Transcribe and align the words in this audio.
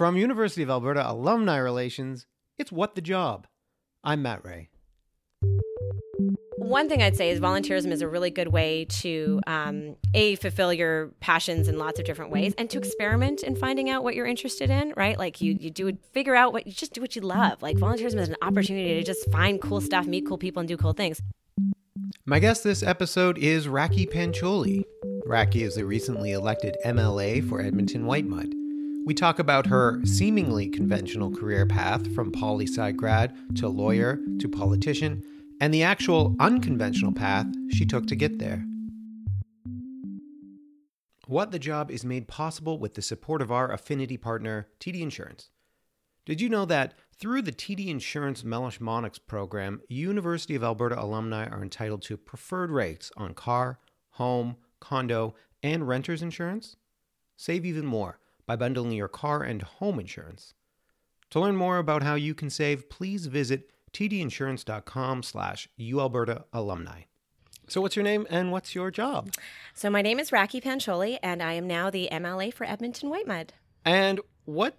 From 0.00 0.16
University 0.16 0.62
of 0.62 0.70
Alberta 0.70 1.06
Alumni 1.06 1.58
Relations, 1.58 2.24
it's 2.56 2.72
What 2.72 2.94
the 2.94 3.02
Job. 3.02 3.46
I'm 4.02 4.22
Matt 4.22 4.42
Ray. 4.42 4.70
One 6.56 6.88
thing 6.88 7.02
I'd 7.02 7.16
say 7.16 7.28
is 7.28 7.38
volunteerism 7.38 7.92
is 7.92 8.00
a 8.00 8.08
really 8.08 8.30
good 8.30 8.48
way 8.48 8.86
to 9.02 9.42
um, 9.46 9.96
a 10.14 10.36
fulfill 10.36 10.72
your 10.72 11.08
passions 11.20 11.68
in 11.68 11.76
lots 11.76 11.98
of 11.98 12.06
different 12.06 12.30
ways, 12.30 12.54
and 12.56 12.70
to 12.70 12.78
experiment 12.78 13.42
in 13.42 13.54
finding 13.54 13.90
out 13.90 14.02
what 14.02 14.14
you're 14.14 14.24
interested 14.24 14.70
in. 14.70 14.94
Right, 14.96 15.18
like 15.18 15.42
you 15.42 15.58
you 15.60 15.68
do 15.68 15.88
it, 15.88 15.98
figure 16.14 16.34
out 16.34 16.54
what 16.54 16.66
you 16.66 16.72
just 16.72 16.94
do 16.94 17.02
what 17.02 17.14
you 17.14 17.20
love. 17.20 17.60
Like 17.60 17.76
volunteerism 17.76 18.20
is 18.20 18.30
an 18.30 18.36
opportunity 18.40 18.94
to 18.94 19.02
just 19.02 19.30
find 19.30 19.60
cool 19.60 19.82
stuff, 19.82 20.06
meet 20.06 20.26
cool 20.26 20.38
people, 20.38 20.60
and 20.60 20.68
do 20.68 20.78
cool 20.78 20.94
things. 20.94 21.20
My 22.24 22.38
guest 22.38 22.64
this 22.64 22.82
episode 22.82 23.36
is 23.36 23.66
Rakhi 23.66 24.10
Pancholi. 24.10 24.82
Rakhi 25.26 25.60
is 25.60 25.74
the 25.74 25.84
recently 25.84 26.32
elected 26.32 26.78
MLA 26.86 27.46
for 27.46 27.60
Edmonton 27.60 28.04
Whitemud. 28.04 28.59
We 29.06 29.14
talk 29.14 29.38
about 29.38 29.66
her 29.66 30.00
seemingly 30.04 30.68
conventional 30.68 31.34
career 31.34 31.64
path 31.64 32.14
from 32.14 32.30
poli 32.30 32.66
sci 32.66 32.92
grad 32.92 33.34
to 33.56 33.66
lawyer 33.66 34.20
to 34.38 34.48
politician, 34.48 35.22
and 35.60 35.72
the 35.72 35.82
actual 35.82 36.36
unconventional 36.38 37.12
path 37.12 37.46
she 37.70 37.86
took 37.86 38.06
to 38.08 38.14
get 38.14 38.38
there. 38.38 38.64
What 41.26 41.50
the 41.50 41.58
Job 41.58 41.90
is 41.90 42.04
made 42.04 42.28
possible 42.28 42.78
with 42.78 42.94
the 42.94 43.02
support 43.02 43.40
of 43.40 43.50
our 43.50 43.72
affinity 43.72 44.16
partner, 44.16 44.68
TD 44.80 45.00
Insurance. 45.00 45.50
Did 46.26 46.40
you 46.40 46.48
know 46.48 46.66
that 46.66 46.94
through 47.18 47.42
the 47.42 47.52
TD 47.52 47.88
Insurance 47.88 48.42
Meloche 48.42 48.80
Monnex 48.80 49.18
program, 49.26 49.80
University 49.88 50.54
of 50.54 50.62
Alberta 50.62 51.00
alumni 51.00 51.46
are 51.46 51.62
entitled 51.62 52.02
to 52.02 52.16
preferred 52.16 52.70
rates 52.70 53.10
on 53.16 53.32
car, 53.34 53.78
home, 54.10 54.56
condo, 54.78 55.34
and 55.62 55.88
renter's 55.88 56.22
insurance? 56.22 56.76
Save 57.36 57.64
even 57.64 57.86
more 57.86 58.18
by 58.50 58.56
bundling 58.56 58.90
your 58.90 59.06
car 59.06 59.44
and 59.44 59.62
home 59.62 60.00
insurance. 60.00 60.54
To 61.30 61.38
learn 61.38 61.54
more 61.54 61.78
about 61.78 62.02
how 62.02 62.16
you 62.16 62.34
can 62.34 62.50
save, 62.50 62.90
please 62.90 63.26
visit 63.26 63.70
tdinsurance.com 63.92 65.22
slash 65.22 65.68
ualberta 65.78 66.42
alumni. 66.52 67.02
So 67.68 67.80
what's 67.80 67.94
your 67.94 68.02
name 68.02 68.26
and 68.28 68.50
what's 68.50 68.74
your 68.74 68.90
job? 68.90 69.30
So 69.72 69.88
my 69.88 70.02
name 70.02 70.18
is 70.18 70.32
Rakhi 70.32 70.60
Pancholi, 70.60 71.20
and 71.22 71.40
I 71.40 71.52
am 71.52 71.68
now 71.68 71.90
the 71.90 72.08
MLA 72.10 72.52
for 72.52 72.64
Edmonton 72.64 73.08
Whitemud. 73.08 73.50
And 73.84 74.18
what 74.46 74.76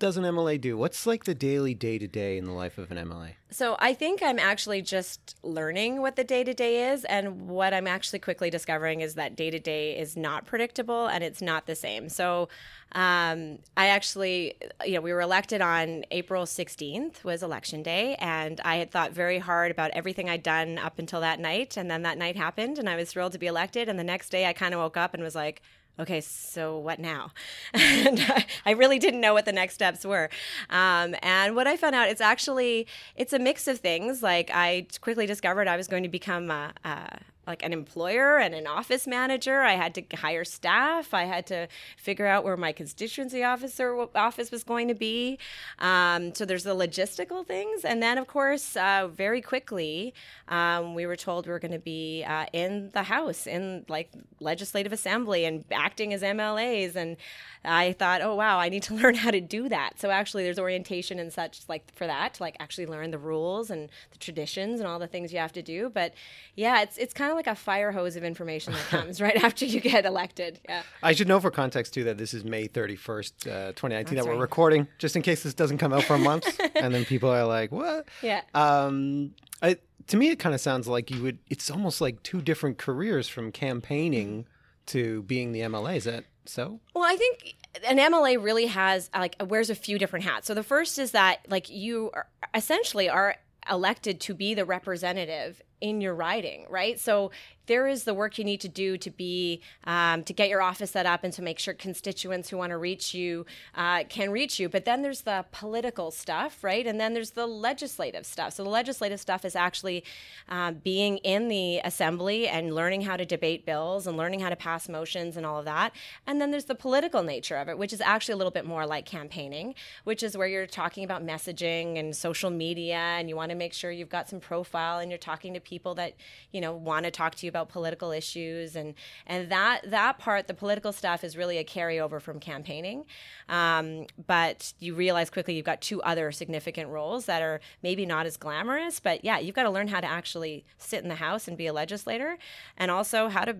does 0.00 0.16
an 0.16 0.24
MLA 0.24 0.60
do? 0.60 0.76
What's 0.76 1.06
like 1.06 1.24
the 1.24 1.34
daily 1.34 1.74
day 1.74 1.98
to 1.98 2.08
day 2.08 2.38
in 2.38 2.46
the 2.46 2.52
life 2.52 2.78
of 2.78 2.90
an 2.90 2.98
MLA? 2.98 3.34
So 3.50 3.76
I 3.78 3.94
think 3.94 4.22
I'm 4.22 4.38
actually 4.38 4.80
just 4.82 5.36
learning 5.42 6.00
what 6.00 6.16
the 6.16 6.24
day 6.24 6.42
to 6.42 6.54
day 6.54 6.90
is, 6.90 7.04
and 7.04 7.48
what 7.48 7.72
I'm 7.72 7.86
actually 7.86 8.18
quickly 8.18 8.50
discovering 8.50 9.02
is 9.02 9.14
that 9.14 9.36
day 9.36 9.50
to 9.50 9.58
day 9.58 9.96
is 9.96 10.16
not 10.16 10.46
predictable 10.46 11.06
and 11.06 11.22
it's 11.22 11.42
not 11.42 11.66
the 11.66 11.76
same. 11.76 12.08
So 12.08 12.48
um, 12.92 13.58
I 13.76 13.88
actually, 13.88 14.54
you 14.84 14.94
know, 14.94 15.00
we 15.00 15.12
were 15.12 15.20
elected 15.20 15.60
on 15.60 16.04
April 16.10 16.44
16th 16.44 17.22
was 17.22 17.42
election 17.42 17.82
day, 17.82 18.16
and 18.16 18.60
I 18.64 18.76
had 18.76 18.90
thought 18.90 19.12
very 19.12 19.38
hard 19.38 19.70
about 19.70 19.90
everything 19.92 20.28
I'd 20.28 20.42
done 20.42 20.78
up 20.78 20.98
until 20.98 21.20
that 21.20 21.38
night, 21.38 21.76
and 21.76 21.90
then 21.90 22.02
that 22.02 22.18
night 22.18 22.36
happened, 22.36 22.78
and 22.78 22.88
I 22.88 22.96
was 22.96 23.12
thrilled 23.12 23.32
to 23.32 23.38
be 23.38 23.46
elected. 23.46 23.88
And 23.88 23.98
the 23.98 24.04
next 24.04 24.30
day, 24.30 24.46
I 24.46 24.52
kind 24.54 24.74
of 24.74 24.80
woke 24.80 24.96
up 24.96 25.14
and 25.14 25.22
was 25.22 25.34
like 25.34 25.62
okay, 26.00 26.20
so 26.20 26.78
what 26.78 26.98
now? 26.98 27.32
and 27.74 28.44
I 28.66 28.72
really 28.72 28.98
didn't 28.98 29.20
know 29.20 29.34
what 29.34 29.44
the 29.44 29.52
next 29.52 29.74
steps 29.74 30.04
were. 30.04 30.30
Um, 30.68 31.14
and 31.22 31.54
what 31.54 31.66
I 31.66 31.76
found 31.76 31.94
out, 31.94 32.08
it's 32.08 32.20
actually 32.20 32.86
it's 33.16 33.32
a 33.32 33.38
mix 33.38 33.68
of 33.68 33.78
things. 33.78 34.22
Like 34.22 34.50
I 34.52 34.86
quickly 35.00 35.26
discovered 35.26 35.68
I 35.68 35.76
was 35.76 35.88
going 35.88 36.02
to 36.02 36.08
become 36.08 36.50
a, 36.50 36.72
a 36.84 37.18
like 37.46 37.62
an 37.62 37.72
employer 37.72 38.38
and 38.38 38.54
an 38.54 38.66
office 38.66 39.06
manager. 39.06 39.60
I 39.60 39.72
had 39.72 39.94
to 39.94 40.16
hire 40.16 40.44
staff. 40.44 41.14
I 41.14 41.24
had 41.24 41.46
to 41.48 41.68
figure 41.96 42.26
out 42.26 42.44
where 42.44 42.56
my 42.56 42.72
constituency 42.72 43.42
officer 43.42 44.06
office 44.14 44.50
was 44.50 44.62
going 44.62 44.88
to 44.88 44.94
be. 44.94 45.38
Um, 45.78 46.34
so 46.34 46.44
there's 46.44 46.64
the 46.64 46.74
logistical 46.74 47.46
things, 47.46 47.84
and 47.84 48.02
then 48.02 48.18
of 48.18 48.26
course, 48.26 48.76
uh, 48.76 49.08
very 49.12 49.40
quickly, 49.40 50.14
um, 50.48 50.94
we 50.94 51.06
were 51.06 51.16
told 51.16 51.46
we 51.46 51.52
were 51.52 51.58
going 51.58 51.72
to 51.72 51.78
be 51.78 52.24
uh, 52.24 52.46
in 52.52 52.90
the 52.92 53.04
House, 53.04 53.46
in 53.46 53.84
like 53.88 54.10
legislative 54.40 54.92
assembly, 54.92 55.44
and 55.44 55.64
acting 55.72 56.12
as 56.12 56.22
MLAs. 56.22 56.94
And 56.94 57.16
I 57.64 57.92
thought, 57.92 58.20
oh 58.22 58.34
wow, 58.34 58.58
I 58.58 58.68
need 58.68 58.82
to 58.84 58.94
learn 59.00 59.14
how 59.14 59.30
to 59.30 59.40
do 59.40 59.68
that. 59.68 59.98
So 59.98 60.10
actually, 60.10 60.44
there's 60.44 60.58
orientation 60.58 61.18
and 61.18 61.32
such 61.32 61.60
like 61.68 61.92
for 61.94 62.06
that 62.06 62.34
to 62.34 62.42
like 62.42 62.56
actually 62.60 62.86
learn 62.86 63.10
the 63.10 63.18
rules 63.18 63.70
and 63.70 63.88
the 64.12 64.18
traditions 64.18 64.80
and 64.80 64.88
all 64.88 64.98
the 64.98 65.06
things 65.06 65.32
you 65.32 65.38
have 65.38 65.52
to 65.52 65.62
do. 65.62 65.90
But 65.90 66.14
yeah, 66.54 66.82
it's 66.82 66.98
it's 66.98 67.14
kind 67.14 67.30
of 67.30 67.36
like 67.40 67.46
a 67.46 67.58
fire 67.58 67.90
hose 67.90 68.16
of 68.16 68.24
information 68.24 68.74
that 68.74 68.84
comes 68.88 69.18
right 69.18 69.36
after 69.44 69.64
you 69.64 69.80
get 69.80 70.04
elected. 70.04 70.60
Yeah. 70.68 70.82
I 71.02 71.14
should 71.14 71.26
know 71.26 71.40
for 71.40 71.50
context 71.50 71.94
too 71.94 72.04
that 72.04 72.18
this 72.18 72.34
is 72.34 72.44
May 72.44 72.68
31st, 72.68 73.46
uh, 73.46 73.72
2019 73.72 73.94
That's 73.94 74.26
that 74.26 74.30
we're 74.30 74.36
right. 74.36 74.40
recording, 74.40 74.88
just 74.98 75.16
in 75.16 75.22
case 75.22 75.42
this 75.42 75.54
doesn't 75.54 75.78
come 75.78 75.92
out 75.94 76.04
for 76.04 76.16
a 76.16 76.18
month. 76.18 76.60
and 76.74 76.94
then 76.94 77.06
people 77.06 77.30
are 77.30 77.46
like, 77.46 77.72
what? 77.72 78.08
Yeah. 78.20 78.42
Um, 78.52 79.34
I, 79.62 79.78
to 80.08 80.16
me, 80.18 80.28
it 80.28 80.38
kind 80.38 80.54
of 80.54 80.60
sounds 80.60 80.86
like 80.86 81.10
you 81.10 81.22
would, 81.22 81.38
it's 81.48 81.70
almost 81.70 82.02
like 82.02 82.22
two 82.22 82.42
different 82.42 82.76
careers 82.76 83.26
from 83.26 83.52
campaigning 83.52 84.46
to 84.86 85.22
being 85.22 85.52
the 85.52 85.60
MLA. 85.60 85.96
Is 85.96 86.04
that 86.04 86.24
so? 86.44 86.80
Well, 86.94 87.04
I 87.04 87.16
think 87.16 87.54
an 87.88 87.96
MLA 87.96 88.42
really 88.42 88.66
has 88.66 89.08
like 89.14 89.36
wears 89.46 89.70
a 89.70 89.74
few 89.74 89.98
different 89.98 90.24
hats. 90.26 90.46
So 90.46 90.54
the 90.54 90.62
first 90.62 90.98
is 90.98 91.12
that 91.12 91.40
like 91.48 91.70
you 91.70 92.10
are, 92.12 92.26
essentially 92.54 93.08
are 93.08 93.36
elected 93.68 94.20
to 94.22 94.34
be 94.34 94.54
the 94.54 94.64
representative 94.64 95.60
in 95.80 96.00
your 96.00 96.14
riding, 96.14 96.66
right? 96.68 96.98
So 97.00 97.30
there 97.70 97.86
is 97.86 98.02
the 98.02 98.12
work 98.12 98.36
you 98.36 98.42
need 98.42 98.60
to 98.60 98.68
do 98.68 98.98
to 98.98 99.10
be 99.10 99.60
um, 99.84 100.24
to 100.24 100.32
get 100.32 100.48
your 100.48 100.60
office 100.60 100.90
set 100.90 101.06
up 101.06 101.22
and 101.22 101.32
to 101.32 101.40
make 101.40 101.60
sure 101.60 101.72
constituents 101.72 102.50
who 102.50 102.56
want 102.56 102.70
to 102.70 102.76
reach 102.76 103.14
you 103.14 103.46
uh, 103.76 104.02
can 104.08 104.32
reach 104.32 104.58
you. 104.58 104.68
But 104.68 104.84
then 104.84 105.02
there's 105.02 105.20
the 105.20 105.44
political 105.52 106.10
stuff, 106.10 106.64
right? 106.64 106.84
And 106.84 106.98
then 106.98 107.14
there's 107.14 107.30
the 107.30 107.46
legislative 107.46 108.26
stuff. 108.26 108.54
So 108.54 108.64
the 108.64 108.70
legislative 108.70 109.20
stuff 109.20 109.44
is 109.44 109.54
actually 109.54 110.02
uh, 110.48 110.72
being 110.72 111.18
in 111.18 111.46
the 111.46 111.78
assembly 111.84 112.48
and 112.48 112.74
learning 112.74 113.02
how 113.02 113.16
to 113.16 113.24
debate 113.24 113.64
bills 113.64 114.08
and 114.08 114.16
learning 114.16 114.40
how 114.40 114.48
to 114.48 114.56
pass 114.56 114.88
motions 114.88 115.36
and 115.36 115.46
all 115.46 115.60
of 115.60 115.64
that. 115.66 115.92
And 116.26 116.40
then 116.40 116.50
there's 116.50 116.64
the 116.64 116.74
political 116.74 117.22
nature 117.22 117.54
of 117.54 117.68
it, 117.68 117.78
which 117.78 117.92
is 117.92 118.00
actually 118.00 118.32
a 118.32 118.36
little 118.36 118.50
bit 118.50 118.66
more 118.66 118.84
like 118.84 119.06
campaigning, 119.06 119.76
which 120.02 120.24
is 120.24 120.36
where 120.36 120.48
you're 120.48 120.66
talking 120.66 121.04
about 121.04 121.24
messaging 121.24 122.00
and 122.00 122.16
social 122.16 122.50
media, 122.50 122.96
and 122.96 123.28
you 123.28 123.36
want 123.36 123.50
to 123.50 123.56
make 123.56 123.72
sure 123.72 123.92
you've 123.92 124.08
got 124.08 124.28
some 124.28 124.40
profile 124.40 124.98
and 124.98 125.08
you're 125.08 125.18
talking 125.18 125.54
to 125.54 125.60
people 125.60 125.94
that 125.94 126.14
you 126.50 126.60
know 126.60 126.74
want 126.74 127.04
to 127.04 127.12
talk 127.12 127.36
to 127.36 127.46
you 127.46 127.48
about 127.48 127.59
political 127.64 128.10
issues 128.10 128.76
and 128.76 128.94
and 129.26 129.50
that 129.50 129.82
that 129.90 130.18
part 130.18 130.46
the 130.46 130.54
political 130.54 130.92
stuff 130.92 131.24
is 131.24 131.36
really 131.36 131.58
a 131.58 131.64
carryover 131.64 132.20
from 132.20 132.40
campaigning 132.40 133.04
um, 133.48 134.06
but 134.26 134.72
you 134.78 134.94
realize 134.94 135.30
quickly 135.30 135.54
you've 135.54 135.66
got 135.66 135.80
two 135.80 136.02
other 136.02 136.32
significant 136.32 136.88
roles 136.88 137.26
that 137.26 137.42
are 137.42 137.60
maybe 137.82 138.06
not 138.06 138.26
as 138.26 138.36
glamorous 138.36 139.00
but 139.00 139.24
yeah 139.24 139.38
you've 139.38 139.54
got 139.54 139.64
to 139.64 139.70
learn 139.70 139.88
how 139.88 140.00
to 140.00 140.06
actually 140.06 140.64
sit 140.78 141.02
in 141.02 141.08
the 141.08 141.16
house 141.16 141.48
and 141.48 141.56
be 141.56 141.66
a 141.66 141.72
legislator 141.72 142.38
and 142.76 142.90
also 142.90 143.28
how 143.28 143.44
to 143.44 143.56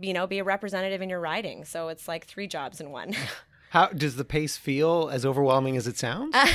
you 0.00 0.12
know 0.12 0.26
be 0.26 0.38
a 0.38 0.44
representative 0.44 1.00
in 1.02 1.08
your 1.08 1.20
riding 1.20 1.64
so 1.64 1.88
it's 1.88 2.08
like 2.08 2.26
three 2.26 2.46
jobs 2.46 2.80
in 2.80 2.90
one 2.90 3.14
How 3.74 3.88
does 3.88 4.14
the 4.14 4.24
pace 4.24 4.56
feel 4.56 5.10
as 5.12 5.26
overwhelming 5.26 5.76
as 5.76 5.88
it 5.88 5.98
sounds? 5.98 6.32
Uh, 6.32 6.46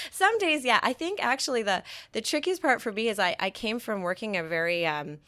some 0.10 0.36
days, 0.38 0.64
yeah. 0.64 0.80
I 0.82 0.92
think 0.92 1.24
actually 1.24 1.62
the 1.62 1.84
the 2.10 2.20
trickiest 2.20 2.60
part 2.60 2.82
for 2.82 2.90
me 2.90 3.08
is 3.08 3.20
I, 3.20 3.36
I 3.38 3.50
came 3.50 3.78
from 3.78 4.02
working 4.02 4.36
a 4.36 4.42
very 4.42 4.84
um, 4.84 5.18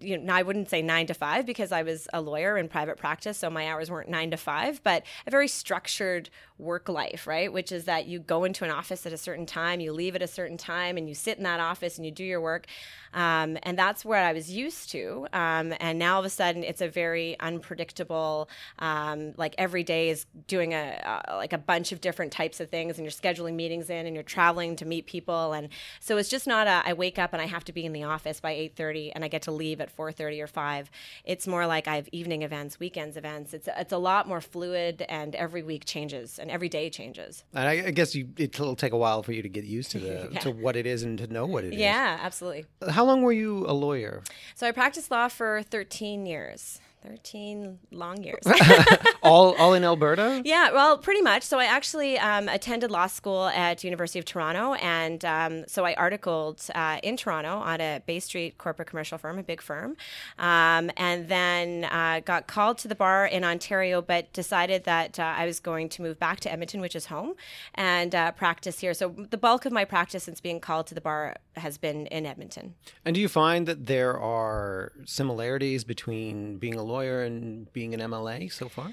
you 0.00 0.18
know, 0.18 0.32
I 0.32 0.42
wouldn't 0.42 0.70
say 0.70 0.82
nine 0.82 1.06
to 1.06 1.14
five 1.14 1.46
because 1.46 1.72
I 1.72 1.82
was 1.82 2.08
a 2.12 2.20
lawyer 2.20 2.56
in 2.56 2.68
private 2.68 2.96
practice, 2.96 3.38
so 3.38 3.50
my 3.50 3.68
hours 3.68 3.90
weren't 3.90 4.08
nine 4.08 4.30
to 4.30 4.36
five, 4.36 4.82
but 4.82 5.04
a 5.26 5.30
very 5.30 5.48
structured 5.48 6.30
work 6.58 6.88
life, 6.88 7.26
right? 7.26 7.52
Which 7.52 7.70
is 7.70 7.84
that 7.84 8.06
you 8.06 8.18
go 8.18 8.44
into 8.44 8.64
an 8.64 8.70
office 8.70 9.06
at 9.06 9.12
a 9.12 9.18
certain 9.18 9.46
time, 9.46 9.80
you 9.80 9.92
leave 9.92 10.16
at 10.16 10.22
a 10.22 10.26
certain 10.26 10.56
time, 10.56 10.96
and 10.96 11.08
you 11.08 11.14
sit 11.14 11.38
in 11.38 11.44
that 11.44 11.60
office 11.60 11.96
and 11.96 12.04
you 12.04 12.10
do 12.10 12.24
your 12.24 12.40
work. 12.40 12.66
Um, 13.14 13.58
and 13.62 13.78
that's 13.78 14.04
what 14.04 14.18
I 14.18 14.32
was 14.32 14.50
used 14.50 14.90
to. 14.90 15.26
Um, 15.32 15.74
and 15.80 15.98
now 15.98 16.14
all 16.14 16.20
of 16.20 16.26
a 16.26 16.30
sudden, 16.30 16.62
it's 16.64 16.80
a 16.80 16.88
very 16.88 17.38
unpredictable, 17.40 18.48
um, 18.78 19.34
like 19.36 19.54
every 19.58 19.82
day 19.82 20.10
is 20.10 20.26
doing 20.46 20.74
a, 20.74 21.22
like 21.30 21.52
a 21.52 21.58
bunch 21.58 21.92
of 21.92 22.00
different 22.00 22.32
types 22.32 22.60
of 22.60 22.70
things, 22.70 22.98
and 22.98 23.04
you're 23.04 23.12
scheduling 23.12 23.54
meetings 23.54 23.90
in, 23.90 24.06
and 24.06 24.14
you're 24.14 24.22
traveling 24.22 24.76
to 24.76 24.84
meet 24.84 25.06
people, 25.06 25.52
and 25.52 25.68
so 26.00 26.16
it's 26.16 26.28
just 26.28 26.46
not 26.46 26.66
a 26.66 26.82
I 26.84 26.92
wake 26.92 27.18
up 27.18 27.32
and 27.32 27.42
I 27.42 27.46
have 27.46 27.64
to 27.64 27.72
be 27.72 27.84
in 27.84 27.92
the 27.92 28.04
office 28.04 28.40
by 28.40 28.52
eight 28.52 28.76
thirty, 28.76 29.12
and 29.12 29.24
I 29.24 29.28
get 29.28 29.42
to 29.42 29.52
leave 29.52 29.80
at 29.80 29.90
four 29.90 30.12
thirty 30.12 30.40
or 30.40 30.46
five. 30.46 30.90
It's 31.24 31.46
more 31.46 31.66
like 31.66 31.88
I 31.88 31.96
have 31.96 32.08
evening 32.12 32.42
events, 32.42 32.78
weekends 32.78 33.16
events. 33.16 33.54
It's 33.54 33.68
it's 33.76 33.92
a 33.92 33.98
lot 33.98 34.28
more 34.28 34.40
fluid, 34.40 35.04
and 35.08 35.34
every 35.34 35.62
week 35.62 35.84
changes, 35.84 36.38
and 36.38 36.50
every 36.50 36.68
day 36.68 36.90
changes. 36.90 37.44
And 37.54 37.68
I, 37.68 37.86
I 37.86 37.90
guess 37.90 38.14
you, 38.14 38.28
it'll 38.36 38.76
take 38.76 38.92
a 38.92 38.98
while 38.98 39.22
for 39.22 39.32
you 39.32 39.42
to 39.42 39.48
get 39.48 39.64
used 39.64 39.90
to 39.92 39.98
the 39.98 40.28
yeah. 40.32 40.38
to 40.40 40.50
what 40.50 40.76
it 40.76 40.86
is 40.86 41.02
and 41.02 41.18
to 41.18 41.26
know 41.26 41.46
what 41.46 41.64
it 41.64 41.74
is. 41.74 41.80
yeah, 41.80 42.18
absolutely 42.22 42.66
how 42.97 42.97
long 43.04 43.22
were 43.22 43.32
you 43.32 43.64
a 43.66 43.72
lawyer? 43.72 44.22
So 44.54 44.66
I 44.66 44.72
practiced 44.72 45.10
law 45.10 45.28
for 45.28 45.62
13 45.62 46.26
years. 46.26 46.80
13 47.06 47.78
long 47.92 48.22
years. 48.22 48.42
all, 49.22 49.54
all 49.56 49.74
in 49.74 49.84
Alberta? 49.84 50.42
Yeah, 50.44 50.72
well, 50.72 50.98
pretty 50.98 51.22
much. 51.22 51.42
So 51.42 51.58
I 51.58 51.64
actually 51.64 52.18
um, 52.18 52.48
attended 52.48 52.90
law 52.90 53.06
school 53.06 53.46
at 53.48 53.84
University 53.84 54.18
of 54.18 54.24
Toronto, 54.24 54.74
and 54.74 55.24
um, 55.24 55.64
so 55.66 55.84
I 55.84 55.94
articled 55.94 56.62
uh, 56.74 56.98
in 57.02 57.16
Toronto 57.16 57.58
on 57.58 57.80
a 57.80 58.02
Bay 58.06 58.20
Street 58.20 58.58
corporate 58.58 58.88
commercial 58.88 59.18
firm, 59.18 59.38
a 59.38 59.42
big 59.42 59.60
firm, 59.60 59.96
um, 60.38 60.90
and 60.96 61.28
then 61.28 61.84
uh, 61.84 62.20
got 62.24 62.46
called 62.46 62.78
to 62.78 62.88
the 62.88 62.94
bar 62.94 63.26
in 63.26 63.44
Ontario, 63.44 64.02
but 64.02 64.32
decided 64.32 64.84
that 64.84 65.18
uh, 65.18 65.34
I 65.36 65.46
was 65.46 65.60
going 65.60 65.88
to 65.90 66.02
move 66.02 66.18
back 66.18 66.40
to 66.40 66.52
Edmonton, 66.52 66.80
which 66.80 66.96
is 66.96 67.06
home, 67.06 67.34
and 67.74 68.14
uh, 68.14 68.32
practice 68.32 68.80
here. 68.80 68.94
So 68.94 69.14
the 69.30 69.38
bulk 69.38 69.64
of 69.64 69.72
my 69.72 69.84
practice 69.84 70.24
since 70.24 70.40
being 70.40 70.60
called 70.60 70.86
to 70.88 70.94
the 70.94 71.00
bar 71.00 71.36
has 71.56 71.78
been 71.78 72.06
in 72.06 72.26
Edmonton. 72.26 72.74
And 73.04 73.14
do 73.14 73.20
you 73.20 73.28
find 73.28 73.66
that 73.66 73.86
there 73.86 74.18
are 74.18 74.92
similarities 75.04 75.84
between 75.84 76.58
being 76.58 76.74
a 76.74 76.82
lawyer? 76.88 77.22
and 77.22 77.72
being 77.72 77.94
an 77.94 78.00
MLA 78.00 78.50
so 78.52 78.68
far? 78.68 78.92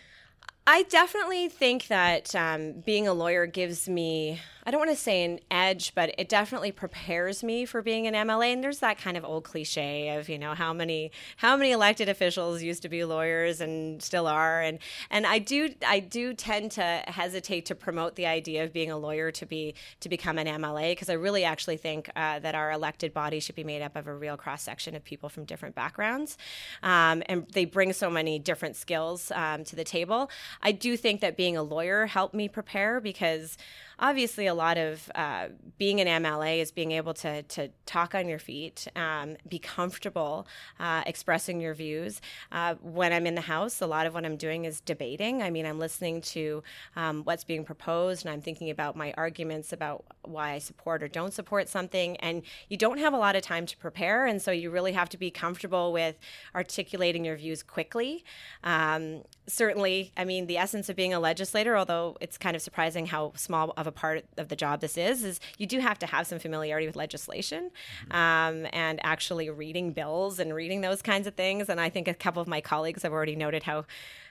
I 0.67 0.83
definitely 0.83 1.49
think 1.49 1.87
that 1.87 2.35
um, 2.35 2.81
being 2.85 3.07
a 3.07 3.13
lawyer 3.13 3.45
gives 3.45 3.87
me 3.87 4.39
I 4.67 4.71
don't 4.71 4.79
want 4.79 4.89
to 4.89 4.97
say 4.97 5.23
an 5.23 5.39
edge, 5.51 5.93
but 5.93 6.15
it 6.17 6.27
definitely 6.27 6.71
prepares 6.71 7.43
me 7.43 7.65
for 7.65 7.83
being 7.83 8.07
an 8.07 8.15
MLA. 8.15 8.53
And 8.53 8.63
there's 8.63 8.79
that 8.79 8.97
kind 8.97 9.15
of 9.15 9.23
old 9.23 9.43
cliche 9.43 10.17
of, 10.17 10.27
you 10.27 10.39
know, 10.39 10.55
how 10.55 10.73
many 10.73 11.11
how 11.37 11.55
many 11.55 11.71
elected 11.71 12.09
officials 12.09 12.63
used 12.63 12.81
to 12.81 12.89
be 12.89 13.03
lawyers 13.05 13.61
and 13.61 14.01
still 14.01 14.25
are. 14.25 14.61
And 14.61 14.79
and 15.11 15.27
I 15.27 15.37
do 15.37 15.69
I 15.85 15.99
do 15.99 16.33
tend 16.33 16.71
to 16.71 17.03
hesitate 17.07 17.67
to 17.67 17.75
promote 17.75 18.15
the 18.15 18.25
idea 18.25 18.63
of 18.63 18.73
being 18.73 18.89
a 18.89 18.97
lawyer 18.97 19.29
to 19.31 19.45
be 19.45 19.75
to 19.99 20.09
become 20.09 20.39
an 20.39 20.47
MLA 20.47 20.93
because 20.93 21.11
I 21.11 21.13
really 21.13 21.43
actually 21.43 21.77
think 21.77 22.09
uh, 22.15 22.39
that 22.39 22.55
our 22.55 22.71
elected 22.71 23.13
body 23.13 23.39
should 23.39 23.55
be 23.55 23.63
made 23.63 23.83
up 23.83 23.95
of 23.95 24.07
a 24.07 24.15
real 24.15 24.35
cross 24.35 24.63
section 24.63 24.95
of 24.95 25.03
people 25.03 25.29
from 25.29 25.45
different 25.45 25.75
backgrounds, 25.75 26.39
um, 26.81 27.21
and 27.27 27.45
they 27.53 27.65
bring 27.65 27.93
so 27.93 28.09
many 28.09 28.39
different 28.39 28.75
skills 28.75 29.31
um, 29.35 29.63
to 29.65 29.75
the 29.75 29.83
table. 29.83 30.31
I 30.63 30.71
do 30.71 30.97
think 30.97 31.21
that 31.21 31.37
being 31.37 31.55
a 31.55 31.63
lawyer 31.63 32.07
helped 32.07 32.33
me 32.33 32.49
prepare 32.49 32.99
because 32.99 33.57
obviously 33.99 34.47
a 34.47 34.53
lot 34.53 34.77
of 34.77 35.09
uh, 35.15 35.47
being 35.77 36.01
an 36.01 36.23
MLA 36.23 36.59
is 36.59 36.71
being 36.71 36.91
able 36.91 37.13
to 37.15 37.43
to 37.43 37.69
talk 37.85 38.15
on 38.15 38.27
your 38.27 38.39
feet, 38.39 38.87
um, 38.95 39.35
be 39.47 39.59
comfortable 39.59 40.47
uh, 40.79 41.03
expressing 41.05 41.59
your 41.59 41.73
views. 41.73 42.21
Uh, 42.51 42.75
when 42.81 43.13
I'm 43.13 43.25
in 43.25 43.35
the 43.35 43.41
house, 43.41 43.81
a 43.81 43.87
lot 43.87 44.05
of 44.05 44.13
what 44.13 44.25
I'm 44.25 44.37
doing 44.37 44.65
is 44.65 44.81
debating. 44.81 45.41
I 45.41 45.49
mean, 45.49 45.65
I'm 45.65 45.79
listening 45.79 46.21
to 46.21 46.63
um, 46.95 47.23
what's 47.23 47.43
being 47.43 47.63
proposed, 47.63 48.25
and 48.25 48.33
I'm 48.33 48.41
thinking 48.41 48.69
about 48.69 48.95
my 48.95 49.13
arguments 49.17 49.73
about 49.73 50.05
why 50.23 50.53
I 50.53 50.59
support 50.59 51.03
or 51.03 51.07
don't 51.07 51.33
support 51.33 51.69
something. 51.69 52.17
And 52.17 52.43
you 52.69 52.77
don't 52.77 52.97
have 52.99 53.13
a 53.13 53.17
lot 53.17 53.35
of 53.35 53.41
time 53.41 53.65
to 53.65 53.77
prepare, 53.77 54.25
and 54.25 54.41
so 54.41 54.51
you 54.51 54.71
really 54.71 54.93
have 54.93 55.09
to 55.09 55.17
be 55.17 55.31
comfortable 55.31 55.91
with 55.91 56.17
articulating 56.53 57.25
your 57.25 57.37
views 57.37 57.63
quickly. 57.63 58.23
Um, 58.63 59.23
certainly, 59.47 60.11
I 60.17 60.25
mean, 60.25 60.47
the 60.47 60.57
essence 60.57 60.89
of 60.89 60.95
being 60.95 61.13
a 61.13 61.19
legislator, 61.19 61.77
although 61.77 62.17
it's 62.21 62.37
kind 62.37 62.55
of 62.55 62.61
surprising 62.61 63.07
how 63.07 63.33
small 63.35 63.73
of 63.85 63.87
a 63.87 63.91
part 63.91 64.25
of 64.37 64.49
the 64.49 64.55
job 64.55 64.81
this 64.81 64.97
is, 64.97 65.23
is 65.23 65.39
you 65.57 65.67
do 65.67 65.79
have 65.79 65.99
to 65.99 66.05
have 66.05 66.27
some 66.27 66.39
familiarity 66.39 66.87
with 66.87 66.95
legislation 66.95 67.71
mm-hmm. 68.09 68.15
um, 68.15 68.67
and 68.73 68.99
actually 69.03 69.49
reading 69.49 69.91
bills 69.91 70.39
and 70.39 70.53
reading 70.53 70.81
those 70.81 71.01
kinds 71.01 71.27
of 71.27 71.35
things. 71.35 71.69
And 71.69 71.79
I 71.79 71.89
think 71.89 72.07
a 72.07 72.13
couple 72.13 72.41
of 72.41 72.47
my 72.47 72.61
colleagues 72.61 73.03
have 73.03 73.13
already 73.13 73.35
noted 73.35 73.63
how 73.63 73.85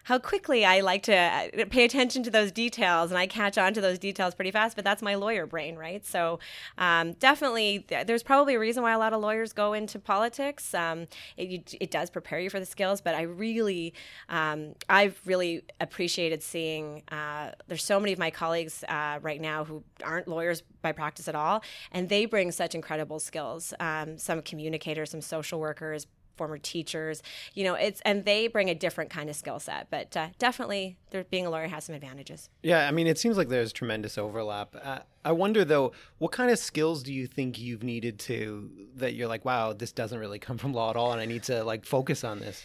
how 0.04 0.18
quickly 0.18 0.64
I 0.64 0.80
like 0.80 1.02
to 1.04 1.16
uh, 1.16 1.64
pay 1.70 1.84
attention 1.84 2.22
to 2.24 2.30
those 2.30 2.52
details 2.52 3.10
and 3.10 3.18
I 3.18 3.26
catch 3.26 3.58
on 3.58 3.74
to 3.74 3.80
those 3.80 3.98
details 3.98 4.34
pretty 4.34 4.50
fast, 4.50 4.76
but 4.76 4.84
that's 4.84 5.02
my 5.02 5.14
lawyer 5.14 5.46
brain, 5.46 5.76
right? 5.76 6.04
So 6.04 6.38
um, 6.78 7.14
definitely, 7.14 7.86
there's 8.06 8.22
probably 8.22 8.54
a 8.54 8.58
reason 8.58 8.82
why 8.82 8.92
a 8.92 8.98
lot 8.98 9.12
of 9.12 9.20
lawyers 9.20 9.52
go 9.52 9.72
into 9.72 9.98
politics. 9.98 10.74
Um, 10.74 11.06
it, 11.36 11.74
it, 11.80 11.90
does 11.90 12.10
prepare 12.10 12.40
you 12.40 12.50
for 12.50 12.58
the 12.58 12.66
skills, 12.66 13.00
but 13.00 13.14
I 13.14 13.22
really, 13.22 13.94
um, 14.28 14.74
I've 14.88 15.18
really 15.24 15.62
appreciated 15.80 16.42
seeing, 16.42 17.02
uh, 17.10 17.52
there's 17.68 17.84
so 17.84 18.00
many 18.00 18.12
of 18.12 18.18
my 18.18 18.30
colleagues 18.30 18.84
uh, 18.88 19.20
right 19.22 19.40
now 19.40 19.64
who 19.64 19.84
aren't 20.02 20.28
lawyers 20.28 20.62
by 20.82 20.92
practice 20.92 21.28
at 21.28 21.34
all, 21.34 21.62
and 21.92 22.08
they 22.08 22.26
bring 22.26 22.50
such 22.50 22.74
incredible 22.74 23.20
skills. 23.20 23.72
Um, 23.80 24.18
some 24.18 24.42
communicators, 24.42 25.10
some 25.10 25.20
social 25.20 25.60
workers, 25.60 26.06
former 26.36 26.58
teachers 26.58 27.22
you 27.54 27.64
know 27.64 27.74
it's 27.74 28.00
and 28.02 28.24
they 28.24 28.46
bring 28.46 28.68
a 28.70 28.74
different 28.74 29.10
kind 29.10 29.28
of 29.30 29.36
skill 29.36 29.58
set 29.58 29.88
but 29.90 30.16
uh, 30.16 30.28
definitely 30.38 30.96
there, 31.10 31.24
being 31.24 31.46
a 31.46 31.50
lawyer 31.50 31.68
has 31.68 31.84
some 31.84 31.94
advantages. 31.94 32.48
Yeah 32.62 32.86
i 32.88 32.90
mean 32.90 33.06
it 33.06 33.18
seems 33.18 33.36
like 33.36 33.48
there's 33.48 33.72
tremendous 33.72 34.18
overlap. 34.18 34.74
Uh, 34.82 35.00
i 35.24 35.32
wonder 35.32 35.64
though 35.64 35.92
what 36.18 36.32
kind 36.32 36.50
of 36.50 36.58
skills 36.58 37.02
do 37.02 37.12
you 37.12 37.26
think 37.26 37.58
you've 37.58 37.82
needed 37.82 38.18
to 38.20 38.70
that 38.96 39.14
you're 39.14 39.28
like 39.28 39.44
wow 39.44 39.72
this 39.72 39.92
doesn't 39.92 40.18
really 40.18 40.38
come 40.38 40.58
from 40.58 40.72
law 40.72 40.90
at 40.90 40.96
all 40.96 41.12
and 41.12 41.20
i 41.20 41.24
need 41.26 41.42
to 41.42 41.62
like 41.64 41.84
focus 41.84 42.24
on 42.24 42.40
this? 42.40 42.62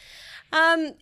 Um 0.51 0.94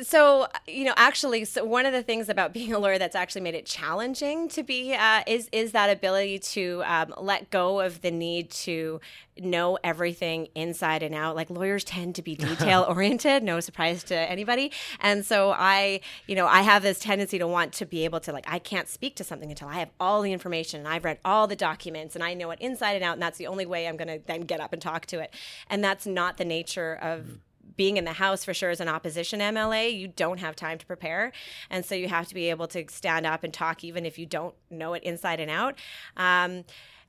so 0.00 0.46
you 0.66 0.84
know 0.84 0.94
actually 0.96 1.44
so 1.44 1.64
one 1.64 1.84
of 1.84 1.92
the 1.92 2.02
things 2.02 2.28
about 2.28 2.52
being 2.54 2.72
a 2.72 2.78
lawyer 2.78 2.98
that's 2.98 3.14
actually 3.14 3.42
made 3.42 3.54
it 3.54 3.66
challenging 3.66 4.48
to 4.48 4.62
be 4.62 4.94
uh, 4.94 5.22
is 5.26 5.48
is 5.52 5.72
that 5.72 5.90
ability 5.90 6.38
to 6.38 6.82
um, 6.86 7.12
let 7.18 7.50
go 7.50 7.80
of 7.80 8.00
the 8.00 8.10
need 8.10 8.50
to 8.50 9.00
know 9.38 9.78
everything 9.82 10.46
inside 10.54 11.02
and 11.02 11.14
out. 11.14 11.34
Like 11.34 11.48
lawyers 11.48 11.84
tend 11.84 12.14
to 12.16 12.22
be 12.22 12.34
detail 12.36 12.86
oriented 12.88 13.42
no 13.42 13.60
surprise 13.60 14.04
to 14.04 14.14
anybody. 14.14 14.72
And 15.00 15.24
so 15.26 15.52
i 15.52 16.00
you 16.26 16.34
know 16.34 16.46
i 16.46 16.62
have 16.62 16.82
this 16.82 16.98
tendency 16.98 17.38
to 17.38 17.46
want 17.46 17.72
to 17.74 17.86
be 17.86 18.04
able 18.04 18.20
to 18.20 18.32
like 18.32 18.44
i 18.48 18.58
can't 18.58 18.88
speak 18.88 19.16
to 19.16 19.24
something 19.24 19.50
until 19.50 19.68
i 19.68 19.74
have 19.74 19.90
all 20.00 20.22
the 20.22 20.32
information 20.32 20.80
and 20.80 20.88
i've 20.88 21.04
read 21.04 21.18
all 21.24 21.46
the 21.46 21.56
documents 21.56 22.14
and 22.14 22.24
i 22.24 22.34
know 22.34 22.50
it 22.50 22.60
inside 22.60 22.92
and 22.92 23.04
out 23.04 23.14
and 23.14 23.22
that's 23.22 23.38
the 23.38 23.46
only 23.46 23.66
way 23.66 23.86
i'm 23.86 23.96
going 23.96 24.08
to 24.08 24.20
then 24.26 24.42
get 24.42 24.60
up 24.60 24.72
and 24.72 24.80
talk 24.80 25.06
to 25.06 25.20
it. 25.20 25.32
And 25.68 25.82
that's 25.82 26.06
not 26.06 26.36
the 26.36 26.44
nature 26.44 26.98
of 27.00 27.20
mm 27.22 27.38
being 27.82 27.96
in 27.96 28.04
the 28.04 28.12
House 28.12 28.44
for 28.44 28.54
sure 28.54 28.70
as 28.70 28.78
an 28.78 28.86
opposition 28.86 29.40
MLA, 29.40 29.98
you 29.98 30.06
don't 30.06 30.38
have 30.38 30.54
time 30.54 30.78
to 30.78 30.86
prepare. 30.86 31.32
And 31.68 31.84
so 31.84 31.96
you 31.96 32.06
have 32.06 32.28
to 32.28 32.34
be 32.34 32.48
able 32.48 32.68
to 32.68 32.84
stand 32.88 33.26
up 33.26 33.42
and 33.42 33.52
talk 33.52 33.82
even 33.82 34.06
if 34.06 34.20
you 34.20 34.24
don't 34.24 34.54
know 34.70 34.94
it 34.94 35.02
inside 35.02 35.40
and 35.40 35.50
out. 35.50 35.74
Um, 36.16 36.62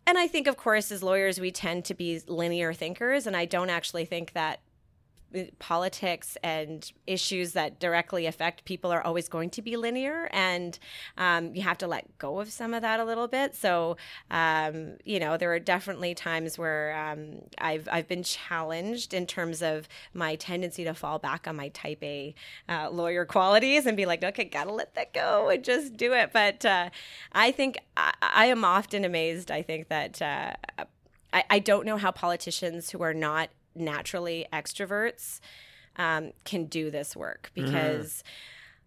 and 0.07 0.17
I 0.17 0.25
think, 0.25 0.47
of 0.47 0.57
course, 0.57 0.91
as 0.91 1.03
lawyers, 1.03 1.39
we 1.39 1.51
tend 1.51 1.85
to 1.85 1.93
be 1.93 2.19
linear 2.25 2.73
thinkers. 2.73 3.27
And 3.27 3.37
I 3.37 3.45
don't 3.45 3.69
actually 3.69 4.05
think 4.05 4.33
that 4.33 4.61
politics 5.59 6.37
and 6.43 6.91
issues 7.07 7.53
that 7.53 7.79
directly 7.79 8.25
affect 8.25 8.65
people 8.65 8.91
are 8.91 9.01
always 9.01 9.27
going 9.27 9.49
to 9.51 9.61
be 9.61 9.77
linear, 9.77 10.29
and 10.31 10.79
um, 11.17 11.55
you 11.55 11.61
have 11.61 11.77
to 11.79 11.87
let 11.87 12.17
go 12.17 12.39
of 12.39 12.51
some 12.51 12.73
of 12.73 12.81
that 12.81 12.99
a 12.99 13.03
little 13.03 13.27
bit. 13.27 13.55
So, 13.55 13.97
um, 14.31 14.97
you 15.05 15.19
know, 15.19 15.37
there 15.37 15.53
are 15.53 15.59
definitely 15.59 16.15
times 16.15 16.57
where 16.57 16.95
um, 16.97 17.41
I've 17.57 17.87
I've 17.91 18.07
been 18.07 18.23
challenged 18.23 19.13
in 19.13 19.25
terms 19.25 19.61
of 19.61 19.87
my 20.13 20.35
tendency 20.35 20.83
to 20.83 20.93
fall 20.93 21.19
back 21.19 21.47
on 21.47 21.55
my 21.55 21.69
Type 21.69 22.03
A 22.03 22.35
uh, 22.69 22.89
lawyer 22.89 23.25
qualities 23.25 23.85
and 23.85 23.97
be 23.97 24.05
like, 24.05 24.23
okay, 24.23 24.43
gotta 24.43 24.71
let 24.71 24.95
that 24.95 25.13
go 25.13 25.49
and 25.49 25.63
just 25.63 25.97
do 25.97 26.13
it. 26.13 26.31
But 26.33 26.65
uh, 26.65 26.89
I 27.31 27.51
think 27.51 27.77
I, 27.97 28.13
I, 28.21 28.45
am 28.47 28.63
often 28.63 29.05
amazed. 29.05 29.51
I 29.51 29.61
think 29.61 29.87
that. 29.89 30.21
Uh, 30.21 30.53
I, 31.33 31.43
I 31.49 31.59
don't 31.59 31.85
know 31.85 31.97
how 31.97 32.11
politicians 32.11 32.91
who 32.91 33.01
are 33.01 33.13
not 33.13 33.49
naturally 33.75 34.45
extroverts 34.51 35.39
um, 35.95 36.31
can 36.43 36.65
do 36.65 36.89
this 36.89 37.15
work 37.15 37.51
because, 37.53 38.23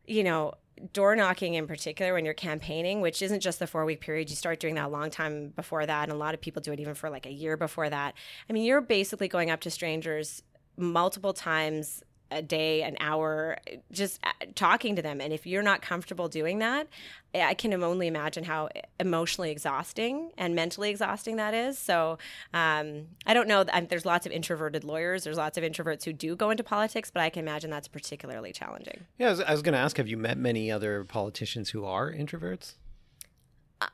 mm. 0.08 0.14
you 0.14 0.24
know, 0.24 0.54
door 0.92 1.16
knocking 1.16 1.54
in 1.54 1.66
particular 1.66 2.12
when 2.12 2.24
you're 2.24 2.34
campaigning, 2.34 3.00
which 3.00 3.22
isn't 3.22 3.40
just 3.40 3.58
the 3.58 3.66
four 3.66 3.84
week 3.84 4.00
period, 4.00 4.28
you 4.28 4.36
start 4.36 4.60
doing 4.60 4.74
that 4.74 4.86
a 4.86 4.88
long 4.88 5.10
time 5.10 5.48
before 5.56 5.86
that. 5.86 6.04
And 6.04 6.12
a 6.12 6.16
lot 6.16 6.34
of 6.34 6.40
people 6.40 6.60
do 6.60 6.72
it 6.72 6.80
even 6.80 6.94
for 6.94 7.08
like 7.08 7.26
a 7.26 7.32
year 7.32 7.56
before 7.56 7.88
that. 7.88 8.14
I 8.48 8.52
mean, 8.52 8.64
you're 8.64 8.80
basically 8.80 9.28
going 9.28 9.50
up 9.50 9.60
to 9.62 9.70
strangers 9.70 10.42
multiple 10.76 11.32
times 11.32 12.02
a 12.30 12.42
day, 12.42 12.82
an 12.82 12.96
hour, 13.00 13.56
just 13.92 14.20
uh, 14.24 14.30
talking 14.54 14.96
to 14.96 15.02
them. 15.02 15.20
And 15.20 15.32
if 15.32 15.46
you're 15.46 15.62
not 15.62 15.82
comfortable 15.82 16.28
doing 16.28 16.58
that, 16.58 16.88
I 17.34 17.54
can 17.54 17.72
only 17.82 18.06
imagine 18.06 18.44
how 18.44 18.68
emotionally 18.98 19.50
exhausting 19.50 20.32
and 20.38 20.54
mentally 20.54 20.90
exhausting 20.90 21.36
that 21.36 21.54
is. 21.54 21.78
So 21.78 22.18
um, 22.54 23.06
I 23.26 23.34
don't 23.34 23.46
know. 23.46 23.64
There's 23.64 24.06
lots 24.06 24.26
of 24.26 24.32
introverted 24.32 24.84
lawyers. 24.84 25.24
There's 25.24 25.36
lots 25.36 25.58
of 25.58 25.64
introverts 25.64 26.04
who 26.04 26.12
do 26.12 26.34
go 26.34 26.50
into 26.50 26.64
politics, 26.64 27.10
but 27.10 27.22
I 27.22 27.30
can 27.30 27.42
imagine 27.42 27.70
that's 27.70 27.88
particularly 27.88 28.52
challenging. 28.52 29.04
Yeah, 29.18 29.28
I 29.28 29.30
was, 29.30 29.40
was 29.40 29.62
going 29.62 29.74
to 29.74 29.78
ask, 29.78 29.96
have 29.98 30.08
you 30.08 30.16
met 30.16 30.38
many 30.38 30.70
other 30.70 31.04
politicians 31.04 31.70
who 31.70 31.84
are 31.84 32.10
introverts? 32.10 32.74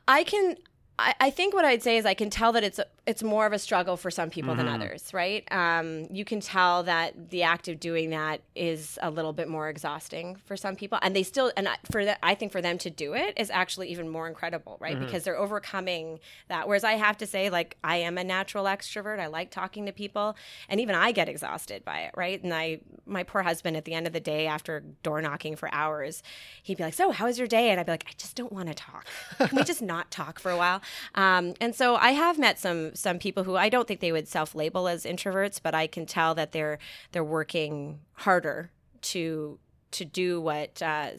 I 0.07 0.23
can 0.23 0.55
I, 0.99 1.15
I 1.19 1.29
think 1.31 1.53
what 1.53 1.65
I'd 1.65 1.81
say 1.81 1.97
is 1.97 2.05
I 2.05 2.13
can 2.13 2.29
tell 2.29 2.51
that 2.51 2.63
it's 2.63 2.79
it's 3.05 3.21
more 3.21 3.45
of 3.45 3.51
a 3.51 3.59
struggle 3.59 3.97
for 3.97 4.09
some 4.09 4.29
people 4.29 4.53
mm-hmm. 4.53 4.65
than 4.65 4.81
others, 4.81 5.13
right? 5.13 5.45
Um, 5.51 6.07
you 6.09 6.23
can 6.23 6.39
tell 6.39 6.83
that 6.83 7.31
the 7.31 7.43
act 7.43 7.67
of 7.67 7.79
doing 7.79 8.11
that 8.11 8.41
is 8.55 8.97
a 9.01 9.09
little 9.09 9.33
bit 9.33 9.49
more 9.49 9.67
exhausting 9.67 10.37
for 10.45 10.55
some 10.55 10.75
people, 10.75 10.99
and 11.01 11.15
they 11.15 11.23
still 11.23 11.51
and 11.57 11.67
for 11.91 12.05
that 12.05 12.19
I 12.21 12.35
think 12.35 12.51
for 12.51 12.61
them 12.61 12.77
to 12.79 12.89
do 12.91 13.13
it 13.13 13.33
is 13.37 13.49
actually 13.49 13.89
even 13.89 14.07
more 14.07 14.27
incredible, 14.27 14.77
right? 14.79 14.95
Mm-hmm. 14.95 15.05
Because 15.05 15.23
they're 15.23 15.37
overcoming 15.37 16.19
that. 16.47 16.67
Whereas 16.67 16.83
I 16.83 16.93
have 16.93 17.17
to 17.17 17.25
say, 17.25 17.49
like 17.49 17.75
I 17.83 17.97
am 17.97 18.19
a 18.19 18.23
natural 18.23 18.65
extrovert. 18.65 19.19
I 19.19 19.27
like 19.27 19.49
talking 19.49 19.87
to 19.87 19.91
people, 19.91 20.35
and 20.69 20.79
even 20.79 20.93
I 20.93 21.11
get 21.11 21.27
exhausted 21.27 21.83
by 21.83 22.01
it, 22.01 22.11
right? 22.15 22.41
And 22.41 22.53
I 22.53 22.81
my 23.07 23.23
poor 23.23 23.41
husband 23.41 23.77
at 23.77 23.85
the 23.85 23.95
end 23.95 24.05
of 24.05 24.13
the 24.13 24.19
day 24.19 24.45
after 24.45 24.81
door 25.01 25.21
knocking 25.23 25.55
for 25.55 25.73
hours, 25.73 26.21
he'd 26.61 26.77
be 26.77 26.83
like, 26.83 26.93
"So 26.93 27.11
how 27.11 27.25
was 27.25 27.39
your 27.39 27.47
day?" 27.47 27.71
And 27.71 27.79
I'd 27.79 27.87
be 27.87 27.91
like, 27.91 28.05
"I 28.07 28.13
just 28.15 28.35
don't 28.35 28.53
want 28.53 28.67
to 28.67 28.75
talk. 28.75 29.07
Can 29.39 29.57
we 29.57 29.63
just 29.63 29.81
not 29.81 30.11
talk 30.11 30.37
for 30.39 30.51
a 30.51 30.57
while?" 30.57 30.82
Um, 31.15 31.53
and 31.59 31.75
so 31.75 31.95
I 31.95 32.11
have 32.11 32.37
met 32.39 32.59
some 32.59 32.95
some 32.95 33.19
people 33.19 33.43
who 33.43 33.55
I 33.55 33.69
don't 33.69 33.87
think 33.87 33.99
they 33.99 34.11
would 34.11 34.27
self 34.27 34.55
label 34.55 34.87
as 34.87 35.05
introverts, 35.05 35.59
but 35.61 35.75
I 35.75 35.87
can 35.87 36.05
tell 36.05 36.35
that 36.35 36.51
they're 36.51 36.79
they're 37.11 37.23
working 37.23 37.99
harder 38.13 38.71
to 39.01 39.59
to 39.91 40.05
do 40.05 40.41
what 40.41 40.81
uh, 40.81 41.11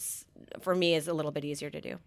for 0.61 0.75
me 0.75 0.95
is 0.95 1.09
a 1.09 1.15
little 1.15 1.33
bit 1.33 1.45
easier 1.45 1.71
to 1.71 1.81
do. 1.81 1.99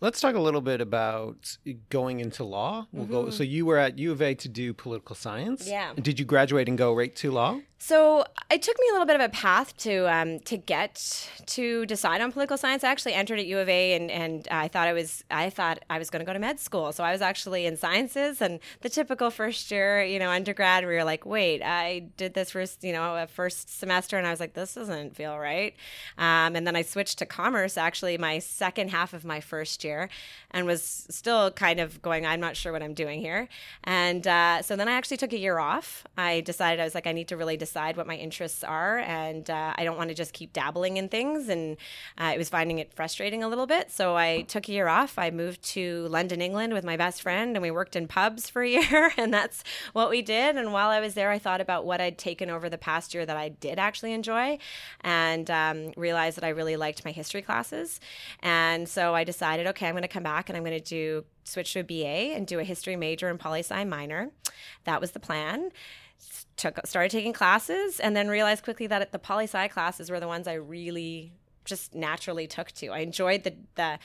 Let's 0.00 0.20
talk 0.20 0.34
a 0.34 0.40
little 0.40 0.62
bit 0.62 0.80
about 0.80 1.58
going 1.90 2.20
into 2.20 2.42
law. 2.42 2.86
We'll 2.90 3.04
mm-hmm. 3.04 3.12
go. 3.12 3.30
So 3.30 3.42
you 3.42 3.66
were 3.66 3.76
at 3.76 3.98
U 3.98 4.12
of 4.12 4.22
A 4.22 4.34
to 4.34 4.48
do 4.48 4.72
political 4.72 5.14
science. 5.14 5.68
Yeah. 5.68 5.92
Did 6.00 6.18
you 6.18 6.24
graduate 6.24 6.68
and 6.68 6.78
go 6.78 6.94
right 6.94 7.14
to 7.16 7.30
law? 7.30 7.60
So 7.82 8.24
it 8.50 8.60
took 8.60 8.78
me 8.78 8.88
a 8.90 8.92
little 8.92 9.06
bit 9.06 9.16
of 9.16 9.22
a 9.22 9.30
path 9.30 9.74
to 9.78 10.04
um, 10.14 10.38
to 10.40 10.58
get 10.58 11.30
to 11.46 11.86
decide 11.86 12.20
on 12.20 12.30
political 12.30 12.58
science. 12.58 12.84
I 12.84 12.90
actually 12.90 13.14
entered 13.14 13.38
at 13.38 13.46
U 13.46 13.58
of 13.58 13.70
A, 13.70 13.94
and, 13.94 14.10
and 14.10 14.46
I 14.50 14.68
thought 14.68 14.86
I 14.86 14.92
was 14.92 15.24
I 15.30 15.48
thought 15.48 15.82
I 15.88 15.98
was 15.98 16.10
going 16.10 16.20
to 16.20 16.26
go 16.26 16.34
to 16.34 16.38
med 16.38 16.60
school. 16.60 16.92
So 16.92 17.02
I 17.02 17.10
was 17.10 17.22
actually 17.22 17.64
in 17.64 17.78
sciences, 17.78 18.42
and 18.42 18.60
the 18.82 18.90
typical 18.90 19.30
first 19.30 19.70
year, 19.70 20.04
you 20.04 20.18
know, 20.18 20.28
undergrad, 20.28 20.84
where 20.84 20.92
you're 20.92 21.04
like, 21.04 21.24
wait, 21.24 21.62
I 21.62 22.00
did 22.18 22.34
this 22.34 22.50
first, 22.50 22.84
you 22.84 22.92
know, 22.92 23.16
a 23.16 23.26
first 23.26 23.78
semester, 23.78 24.18
and 24.18 24.26
I 24.26 24.30
was 24.30 24.40
like, 24.40 24.52
this 24.52 24.74
doesn't 24.74 25.16
feel 25.16 25.38
right. 25.38 25.74
Um, 26.18 26.56
and 26.56 26.66
then 26.66 26.76
I 26.76 26.82
switched 26.82 27.18
to 27.20 27.26
commerce, 27.26 27.78
actually, 27.78 28.18
my 28.18 28.40
second 28.40 28.90
half 28.90 29.14
of 29.14 29.24
my 29.24 29.40
first 29.40 29.84
year, 29.84 29.89
and 30.50 30.66
was 30.66 31.06
still 31.10 31.50
kind 31.50 31.80
of 31.80 32.02
going, 32.02 32.26
I'm 32.26 32.40
not 32.40 32.56
sure 32.56 32.72
what 32.72 32.82
I'm 32.82 32.94
doing 32.94 33.20
here. 33.20 33.48
And 33.84 34.26
uh, 34.26 34.62
so 34.62 34.76
then 34.76 34.88
I 34.88 34.92
actually 34.92 35.16
took 35.16 35.32
a 35.32 35.38
year 35.38 35.58
off. 35.58 36.04
I 36.16 36.40
decided 36.40 36.80
I 36.80 36.84
was 36.84 36.94
like, 36.94 37.06
I 37.06 37.12
need 37.12 37.28
to 37.28 37.36
really 37.36 37.56
decide 37.56 37.96
what 37.96 38.06
my 38.06 38.16
interests 38.16 38.64
are, 38.64 38.98
and 38.98 39.48
uh, 39.48 39.74
I 39.76 39.84
don't 39.84 39.96
want 39.96 40.08
to 40.08 40.14
just 40.14 40.32
keep 40.32 40.52
dabbling 40.52 40.96
in 40.96 41.08
things. 41.08 41.48
And 41.48 41.76
uh, 42.18 42.34
I 42.34 42.36
was 42.36 42.48
finding 42.48 42.78
it 42.78 42.92
frustrating 42.92 43.42
a 43.42 43.48
little 43.48 43.66
bit, 43.66 43.90
so 43.90 44.16
I 44.16 44.42
took 44.42 44.68
a 44.68 44.72
year 44.72 44.88
off. 44.88 45.18
I 45.18 45.30
moved 45.30 45.62
to 45.74 46.06
London, 46.08 46.40
England, 46.40 46.72
with 46.72 46.84
my 46.84 46.96
best 46.96 47.22
friend, 47.22 47.56
and 47.56 47.62
we 47.62 47.70
worked 47.70 47.96
in 47.96 48.06
pubs 48.08 48.48
for 48.48 48.62
a 48.62 48.68
year, 48.68 49.12
and 49.16 49.32
that's 49.32 49.64
what 49.92 50.10
we 50.10 50.22
did. 50.22 50.56
And 50.56 50.72
while 50.72 50.90
I 50.90 51.00
was 51.00 51.14
there, 51.14 51.30
I 51.30 51.38
thought 51.38 51.60
about 51.60 51.84
what 51.84 52.00
I'd 52.00 52.18
taken 52.18 52.50
over 52.50 52.68
the 52.68 52.78
past 52.78 53.14
year 53.14 53.24
that 53.26 53.36
I 53.36 53.48
did 53.48 53.78
actually 53.78 54.12
enjoy, 54.12 54.58
and 55.02 55.50
um, 55.50 55.92
realized 55.96 56.36
that 56.36 56.44
I 56.44 56.50
really 56.50 56.76
liked 56.76 57.04
my 57.04 57.12
history 57.12 57.42
classes. 57.42 58.00
And 58.40 58.88
so 58.88 59.14
I 59.14 59.24
decided, 59.24 59.66
okay, 59.68 59.79
I'm 59.86 59.94
going 59.94 60.02
to 60.02 60.08
come 60.08 60.22
back 60.22 60.48
and 60.48 60.56
I'm 60.56 60.64
going 60.64 60.78
to 60.78 60.84
do 60.84 61.24
switch 61.44 61.72
to 61.74 61.80
a 61.80 61.84
BA 61.84 62.34
and 62.34 62.46
do 62.46 62.58
a 62.58 62.64
history 62.64 62.96
major 62.96 63.28
and 63.28 63.38
poli 63.38 63.60
sci 63.60 63.84
minor. 63.84 64.30
That 64.84 65.00
was 65.00 65.12
the 65.12 65.20
plan 65.20 65.70
took 66.56 66.78
started 66.86 67.10
taking 67.10 67.32
classes 67.32 67.98
and 67.98 68.14
then 68.14 68.28
realized 68.28 68.62
quickly 68.62 68.86
that 68.86 69.12
the 69.12 69.18
poli 69.18 69.44
sci 69.44 69.68
classes 69.68 70.10
were 70.10 70.20
the 70.20 70.28
ones 70.28 70.46
I 70.46 70.54
really 70.54 71.32
just 71.64 71.94
naturally 71.94 72.46
took 72.46 72.70
to. 72.72 72.88
I 72.88 72.98
enjoyed 72.98 73.44
the 73.44 73.54
the 73.74 73.98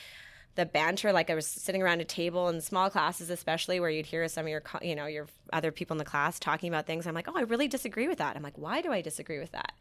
the 0.55 0.65
banter 0.65 1.11
like 1.11 1.29
i 1.29 1.35
was 1.35 1.45
sitting 1.45 1.81
around 1.81 2.01
a 2.01 2.05
table 2.05 2.49
in 2.49 2.61
small 2.61 2.89
classes 2.89 3.29
especially 3.29 3.79
where 3.79 3.89
you'd 3.89 4.05
hear 4.05 4.27
some 4.27 4.45
of 4.45 4.49
your 4.49 4.63
you 4.81 4.95
know 4.95 5.05
your 5.05 5.27
other 5.53 5.71
people 5.71 5.93
in 5.93 5.97
the 5.97 6.05
class 6.05 6.39
talking 6.39 6.69
about 6.69 6.85
things. 6.85 7.05
I'm 7.07 7.13
like 7.13 7.27
oh 7.27 7.33
i 7.35 7.41
really 7.41 7.67
disagree 7.67 8.07
with 8.07 8.17
that. 8.17 8.35
I'm 8.35 8.43
like 8.43 8.57
why 8.57 8.81
do 8.81 8.91
i 8.91 9.01
disagree 9.01 9.39
with 9.39 9.51
that? 9.51 9.73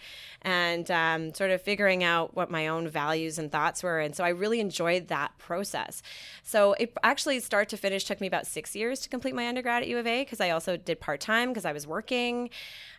And 0.42 0.90
um, 0.90 1.34
sort 1.34 1.50
of 1.50 1.62
figuring 1.62 2.04
out 2.04 2.34
what 2.34 2.50
my 2.50 2.68
own 2.68 2.88
values 2.88 3.38
and 3.38 3.50
thoughts 3.50 3.82
were. 3.82 3.98
And 4.00 4.14
so 4.14 4.24
i 4.24 4.28
really 4.28 4.60
enjoyed 4.60 5.08
that 5.08 5.36
process. 5.38 6.02
So 6.42 6.74
it 6.74 6.96
actually 7.02 7.40
start 7.40 7.68
to 7.70 7.76
finish 7.76 8.04
took 8.04 8.20
me 8.20 8.26
about 8.26 8.46
six 8.46 8.74
years 8.74 9.00
to 9.00 9.08
complete 9.08 9.34
my 9.34 9.48
undergrad 9.48 9.82
at 9.82 9.88
u 9.88 9.98
of 9.98 10.06
a 10.06 10.22
because 10.24 10.40
i 10.40 10.50
also 10.50 10.76
did 10.76 11.00
part-time 11.00 11.50
because 11.50 11.64
i 11.64 11.72
was 11.72 11.86
working 11.86 12.50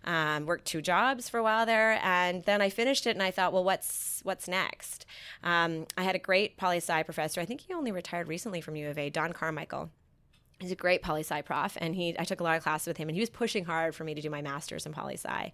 um, 0.06 0.46
worked 0.46 0.66
two 0.66 0.82
jobs 0.82 1.30
for 1.30 1.40
a 1.40 1.44
while 1.44 1.66
there. 1.66 2.00
And 2.04 2.44
then 2.44 2.62
i 2.62 2.70
finished 2.70 3.08
it 3.08 3.12
and 3.12 3.24
i 3.24 3.32
thought 3.32 3.54
well 3.54 3.64
what's 3.64 4.22
what's 4.24 4.48
next? 4.48 5.06
Um, 5.44 5.86
i 5.98 6.04
had 6.04 6.16
a 6.16 6.20
great 6.20 6.58
poli 6.58 6.78
sci 6.78 7.04
professor. 7.04 7.42
I 7.42 7.46
think 7.46 7.65
he 7.68 7.74
only 7.74 7.92
retired 7.92 8.28
recently 8.28 8.62
from 8.62 8.76
U 8.76 8.90
of 8.90 8.98
A, 8.98 9.10
Don 9.10 9.34
Carmichael. 9.34 9.90
He's 10.60 10.72
a 10.72 10.76
great 10.76 11.02
poli 11.02 11.22
sci 11.22 11.42
prof, 11.42 11.78
and 11.82 11.96
he 11.96 12.16
I 12.18 12.24
took 12.24 12.40
a 12.40 12.44
lot 12.44 12.56
of 12.56 12.64
classes 12.64 12.88
with 12.88 12.96
him, 12.96 13.10
and 13.10 13.16
he 13.16 13.20
was 13.20 13.30
pushing 13.30 13.66
hard 13.66 13.94
for 13.94 14.06
me 14.06 14.14
to 14.14 14.22
do 14.22 14.30
my 14.30 14.42
master's 14.42 14.86
in 14.86 14.94
poli 14.94 15.16
sci. 15.16 15.52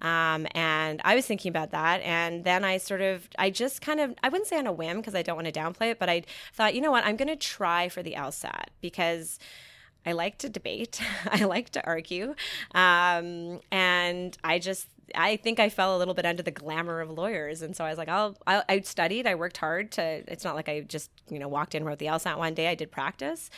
Um, 0.00 0.46
and 0.54 1.02
I 1.04 1.14
was 1.14 1.26
thinking 1.26 1.50
about 1.50 1.72
that, 1.72 2.00
and 2.00 2.42
then 2.44 2.64
I 2.64 2.78
sort 2.78 3.02
of 3.02 3.28
I 3.38 3.50
just 3.50 3.82
kind 3.82 4.00
of 4.00 4.14
I 4.22 4.30
wouldn't 4.30 4.48
say 4.48 4.58
on 4.58 4.66
a 4.66 4.72
whim 4.72 4.96
because 4.98 5.14
I 5.14 5.22
don't 5.22 5.36
want 5.36 5.52
to 5.52 5.52
downplay 5.52 5.90
it, 5.90 5.98
but 5.98 6.08
I 6.08 6.22
thought 6.54 6.74
you 6.74 6.80
know 6.80 6.90
what 6.90 7.04
I'm 7.04 7.16
going 7.16 7.28
to 7.28 7.36
try 7.36 7.88
for 7.88 8.02
the 8.02 8.12
LSAT 8.12 8.66
because. 8.80 9.38
I 10.06 10.12
like 10.12 10.38
to 10.38 10.48
debate. 10.48 10.98
I 11.26 11.44
like 11.44 11.68
to 11.72 11.86
argue. 11.86 12.34
Um, 12.74 13.60
and 13.70 14.34
I 14.42 14.58
just 14.58 14.88
I 15.14 15.36
think 15.36 15.60
I 15.60 15.68
fell 15.68 15.96
a 15.96 15.98
little 15.98 16.14
bit 16.14 16.26
under 16.26 16.42
the 16.42 16.50
glamour 16.50 17.00
of 17.00 17.10
lawyers, 17.10 17.62
and 17.62 17.74
so 17.74 17.84
I 17.84 17.90
was 17.90 17.98
like, 17.98 18.08
I'll, 18.08 18.36
i 18.46 18.62
I 18.68 18.80
studied, 18.80 19.26
I 19.26 19.34
worked 19.34 19.56
hard 19.56 19.92
to. 19.92 20.02
It's 20.02 20.44
not 20.44 20.54
like 20.54 20.68
I 20.68 20.80
just 20.80 21.10
you 21.28 21.38
know 21.38 21.48
walked 21.48 21.74
in, 21.74 21.84
wrote 21.84 21.98
the 21.98 22.06
LSAT 22.06 22.38
one 22.38 22.54
day. 22.54 22.68
I 22.68 22.74
did 22.74 22.90
practice, 22.90 23.50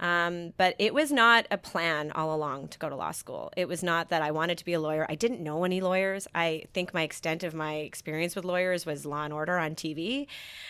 um, 0.00 0.52
but 0.56 0.74
it 0.78 0.94
was 0.94 1.10
not 1.12 1.46
a 1.50 1.58
plan 1.58 2.12
all 2.12 2.34
along 2.34 2.68
to 2.68 2.78
go 2.78 2.88
to 2.88 2.96
law 2.96 3.10
school. 3.10 3.52
It 3.56 3.68
was 3.68 3.82
not 3.82 4.08
that 4.10 4.22
I 4.22 4.30
wanted 4.30 4.58
to 4.58 4.64
be 4.64 4.72
a 4.72 4.80
lawyer. 4.80 5.06
I 5.08 5.14
didn't 5.14 5.40
know 5.40 5.64
any 5.64 5.80
lawyers. 5.80 6.26
I 6.34 6.64
think 6.72 6.94
my 6.94 7.02
extent 7.02 7.42
of 7.42 7.54
my 7.54 7.76
experience 7.76 8.36
with 8.36 8.44
lawyers 8.44 8.86
was 8.86 9.06
Law 9.06 9.24
and 9.24 9.32
Order 9.32 9.58
on 9.58 9.74
TV, 9.74 10.26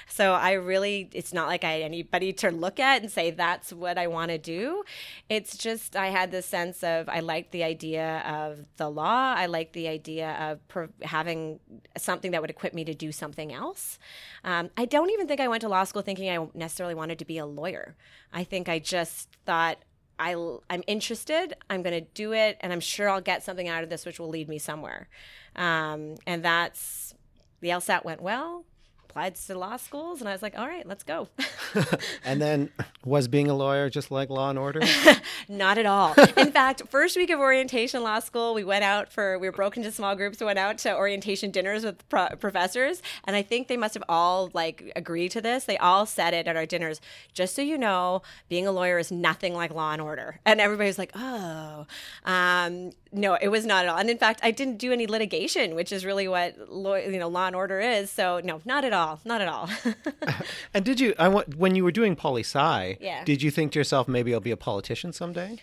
so 0.06 0.32
I 0.32 0.52
really 0.52 1.08
it's 1.12 1.32
not 1.32 1.48
like 1.48 1.64
I 1.64 1.72
had 1.72 1.82
anybody 1.82 2.32
to 2.34 2.50
look 2.50 2.80
at 2.80 3.02
and 3.02 3.10
say 3.10 3.30
that's 3.30 3.72
what 3.72 3.98
I 3.98 4.06
want 4.06 4.30
to 4.30 4.38
do. 4.38 4.84
It's 5.28 5.56
just 5.56 5.96
I 5.96 6.08
had 6.08 6.30
this 6.30 6.46
sense 6.46 6.82
of 6.82 7.08
I 7.08 7.20
liked 7.20 7.52
the 7.52 7.64
idea 7.64 8.20
of 8.26 8.66
the 8.76 8.88
law. 8.88 9.34
I 9.36 9.46
liked 9.46 9.72
the 9.72 9.88
idea 9.88 10.27
of 10.28 10.68
pro- 10.68 10.88
having 11.02 11.60
something 11.96 12.30
that 12.32 12.40
would 12.40 12.50
equip 12.50 12.74
me 12.74 12.84
to 12.84 12.94
do 12.94 13.12
something 13.12 13.52
else. 13.52 13.98
Um, 14.44 14.70
I 14.76 14.84
don't 14.84 15.10
even 15.10 15.26
think 15.26 15.40
I 15.40 15.48
went 15.48 15.62
to 15.62 15.68
law 15.68 15.84
school 15.84 16.02
thinking 16.02 16.30
I 16.30 16.46
necessarily 16.54 16.94
wanted 16.94 17.18
to 17.20 17.24
be 17.24 17.38
a 17.38 17.46
lawyer. 17.46 17.96
I 18.32 18.44
think 18.44 18.68
I 18.68 18.78
just 18.78 19.28
thought 19.44 19.78
I, 20.18 20.34
I'm 20.68 20.82
interested, 20.86 21.54
I'm 21.70 21.82
going 21.82 21.94
to 22.04 22.08
do 22.12 22.32
it, 22.32 22.56
and 22.60 22.72
I'm 22.72 22.80
sure 22.80 23.08
I'll 23.08 23.20
get 23.20 23.42
something 23.42 23.68
out 23.68 23.84
of 23.84 23.90
this 23.90 24.04
which 24.04 24.18
will 24.18 24.28
lead 24.28 24.48
me 24.48 24.58
somewhere. 24.58 25.08
Um, 25.54 26.16
and 26.26 26.44
that's 26.44 27.14
the 27.60 27.68
LSAT 27.68 28.04
went 28.04 28.20
well 28.20 28.64
applied 29.08 29.34
to 29.34 29.58
law 29.58 29.76
schools, 29.76 30.20
and 30.20 30.28
I 30.28 30.32
was 30.32 30.42
like, 30.42 30.58
all 30.58 30.66
right, 30.66 30.86
let's 30.86 31.02
go. 31.02 31.28
and 32.24 32.40
then 32.40 32.70
was 33.04 33.26
being 33.26 33.48
a 33.48 33.54
lawyer 33.54 33.88
just 33.88 34.10
like 34.10 34.28
Law 34.28 34.50
and 34.50 34.58
Order? 34.58 34.80
Not 35.48 35.78
at 35.78 35.86
all. 35.86 36.14
In 36.36 36.52
fact, 36.52 36.82
first 36.90 37.16
week 37.16 37.30
of 37.30 37.40
orientation 37.40 38.02
law 38.02 38.20
school, 38.20 38.54
we 38.54 38.64
went 38.64 38.84
out 38.84 39.10
for 39.10 39.38
we 39.38 39.48
were 39.48 39.52
broken 39.52 39.82
into 39.82 39.94
small 39.94 40.14
groups. 40.14 40.40
We 40.40 40.46
went 40.46 40.58
out 40.58 40.78
to 40.78 40.94
orientation 40.94 41.50
dinners 41.50 41.84
with 41.84 42.06
pro- 42.08 42.36
professors, 42.36 43.02
and 43.24 43.34
I 43.34 43.42
think 43.42 43.68
they 43.68 43.76
must 43.76 43.94
have 43.94 44.04
all 44.08 44.50
like 44.52 44.92
agreed 44.94 45.30
to 45.32 45.40
this. 45.40 45.64
They 45.64 45.78
all 45.78 46.04
said 46.04 46.34
it 46.34 46.46
at 46.46 46.56
our 46.56 46.66
dinners. 46.66 47.00
Just 47.32 47.54
so 47.54 47.62
you 47.62 47.78
know, 47.78 48.22
being 48.48 48.66
a 48.66 48.72
lawyer 48.72 48.98
is 48.98 49.10
nothing 49.10 49.54
like 49.54 49.72
Law 49.72 49.92
and 49.92 50.02
Order, 50.02 50.40
and 50.44 50.60
everybody 50.60 50.88
was 50.88 50.98
like, 50.98 51.12
oh. 51.14 51.86
Um, 52.24 52.90
no, 53.12 53.34
it 53.40 53.48
was 53.48 53.64
not 53.64 53.84
at 53.84 53.90
all. 53.90 53.98
And 53.98 54.10
in 54.10 54.18
fact, 54.18 54.40
I 54.42 54.50
didn't 54.50 54.78
do 54.78 54.92
any 54.92 55.06
litigation, 55.06 55.74
which 55.74 55.92
is 55.92 56.04
really 56.04 56.28
what 56.28 56.70
law, 56.70 56.96
you 56.96 57.18
know 57.18 57.28
law 57.28 57.46
and 57.46 57.56
order 57.56 57.80
is. 57.80 58.10
So 58.10 58.40
no, 58.44 58.60
not 58.64 58.84
at 58.84 58.92
all, 58.92 59.20
not 59.24 59.40
at 59.40 59.48
all. 59.48 59.68
and 60.74 60.84
did 60.84 61.00
you? 61.00 61.14
I 61.18 61.28
want 61.28 61.56
when 61.56 61.74
you 61.74 61.84
were 61.84 61.92
doing 61.92 62.16
poli 62.16 62.42
sci. 62.42 62.98
Yeah. 63.00 63.24
Did 63.24 63.42
you 63.42 63.50
think 63.50 63.72
to 63.72 63.78
yourself 63.78 64.08
maybe 64.08 64.34
I'll 64.34 64.40
be 64.40 64.50
a 64.50 64.56
politician 64.56 65.12
someday? 65.12 65.58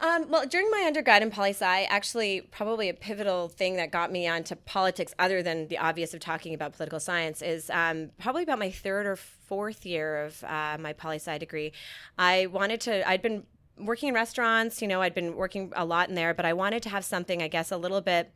Um, 0.00 0.30
well, 0.30 0.46
during 0.46 0.70
my 0.70 0.84
undergrad 0.86 1.22
in 1.22 1.30
poli 1.30 1.50
sci, 1.50 1.84
actually, 1.84 2.42
probably 2.42 2.88
a 2.88 2.94
pivotal 2.94 3.48
thing 3.48 3.76
that 3.76 3.90
got 3.90 4.12
me 4.12 4.28
onto 4.28 4.54
politics, 4.54 5.12
other 5.18 5.42
than 5.42 5.66
the 5.66 5.78
obvious 5.78 6.14
of 6.14 6.20
talking 6.20 6.54
about 6.54 6.72
political 6.72 7.00
science, 7.00 7.42
is 7.42 7.68
um, 7.70 8.10
probably 8.18 8.44
about 8.44 8.60
my 8.60 8.70
third 8.70 9.06
or 9.06 9.16
fourth 9.16 9.84
year 9.84 10.24
of 10.24 10.44
uh, 10.44 10.76
my 10.78 10.92
poli 10.92 11.16
sci 11.16 11.36
degree. 11.38 11.72
I 12.16 12.46
wanted 12.46 12.80
to. 12.82 13.08
I'd 13.08 13.22
been 13.22 13.44
working 13.80 14.08
in 14.08 14.14
restaurants, 14.14 14.82
you 14.82 14.88
know, 14.88 15.02
I'd 15.02 15.14
been 15.14 15.36
working 15.36 15.72
a 15.76 15.84
lot 15.84 16.08
in 16.08 16.14
there, 16.14 16.34
but 16.34 16.44
I 16.44 16.52
wanted 16.52 16.82
to 16.84 16.88
have 16.88 17.04
something, 17.04 17.42
I 17.42 17.48
guess, 17.48 17.70
a 17.70 17.76
little 17.76 18.00
bit 18.00 18.32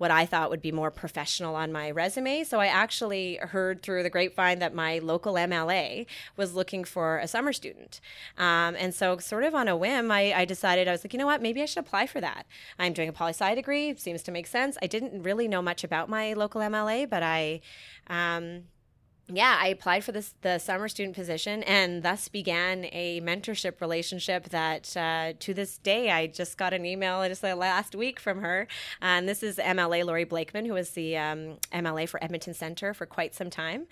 what 0.00 0.10
I 0.10 0.24
thought 0.24 0.48
would 0.48 0.62
be 0.62 0.72
more 0.72 0.90
professional 0.90 1.54
on 1.54 1.72
my 1.72 1.90
resume. 1.90 2.42
So 2.44 2.58
I 2.58 2.68
actually 2.68 3.36
heard 3.36 3.82
through 3.82 4.02
the 4.02 4.08
grapevine 4.08 4.58
that 4.60 4.74
my 4.74 4.98
local 4.98 5.34
MLA 5.34 6.06
was 6.38 6.54
looking 6.54 6.84
for 6.84 7.18
a 7.18 7.28
summer 7.28 7.52
student. 7.52 8.00
Um, 8.38 8.76
and 8.78 8.94
so, 8.94 9.18
sort 9.18 9.44
of 9.44 9.54
on 9.54 9.68
a 9.68 9.76
whim, 9.76 10.10
I, 10.10 10.32
I, 10.34 10.44
decided 10.46 10.88
I 10.88 10.92
was 10.92 11.04
like, 11.04 11.12
you 11.12 11.18
know 11.18 11.26
what, 11.26 11.42
maybe 11.42 11.60
I 11.60 11.66
should 11.66 11.84
apply 11.84 12.06
for 12.06 12.18
that. 12.22 12.46
I'm 12.78 12.94
doing 12.94 13.10
a 13.10 13.12
poli 13.12 13.34
sci 13.34 13.54
degree, 13.54 13.94
seems 13.96 14.22
to 14.22 14.32
make 14.32 14.46
sense. 14.46 14.78
I 14.80 14.86
didn't 14.86 15.22
really 15.22 15.46
know 15.46 15.60
much 15.60 15.84
about 15.84 16.08
my 16.08 16.32
local 16.32 16.62
MLA, 16.62 17.08
but 17.08 17.22
I. 17.22 17.60
Um, 18.06 18.62
yeah, 19.32 19.58
I 19.60 19.68
applied 19.68 20.04
for 20.04 20.12
this 20.12 20.34
the 20.42 20.58
summer 20.58 20.88
student 20.88 21.14
position, 21.14 21.62
and 21.64 22.02
thus 22.02 22.28
began 22.28 22.86
a 22.92 23.20
mentorship 23.20 23.80
relationship 23.80 24.48
that 24.50 24.96
uh, 24.96 25.32
to 25.38 25.54
this 25.54 25.78
day 25.78 26.10
I 26.10 26.26
just 26.26 26.58
got 26.58 26.72
an 26.72 26.84
email 26.84 27.26
just 27.28 27.42
last 27.42 27.94
week 27.94 28.18
from 28.18 28.40
her, 28.40 28.66
and 29.00 29.28
this 29.28 29.42
is 29.42 29.58
MLA 29.58 30.04
Laurie 30.04 30.24
Blakeman, 30.24 30.64
who 30.64 30.74
was 30.74 30.90
the 30.90 31.16
um, 31.16 31.58
MLA 31.72 32.08
for 32.08 32.22
Edmonton 32.22 32.54
Centre 32.54 32.92
for 32.92 33.06
quite 33.06 33.34
some 33.34 33.50
time. 33.50 33.86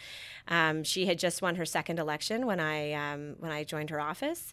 Um, 0.49 0.83
she 0.85 1.07
had 1.07 1.19
just 1.19 1.43
won 1.43 1.57
her 1.57 1.67
second 1.67 1.99
election 1.99 2.47
when 2.47 2.61
I 2.61 2.93
um, 2.93 3.37
when 3.39 3.53
I 3.53 3.65
joined 3.65 3.91
her 3.91 4.01
office, 4.01 4.53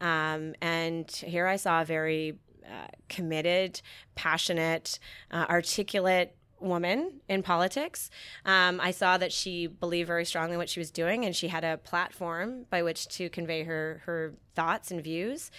um, 0.00 0.54
and 0.60 1.10
here 1.10 1.46
I 1.46 1.56
saw 1.56 1.82
a 1.82 1.84
very 1.84 2.38
uh, 2.66 2.88
committed, 3.08 3.80
passionate, 4.16 4.98
uh, 5.30 5.46
articulate 5.48 6.35
woman 6.60 7.20
in 7.28 7.42
politics. 7.42 8.10
Um, 8.44 8.80
I 8.80 8.90
saw 8.90 9.18
that 9.18 9.32
she 9.32 9.66
believed 9.66 10.06
very 10.06 10.24
strongly 10.24 10.54
in 10.54 10.58
what 10.58 10.68
she 10.68 10.80
was 10.80 10.90
doing, 10.90 11.24
and 11.24 11.34
she 11.34 11.48
had 11.48 11.64
a 11.64 11.76
platform 11.76 12.66
by 12.70 12.82
which 12.82 13.08
to 13.08 13.28
convey 13.28 13.64
her 13.64 14.02
her 14.06 14.34
thoughts 14.54 14.90
and 14.90 15.02
views. 15.02 15.50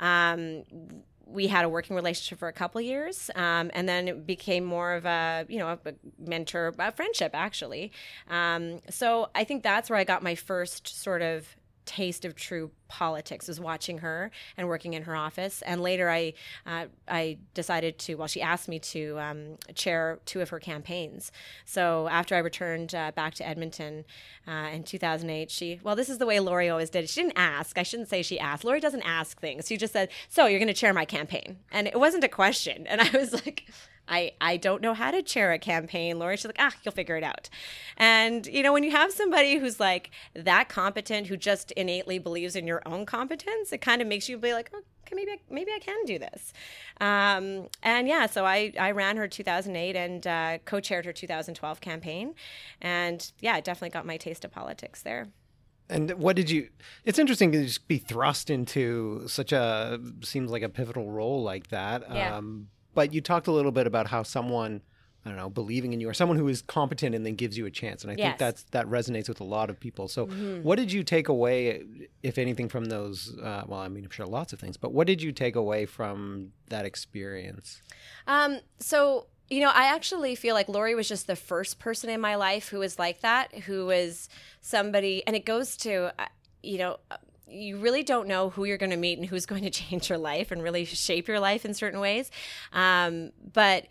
Um, 0.00 0.64
we 1.26 1.46
had 1.46 1.64
a 1.64 1.68
working 1.68 1.94
relationship 1.94 2.38
for 2.38 2.48
a 2.48 2.52
couple 2.52 2.80
years, 2.80 3.30
um, 3.34 3.70
and 3.74 3.88
then 3.88 4.08
it 4.08 4.26
became 4.26 4.64
more 4.64 4.94
of 4.94 5.04
a 5.04 5.44
you 5.48 5.58
know 5.58 5.68
a 5.68 5.78
mentor, 6.18 6.74
a 6.78 6.92
friendship 6.92 7.32
actually. 7.34 7.92
Um, 8.28 8.80
so 8.90 9.28
I 9.34 9.44
think 9.44 9.62
that's 9.62 9.90
where 9.90 9.98
I 9.98 10.04
got 10.04 10.22
my 10.22 10.34
first 10.34 11.02
sort 11.02 11.22
of 11.22 11.56
taste 11.88 12.26
of 12.26 12.36
true 12.36 12.70
politics 12.86 13.48
was 13.48 13.58
watching 13.58 13.98
her 13.98 14.30
and 14.58 14.68
working 14.68 14.92
in 14.92 15.04
her 15.04 15.16
office. 15.16 15.62
And 15.62 15.80
later, 15.80 16.10
I 16.10 16.34
uh, 16.66 16.86
I 17.08 17.38
decided 17.54 17.98
to. 18.00 18.14
Well, 18.16 18.28
she 18.28 18.42
asked 18.42 18.68
me 18.68 18.78
to 18.78 19.18
um, 19.18 19.56
chair 19.74 20.20
two 20.26 20.42
of 20.42 20.50
her 20.50 20.60
campaigns. 20.60 21.32
So 21.64 22.06
after 22.08 22.34
I 22.34 22.38
returned 22.38 22.94
uh, 22.94 23.12
back 23.12 23.34
to 23.34 23.48
Edmonton 23.48 24.04
uh, 24.46 24.68
in 24.72 24.84
2008, 24.84 25.50
she 25.50 25.80
well, 25.82 25.96
this 25.96 26.10
is 26.10 26.18
the 26.18 26.26
way 26.26 26.38
Laurie 26.40 26.68
always 26.68 26.90
did 26.90 27.04
it. 27.04 27.10
She 27.10 27.22
didn't 27.22 27.38
ask. 27.38 27.78
I 27.78 27.82
shouldn't 27.82 28.10
say 28.10 28.22
she 28.22 28.38
asked. 28.38 28.64
Laurie 28.64 28.80
doesn't 28.80 29.02
ask 29.02 29.40
things. 29.40 29.66
She 29.66 29.78
just 29.78 29.94
said, 29.94 30.10
"So 30.28 30.46
you're 30.46 30.60
going 30.60 30.68
to 30.68 30.74
chair 30.74 30.92
my 30.92 31.06
campaign," 31.06 31.58
and 31.72 31.86
it 31.86 31.98
wasn't 31.98 32.24
a 32.24 32.28
question. 32.28 32.86
And 32.86 33.00
I 33.00 33.10
was 33.16 33.32
like. 33.32 33.66
I, 34.08 34.32
I 34.40 34.56
don't 34.56 34.82
know 34.82 34.94
how 34.94 35.10
to 35.10 35.22
chair 35.22 35.52
a 35.52 35.58
campaign, 35.58 36.18
Laurie. 36.18 36.36
She's 36.36 36.46
like, 36.46 36.56
ah, 36.58 36.72
you'll 36.82 36.92
figure 36.92 37.16
it 37.16 37.24
out. 37.24 37.48
And, 37.96 38.46
you 38.46 38.62
know, 38.62 38.72
when 38.72 38.84
you 38.84 38.90
have 38.90 39.12
somebody 39.12 39.58
who's 39.58 39.78
like 39.78 40.10
that 40.34 40.68
competent, 40.68 41.26
who 41.26 41.36
just 41.36 41.72
innately 41.72 42.18
believes 42.18 42.56
in 42.56 42.66
your 42.66 42.82
own 42.86 43.06
competence, 43.06 43.72
it 43.72 43.78
kind 43.78 44.00
of 44.00 44.08
makes 44.08 44.28
you 44.28 44.38
be 44.38 44.52
like, 44.52 44.70
oh, 44.74 44.82
okay, 45.06 45.14
maybe 45.14 45.32
I, 45.32 45.38
maybe 45.50 45.72
I 45.72 45.78
can 45.78 46.04
do 46.04 46.18
this. 46.18 46.52
Um, 47.00 47.68
and 47.82 48.08
yeah, 48.08 48.26
so 48.26 48.44
I, 48.44 48.72
I 48.78 48.92
ran 48.92 49.16
her 49.16 49.28
2008 49.28 49.96
and 49.96 50.26
uh, 50.26 50.58
co-chaired 50.64 51.04
her 51.04 51.12
2012 51.12 51.80
campaign. 51.80 52.34
And 52.80 53.30
yeah, 53.40 53.54
I 53.54 53.60
definitely 53.60 53.90
got 53.90 54.06
my 54.06 54.16
taste 54.16 54.44
of 54.44 54.50
politics 54.50 55.02
there. 55.02 55.28
And 55.90 56.12
what 56.12 56.36
did 56.36 56.50
you? 56.50 56.68
It's 57.04 57.18
interesting 57.18 57.50
to 57.52 57.64
just 57.64 57.88
be 57.88 57.96
thrust 57.96 58.50
into 58.50 59.26
such 59.26 59.52
a 59.52 59.98
seems 60.22 60.50
like 60.50 60.62
a 60.62 60.68
pivotal 60.68 61.10
role 61.10 61.42
like 61.42 61.68
that. 61.68 62.02
Yeah. 62.12 62.36
Um, 62.36 62.68
but 62.98 63.12
you 63.14 63.20
talked 63.20 63.46
a 63.46 63.52
little 63.58 63.72
bit 63.78 63.86
about 63.86 64.06
how 64.14 64.22
someone 64.24 64.72
I 65.24 65.30
don't 65.30 65.38
know, 65.42 65.50
believing 65.50 65.92
in 65.92 66.00
you 66.00 66.08
or 66.08 66.14
someone 66.14 66.38
who 66.38 66.48
is 66.48 66.62
competent 66.62 67.14
and 67.14 67.26
then 67.26 67.34
gives 67.34 67.58
you 67.58 67.66
a 67.66 67.70
chance. 67.70 68.02
And 68.02 68.10
I 68.12 68.14
Yes. 68.16 68.24
think 68.24 68.38
that's 68.44 68.62
that 68.76 68.86
resonates 68.86 69.28
with 69.28 69.40
a 69.40 69.44
lot 69.56 69.68
of 69.68 69.78
people. 69.86 70.08
So 70.08 70.26
Mm-hmm. 70.26 70.62
what 70.62 70.76
did 70.76 70.90
you 70.96 71.02
take 71.02 71.28
away, 71.28 71.58
if 72.22 72.38
anything, 72.38 72.68
from 72.74 72.84
those? 72.86 73.36
Uh, 73.48 73.64
well, 73.68 73.80
I 73.80 73.88
mean, 73.88 74.04
I'm 74.04 74.10
sure 74.18 74.26
lots 74.26 74.52
of 74.54 74.58
things, 74.60 74.76
but 74.84 74.90
what 74.96 75.06
did 75.06 75.20
you 75.20 75.32
take 75.32 75.56
away 75.64 75.86
from 75.86 76.52
that 76.70 76.84
experience? 76.86 77.82
Um, 78.26 78.52
so 78.78 79.26
you 79.50 79.60
know, 79.60 79.72
I 79.74 79.84
actually 79.96 80.34
feel 80.34 80.54
like 80.54 80.68
Laurie 80.68 80.94
was 80.94 81.08
just 81.08 81.26
the 81.26 81.36
first 81.52 81.78
person 81.78 82.10
in 82.10 82.20
my 82.20 82.34
life 82.36 82.68
who 82.68 82.78
was 82.78 82.98
like 82.98 83.20
that, 83.28 83.46
who 83.66 83.86
was 83.86 84.28
somebody, 84.60 85.14
and 85.26 85.34
it 85.34 85.44
goes 85.44 85.76
to, 85.78 85.92
uh, 86.18 86.26
you 86.62 86.78
know, 86.78 86.98
you 87.50 87.78
really 87.78 88.02
don't 88.02 88.28
know 88.28 88.50
who 88.50 88.64
you're 88.64 88.78
going 88.78 88.90
to 88.90 88.96
meet 88.96 89.18
and 89.18 89.26
who's 89.26 89.46
going 89.46 89.62
to 89.62 89.70
change 89.82 90.08
your 90.08 90.18
life 90.18 90.50
and 90.50 90.62
really 90.62 90.84
shape 90.84 91.28
your 91.28 91.40
life 91.40 91.64
in 91.64 91.74
certain 91.74 92.00
ways. 92.00 92.30
Um, 92.72 93.32
but 93.52 93.86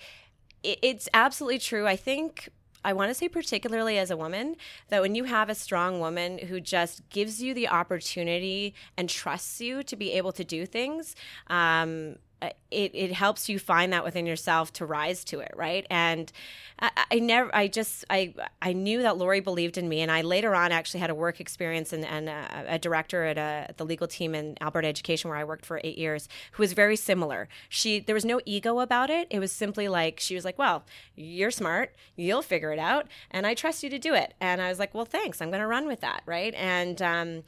it, 0.63 0.79
it's 0.81 1.09
absolutely 1.13 1.59
true. 1.59 1.87
I 1.87 1.95
think 1.95 2.49
I 2.83 2.93
want 2.93 3.09
to 3.09 3.13
say, 3.13 3.27
particularly 3.27 3.97
as 3.97 4.11
a 4.11 4.17
woman, 4.17 4.55
that 4.89 5.01
when 5.01 5.13
you 5.13 5.25
have 5.25 5.49
a 5.49 5.55
strong 5.55 5.99
woman 5.99 6.37
who 6.37 6.61
just 6.61 7.07
gives 7.09 7.41
you 7.41 7.53
the 7.53 7.67
opportunity 7.67 8.73
and 8.95 9.09
trusts 9.09 9.59
you 9.59 9.83
to 9.83 9.95
be 9.95 10.13
able 10.13 10.31
to 10.31 10.45
do 10.45 10.65
things, 10.65 11.15
um, 11.47 12.15
it, 12.41 12.91
it 12.93 13.11
helps 13.13 13.49
you 13.49 13.59
find 13.59 13.93
that 13.93 14.03
within 14.03 14.25
yourself 14.25 14.73
to 14.73 14.85
rise 14.85 15.23
to 15.23 15.39
it, 15.39 15.51
right? 15.55 15.87
And 15.89 16.31
I, 16.79 16.91
I 17.11 17.19
never, 17.19 17.53
I 17.55 17.67
just, 17.67 18.05
I, 18.09 18.33
I 18.61 18.73
knew 18.73 19.01
that 19.01 19.17
Laurie 19.17 19.39
believed 19.39 19.77
in 19.77 19.87
me, 19.89 20.01
and 20.01 20.11
I 20.11 20.21
later 20.21 20.53
on 20.53 20.71
actually 20.71 20.99
had 20.99 21.09
a 21.09 21.15
work 21.15 21.39
experience 21.39 21.93
and, 21.93 22.05
and 22.05 22.29
a, 22.29 22.65
a 22.67 22.79
director 22.79 23.23
at, 23.25 23.37
a, 23.37 23.65
at 23.69 23.77
the 23.77 23.85
legal 23.85 24.07
team 24.07 24.35
in 24.35 24.57
Alberta 24.61 24.87
Education 24.87 25.29
where 25.29 25.39
I 25.39 25.43
worked 25.43 25.65
for 25.65 25.81
eight 25.83 25.97
years, 25.97 26.27
who 26.51 26.63
was 26.63 26.73
very 26.73 26.95
similar. 26.95 27.47
She, 27.69 27.99
there 27.99 28.15
was 28.15 28.25
no 28.25 28.41
ego 28.45 28.79
about 28.79 29.09
it. 29.09 29.27
It 29.29 29.39
was 29.39 29.51
simply 29.51 29.87
like 29.87 30.19
she 30.19 30.35
was 30.35 30.45
like, 30.45 30.57
"Well, 30.57 30.83
you're 31.15 31.51
smart, 31.51 31.95
you'll 32.15 32.41
figure 32.41 32.71
it 32.71 32.79
out, 32.79 33.07
and 33.31 33.47
I 33.47 33.53
trust 33.53 33.81
you 33.81 33.89
to 33.89 33.99
do 33.99 34.13
it." 34.13 34.33
And 34.39 34.61
I 34.61 34.69
was 34.69 34.77
like, 34.77 34.93
"Well, 34.93 35.05
thanks. 35.05 35.41
I'm 35.41 35.49
going 35.49 35.61
to 35.61 35.67
run 35.67 35.87
with 35.87 36.01
that." 36.01 36.21
Right? 36.25 36.53
And 36.55 37.01
um, 37.01 37.43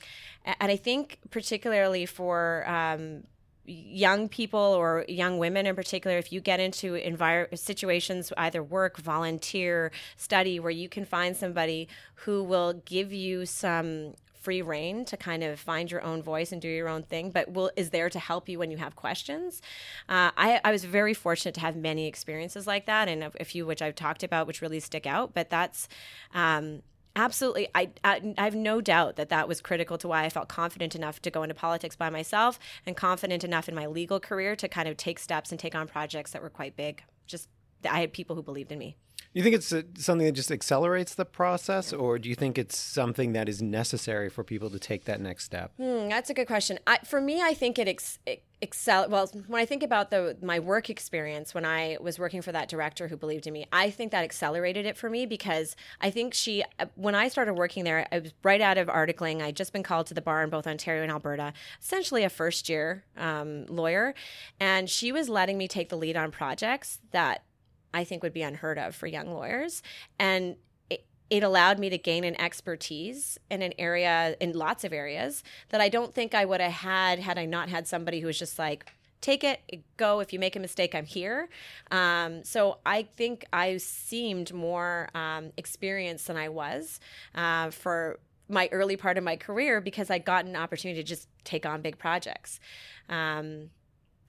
and 0.45 0.71
I 0.71 0.75
think 0.75 1.19
particularly 1.29 2.05
for 2.05 2.67
um, 2.67 3.23
young 3.69 4.27
people 4.27 4.59
or 4.59 5.05
young 5.07 5.37
women 5.37 5.65
in 5.65 5.75
particular 5.75 6.17
if 6.17 6.31
you 6.31 6.41
get 6.41 6.59
into 6.59 6.93
envir- 6.93 7.57
situations 7.57 8.33
either 8.37 8.63
work 8.63 8.97
volunteer 8.97 9.91
study 10.17 10.59
where 10.59 10.71
you 10.71 10.89
can 10.89 11.05
find 11.05 11.37
somebody 11.37 11.87
who 12.15 12.43
will 12.43 12.73
give 12.85 13.13
you 13.13 13.45
some 13.45 14.13
free 14.39 14.61
reign 14.61 15.03
to 15.05 15.17
kind 15.17 15.43
of 15.43 15.59
find 15.59 15.91
your 15.91 16.01
own 16.01 16.23
voice 16.23 16.51
and 16.51 16.61
do 16.61 16.67
your 16.67 16.87
own 16.87 17.03
thing 17.03 17.29
but 17.29 17.51
will 17.51 17.69
is 17.75 17.89
there 17.89 18.09
to 18.09 18.19
help 18.19 18.47
you 18.47 18.57
when 18.57 18.71
you 18.71 18.77
have 18.77 18.95
questions. 18.95 19.61
Uh, 20.07 20.31
I, 20.37 20.61
I 20.63 20.71
was 20.71 20.85
very 20.85 21.13
fortunate 21.13 21.53
to 21.55 21.61
have 21.61 21.75
many 21.75 22.07
experiences 22.07 22.65
like 22.65 22.85
that 22.85 23.07
and 23.07 23.23
a, 23.23 23.31
a 23.39 23.45
few 23.45 23.65
which 23.65 23.81
i've 23.81 23.95
talked 23.95 24.23
about 24.23 24.47
which 24.47 24.61
really 24.61 24.79
stick 24.79 25.05
out 25.05 25.33
but 25.33 25.49
that's 25.49 25.87
um, 26.33 26.81
Absolutely. 27.15 27.67
I, 27.75 27.89
I, 28.03 28.33
I 28.37 28.43
have 28.43 28.55
no 28.55 28.81
doubt 28.81 29.15
that 29.17 29.29
that 29.29 29.47
was 29.47 29.61
critical 29.61 29.97
to 29.97 30.07
why 30.07 30.23
I 30.23 30.29
felt 30.29 30.47
confident 30.47 30.95
enough 30.95 31.21
to 31.23 31.31
go 31.31 31.43
into 31.43 31.55
politics 31.55 31.95
by 31.95 32.09
myself 32.09 32.59
and 32.85 32.95
confident 32.95 33.43
enough 33.43 33.67
in 33.67 33.75
my 33.75 33.87
legal 33.87 34.19
career 34.19 34.55
to 34.55 34.67
kind 34.67 34.87
of 34.87 34.95
take 34.95 35.19
steps 35.19 35.51
and 35.51 35.59
take 35.59 35.75
on 35.75 35.87
projects 35.87 36.31
that 36.31 36.41
were 36.41 36.49
quite 36.49 36.75
big. 36.75 37.03
Just, 37.25 37.49
I 37.89 37.99
had 37.99 38.13
people 38.13 38.35
who 38.35 38.43
believed 38.43 38.71
in 38.71 38.79
me. 38.79 38.95
You 39.31 39.43
think 39.43 39.55
it's 39.55 39.71
uh 39.71 39.83
something 39.95 40.25
that 40.25 40.33
just 40.33 40.51
accelerates 40.51 41.13
the 41.13 41.25
process, 41.25 41.93
or 41.93 42.17
do 42.17 42.29
you 42.29 42.35
think 42.35 42.57
it's 42.57 42.77
something 42.77 43.33
that 43.33 43.47
is 43.47 43.61
necessary 43.61 44.29
for 44.29 44.43
people 44.43 44.69
to 44.71 44.79
take 44.79 45.05
that 45.05 45.21
next 45.21 45.45
step? 45.45 45.71
Hmm, 45.77 46.09
that's 46.09 46.29
a 46.29 46.33
good 46.33 46.47
question. 46.47 46.79
I, 46.87 46.97
for 47.05 47.21
me, 47.21 47.41
I 47.41 47.53
think 47.53 47.77
it, 47.77 47.87
ex, 47.87 48.17
it 48.25 48.43
excel. 48.61 49.07
Well, 49.07 49.27
when 49.47 49.61
I 49.61 49.65
think 49.65 49.83
about 49.83 50.09
the 50.09 50.35
my 50.41 50.59
work 50.59 50.89
experience 50.89 51.53
when 51.53 51.63
I 51.63 51.97
was 52.01 52.17
working 52.17 52.41
for 52.41 52.51
that 52.51 52.69
director 52.69 53.07
who 53.07 53.17
believed 53.17 53.45
in 53.45 53.53
me, 53.53 53.67
I 53.71 53.91
think 53.91 54.11
that 54.11 54.23
accelerated 54.23 54.87
it 54.87 54.97
for 54.97 55.11
me 55.11 55.27
because 55.27 55.75
I 56.01 56.09
think 56.09 56.33
she, 56.33 56.63
when 56.95 57.13
I 57.13 57.27
started 57.27 57.53
working 57.53 57.83
there, 57.83 58.07
I 58.11 58.19
was 58.19 58.33
right 58.41 58.61
out 58.61 58.79
of 58.79 58.87
articling. 58.87 59.43
I'd 59.43 59.55
just 59.55 59.73
been 59.73 59.83
called 59.83 60.07
to 60.07 60.15
the 60.15 60.21
bar 60.21 60.43
in 60.43 60.49
both 60.49 60.65
Ontario 60.65 61.03
and 61.03 61.11
Alberta, 61.11 61.53
essentially 61.79 62.23
a 62.23 62.29
first 62.29 62.67
year 62.67 63.03
um, 63.15 63.67
lawyer, 63.67 64.15
and 64.59 64.89
she 64.89 65.11
was 65.11 65.29
letting 65.29 65.57
me 65.59 65.67
take 65.67 65.89
the 65.89 65.97
lead 65.97 66.17
on 66.17 66.31
projects 66.31 66.99
that 67.11 67.43
I 67.93 68.03
think 68.03 68.23
would 68.23 68.33
be 68.33 68.41
unheard 68.41 68.77
of 68.77 68.95
for 68.95 69.07
young 69.07 69.31
lawyers. 69.31 69.81
And 70.19 70.55
it, 70.89 71.05
it 71.29 71.43
allowed 71.43 71.79
me 71.79 71.89
to 71.89 71.97
gain 71.97 72.23
an 72.23 72.39
expertise 72.39 73.37
in 73.49 73.61
an 73.61 73.73
area, 73.77 74.35
in 74.39 74.53
lots 74.53 74.83
of 74.83 74.93
areas, 74.93 75.43
that 75.69 75.81
I 75.81 75.89
don't 75.89 76.13
think 76.13 76.33
I 76.33 76.45
would 76.45 76.61
have 76.61 76.71
had 76.71 77.19
had 77.19 77.37
I 77.37 77.45
not 77.45 77.69
had 77.69 77.87
somebody 77.87 78.19
who 78.19 78.27
was 78.27 78.39
just 78.39 78.59
like, 78.59 78.91
take 79.21 79.43
it, 79.43 79.83
go. 79.97 80.19
If 80.19 80.31
you 80.31 80.39
make 80.39 80.55
a 80.55 80.59
mistake, 80.59 80.95
I'm 80.95 81.05
here. 81.05 81.49
Um, 81.91 82.43
so 82.43 82.79
I 82.85 83.03
think 83.03 83.45
I 83.51 83.77
seemed 83.77 84.53
more 84.53 85.09
um, 85.13 85.51
experienced 85.57 86.27
than 86.27 86.37
I 86.37 86.49
was 86.49 86.99
uh, 87.35 87.69
for 87.71 88.19
my 88.47 88.67
early 88.71 88.97
part 88.97 89.17
of 89.17 89.23
my 89.23 89.35
career 89.35 89.79
because 89.79 90.09
I 90.09 90.17
got 90.17 90.45
an 90.45 90.55
opportunity 90.55 91.01
to 91.01 91.07
just 91.07 91.27
take 91.43 91.65
on 91.65 91.81
big 91.81 91.97
projects. 91.97 92.59
Um, 93.07 93.69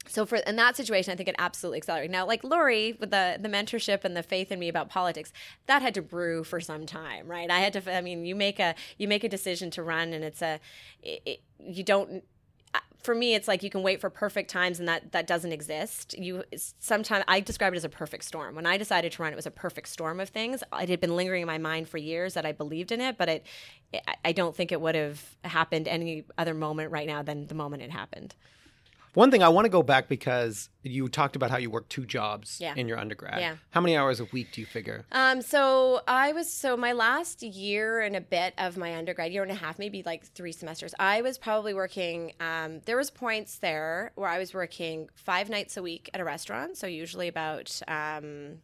so 0.07 0.27
for 0.27 0.37
in 0.37 0.57
that 0.57 0.77
situation, 0.77 1.13
I 1.13 1.17
think 1.17 1.29
it 1.29 1.35
absolutely 1.39 1.79
accelerated. 1.79 2.11
Now, 2.11 2.27
like 2.27 2.43
Laurie 2.43 2.97
with 2.99 3.11
the 3.11 3.37
the 3.41 3.49
mentorship 3.49 4.05
and 4.05 4.17
the 4.17 4.23
faith 4.23 4.51
in 4.51 4.59
me 4.59 4.69
about 4.69 4.89
politics, 4.89 5.33
that 5.67 5.83
had 5.83 5.95
to 5.95 6.03
brew 6.03 6.43
for 6.43 6.61
some 6.61 6.87
time, 6.87 7.29
right? 7.29 7.51
I 7.51 7.61
had 7.61 7.73
to. 7.75 7.97
I 7.97 8.01
mean, 8.01 8.25
you 8.25 8.35
make 8.35 8.59
a 8.59 8.75
you 8.99 9.07
make 9.07 9.25
a 9.25 9.29
decision 9.29 9.71
to 9.73 9.83
run, 9.83 10.13
and 10.13 10.25
it's 10.25 10.43
a 10.43 10.59
it, 11.03 11.43
you 11.59 11.85
don't. 11.85 12.25
For 13.03 13.15
me, 13.15 13.35
it's 13.35 13.49
like 13.49 13.63
you 13.63 13.71
can 13.71 13.83
wait 13.83 13.99
for 13.99 14.11
perfect 14.11 14.51
times, 14.51 14.79
and 14.79 14.89
that 14.89 15.13
that 15.13 15.27
doesn't 15.27 15.53
exist. 15.53 16.19
You 16.19 16.45
sometimes 16.79 17.25
I 17.29 17.41
describe 17.41 17.73
it 17.73 17.77
as 17.77 17.85
a 17.85 17.89
perfect 17.89 18.25
storm. 18.25 18.57
When 18.57 18.67
I 18.67 18.77
decided 18.79 19.13
to 19.13 19.23
run, 19.23 19.33
it 19.33 19.37
was 19.37 19.47
a 19.47 19.51
perfect 19.51 19.89
storm 19.89 20.19
of 20.19 20.29
things. 20.29 20.63
It 20.81 20.89
had 20.89 21.01
been 21.01 21.15
lingering 21.17 21.43
in 21.43 21.47
my 21.47 21.59
mind 21.59 21.89
for 21.89 21.99
years 21.99 22.35
that 22.35 22.45
I 22.45 22.53
believed 22.53 22.91
in 22.91 23.01
it, 23.01 23.17
but 23.17 23.29
it 23.29 23.47
I 24.25 24.33
don't 24.33 24.57
think 24.57 24.73
it 24.73 24.81
would 24.81 24.95
have 24.95 25.37
happened 25.45 25.89
any 25.89 26.25
other 26.37 26.55
moment 26.55 26.91
right 26.91 27.07
now 27.07 27.23
than 27.23 27.47
the 27.47 27.55
moment 27.55 27.83
it 27.83 27.91
happened. 27.91 28.35
One 29.15 29.31
thing 29.31 29.43
I 29.43 29.49
want 29.49 29.65
to 29.65 29.69
go 29.71 29.83
back 29.83 30.09
because 30.09 30.69
you 30.83 31.09
talked 31.09 31.35
about 31.37 31.51
how 31.51 31.57
you 31.57 31.69
worked 31.71 31.91
two 31.91 32.07
jobs 32.07 32.59
Yeah. 32.61 32.75
in 32.77 32.87
your 32.89 32.99
undergrad. 32.99 33.41
Yeah. 33.41 33.57
How 33.71 33.81
many 33.81 33.97
hours 33.97 34.21
a 34.21 34.25
week 34.27 34.53
do 34.53 34.61
you 34.61 34.67
figure? 34.67 35.05
Um, 35.13 35.43
so 35.43 36.01
I 36.07 36.33
was 36.33 36.53
so 36.53 36.77
my 36.77 36.93
last 36.93 37.43
year 37.43 38.01
and 38.01 38.15
a 38.15 38.21
bit 38.21 38.55
of 38.57 38.77
my 38.77 38.97
undergrad, 38.97 39.33
year 39.33 39.43
and 39.43 39.51
a 39.53 39.57
half, 39.57 39.79
maybe 39.79 40.03
like 40.05 40.25
three 40.27 40.53
semesters. 40.53 40.95
I 40.99 41.23
was 41.23 41.39
probably 41.39 41.75
working. 41.75 42.33
Um, 42.41 42.81
there 42.87 42.97
was 42.97 43.11
points 43.11 43.59
there 43.59 44.13
where 44.15 44.29
I 44.29 44.39
was 44.39 44.55
working 44.55 45.09
five 45.15 45.51
nights 45.51 45.77
a 45.77 45.83
week 45.83 46.09
at 46.15 46.21
a 46.21 46.25
restaurant. 46.25 46.77
So 46.77 46.87
usually 46.87 47.27
about 47.29 47.81
um, 47.89 48.59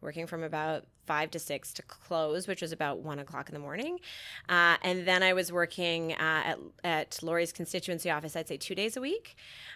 working 0.00 0.26
from 0.26 0.42
about 0.42 0.84
five 1.08 1.30
to 1.30 1.38
six 1.38 1.72
to 1.72 1.82
close, 1.82 2.46
which 2.46 2.60
was 2.60 2.70
about 2.70 2.98
one 2.98 3.18
o'clock 3.18 3.48
in 3.48 3.54
the 3.54 3.60
morning. 3.60 3.98
Uh, 4.46 4.76
and 4.82 5.06
then 5.08 5.22
I 5.22 5.32
was 5.32 5.50
working 5.50 6.12
uh, 6.12 6.42
at, 6.44 6.58
at 6.84 7.18
Laurie's 7.22 7.50
constituency 7.50 8.10
office, 8.10 8.36
I'd 8.36 8.46
say 8.46 8.58
two 8.58 8.74
days 8.74 8.94
a 8.94 9.00
week. 9.00 9.34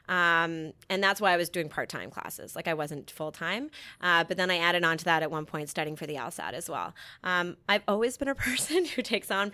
Um, 0.09 0.75
and 0.91 1.03
that's 1.03 1.23
why 1.23 1.33
I 1.33 1.39
was 1.39 1.49
doing 1.49 1.71
part 1.71 1.89
time 1.89 2.11
classes. 2.11 2.55
Like 2.55 2.69
I 2.69 2.75
wasn't 2.75 3.11
full 3.11 3.33
time. 3.33 3.71
Uh, 4.03 4.25
but 4.25 4.37
then 4.37 4.51
I 4.51 4.59
added 4.59 4.85
on 4.85 4.99
to 4.99 5.05
that 5.07 5.23
at 5.23 5.31
one 5.31 5.47
point, 5.47 5.71
studying 5.71 5.97
for 5.97 6.07
the 6.07 6.17
LSAT 6.17 6.53
as 6.53 6.69
well. 6.69 6.95
Um, 7.25 7.57
I've 7.67 7.83
always 7.89 8.19
been 8.19 8.29
a 8.29 8.35
person 8.51 8.85
who 8.85 9.01
takes 9.01 9.31
on 9.31 9.51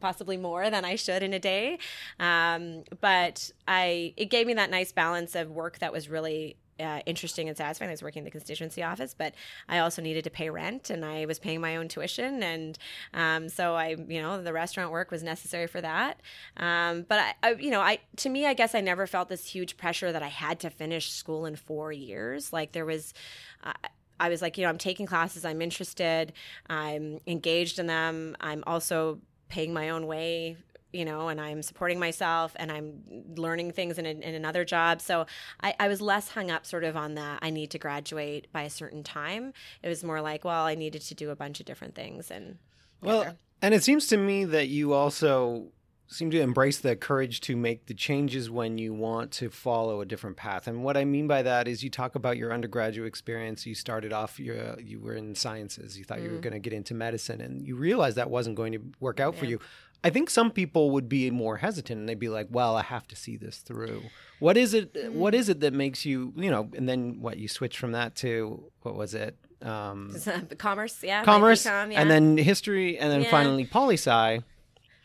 possibly 0.00 0.38
more 0.38 0.70
than 0.70 0.86
I 0.86 0.96
should 0.96 1.22
in 1.22 1.34
a 1.34 1.38
day. 1.38 1.78
Um, 2.18 2.84
but 3.02 3.50
I, 3.68 4.14
it 4.16 4.30
gave 4.30 4.46
me 4.46 4.54
that 4.54 4.70
nice 4.70 4.92
balance 4.92 5.34
of 5.34 5.50
work 5.50 5.78
that 5.80 5.92
was 5.92 6.08
really 6.08 6.56
uh, 6.80 7.00
interesting 7.06 7.48
and 7.48 7.56
satisfying. 7.56 7.90
I 7.90 7.92
was 7.92 8.02
working 8.02 8.20
in 8.20 8.24
the 8.24 8.30
constituency 8.30 8.82
office, 8.82 9.14
but 9.16 9.34
I 9.68 9.78
also 9.78 10.02
needed 10.02 10.24
to 10.24 10.30
pay 10.30 10.50
rent, 10.50 10.90
and 10.90 11.04
I 11.04 11.26
was 11.26 11.38
paying 11.38 11.60
my 11.60 11.76
own 11.76 11.88
tuition, 11.88 12.42
and 12.42 12.78
um, 13.14 13.48
so 13.48 13.74
I, 13.74 13.96
you 14.08 14.20
know, 14.20 14.42
the 14.42 14.52
restaurant 14.52 14.90
work 14.90 15.10
was 15.10 15.22
necessary 15.22 15.66
for 15.66 15.80
that. 15.80 16.20
Um, 16.56 17.04
but 17.08 17.18
I, 17.18 17.34
I, 17.42 17.52
you 17.54 17.70
know, 17.70 17.80
I 17.80 18.00
to 18.16 18.28
me, 18.28 18.46
I 18.46 18.54
guess 18.54 18.74
I 18.74 18.80
never 18.80 19.06
felt 19.06 19.28
this 19.28 19.46
huge 19.46 19.76
pressure 19.76 20.12
that 20.12 20.22
I 20.22 20.28
had 20.28 20.60
to 20.60 20.70
finish 20.70 21.10
school 21.10 21.46
in 21.46 21.56
four 21.56 21.92
years. 21.92 22.52
Like 22.52 22.72
there 22.72 22.86
was. 22.86 23.14
Uh, 23.62 23.72
I 24.20 24.28
was 24.28 24.40
like, 24.40 24.56
you 24.56 24.62
know, 24.62 24.68
I'm 24.68 24.78
taking 24.78 25.04
classes, 25.04 25.44
I'm 25.44 25.60
interested, 25.60 26.32
I'm 26.68 27.18
engaged 27.26 27.80
in 27.80 27.88
them, 27.88 28.36
I'm 28.40 28.62
also 28.68 29.18
paying 29.48 29.74
my 29.74 29.88
own 29.88 30.06
way 30.06 30.58
you 30.92 31.04
know, 31.04 31.28
and 31.28 31.40
I'm 31.40 31.62
supporting 31.62 31.98
myself 31.98 32.52
and 32.56 32.70
I'm 32.70 33.02
learning 33.36 33.72
things 33.72 33.98
in, 33.98 34.06
a, 34.06 34.10
in 34.10 34.34
another 34.34 34.64
job. 34.64 35.00
So 35.00 35.26
I, 35.62 35.74
I, 35.80 35.88
was 35.88 36.00
less 36.00 36.28
hung 36.28 36.50
up 36.50 36.66
sort 36.66 36.84
of 36.84 36.96
on 36.96 37.14
that. 37.14 37.38
I 37.42 37.50
need 37.50 37.70
to 37.70 37.78
graduate 37.78 38.46
by 38.52 38.62
a 38.62 38.70
certain 38.70 39.02
time. 39.02 39.54
It 39.82 39.88
was 39.88 40.04
more 40.04 40.20
like, 40.20 40.44
well, 40.44 40.66
I 40.66 40.74
needed 40.74 41.02
to 41.02 41.14
do 41.14 41.30
a 41.30 41.36
bunch 41.36 41.60
of 41.60 41.66
different 41.66 41.94
things. 41.94 42.30
And 42.30 42.58
well, 43.00 43.36
and 43.62 43.74
it 43.74 43.82
seems 43.82 44.06
to 44.08 44.16
me 44.16 44.44
that 44.44 44.68
you 44.68 44.92
also 44.92 45.68
seem 46.12 46.30
to 46.30 46.40
embrace 46.40 46.78
the 46.78 46.94
courage 46.94 47.40
to 47.40 47.56
make 47.56 47.86
the 47.86 47.94
changes 47.94 48.50
when 48.50 48.76
you 48.76 48.92
want 48.92 49.30
to 49.30 49.48
follow 49.48 50.00
a 50.00 50.04
different 50.04 50.36
path. 50.36 50.66
And 50.66 50.84
what 50.84 50.96
I 50.96 51.04
mean 51.04 51.26
by 51.26 51.42
that 51.42 51.66
is 51.66 51.82
you 51.82 51.90
talk 51.90 52.14
about 52.14 52.36
your 52.36 52.52
undergraduate 52.52 53.08
experience. 53.08 53.64
You 53.64 53.74
started 53.74 54.12
off, 54.12 54.38
you 54.38 54.76
you 54.78 55.00
were 55.00 55.14
in 55.14 55.34
sciences. 55.34 55.96
You 55.96 56.04
thought 56.04 56.18
mm. 56.18 56.24
you 56.24 56.30
were 56.30 56.36
mm. 56.36 56.42
going 56.42 56.52
to 56.52 56.58
get 56.58 56.72
into 56.72 56.94
medicine 56.94 57.40
and 57.40 57.66
you 57.66 57.76
realized 57.76 58.16
that 58.16 58.30
wasn't 58.30 58.56
going 58.56 58.72
to 58.72 58.82
work 59.00 59.20
out 59.20 59.34
yeah. 59.34 59.40
for 59.40 59.46
you. 59.46 59.60
I 60.04 60.10
think 60.10 60.30
some 60.30 60.50
people 60.50 60.90
would 60.90 61.08
be 61.08 61.30
more 61.30 61.58
hesitant 61.58 62.00
and 62.00 62.08
they'd 62.08 62.18
be 62.18 62.28
like, 62.28 62.48
"Well, 62.50 62.76
I 62.76 62.82
have 62.82 63.06
to 63.08 63.16
see 63.16 63.36
this 63.36 63.58
through." 63.58 64.02
What 64.40 64.56
is 64.56 64.74
it? 64.74 65.12
What 65.12 65.34
is 65.34 65.48
it 65.48 65.60
that 65.60 65.72
makes 65.72 66.04
you, 66.04 66.32
you 66.36 66.50
know? 66.50 66.68
And 66.76 66.88
then 66.88 67.20
what 67.20 67.38
you 67.38 67.48
switch 67.48 67.78
from 67.78 67.92
that 67.92 68.16
to 68.16 68.70
what 68.82 68.96
was 68.96 69.14
it? 69.14 69.36
Um, 69.62 70.16
commerce, 70.58 71.02
yeah, 71.02 71.24
commerce, 71.24 71.64
yeah. 71.64 71.84
and 71.84 72.10
then 72.10 72.36
history, 72.36 72.98
and 72.98 73.10
then 73.12 73.22
yeah. 73.22 73.30
finally 73.30 73.64
poli 73.64 73.94
sci. 73.94 74.40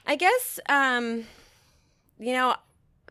I 0.08 0.16
guess, 0.16 0.60
um, 0.70 1.26
you 2.18 2.34
know, 2.34 2.56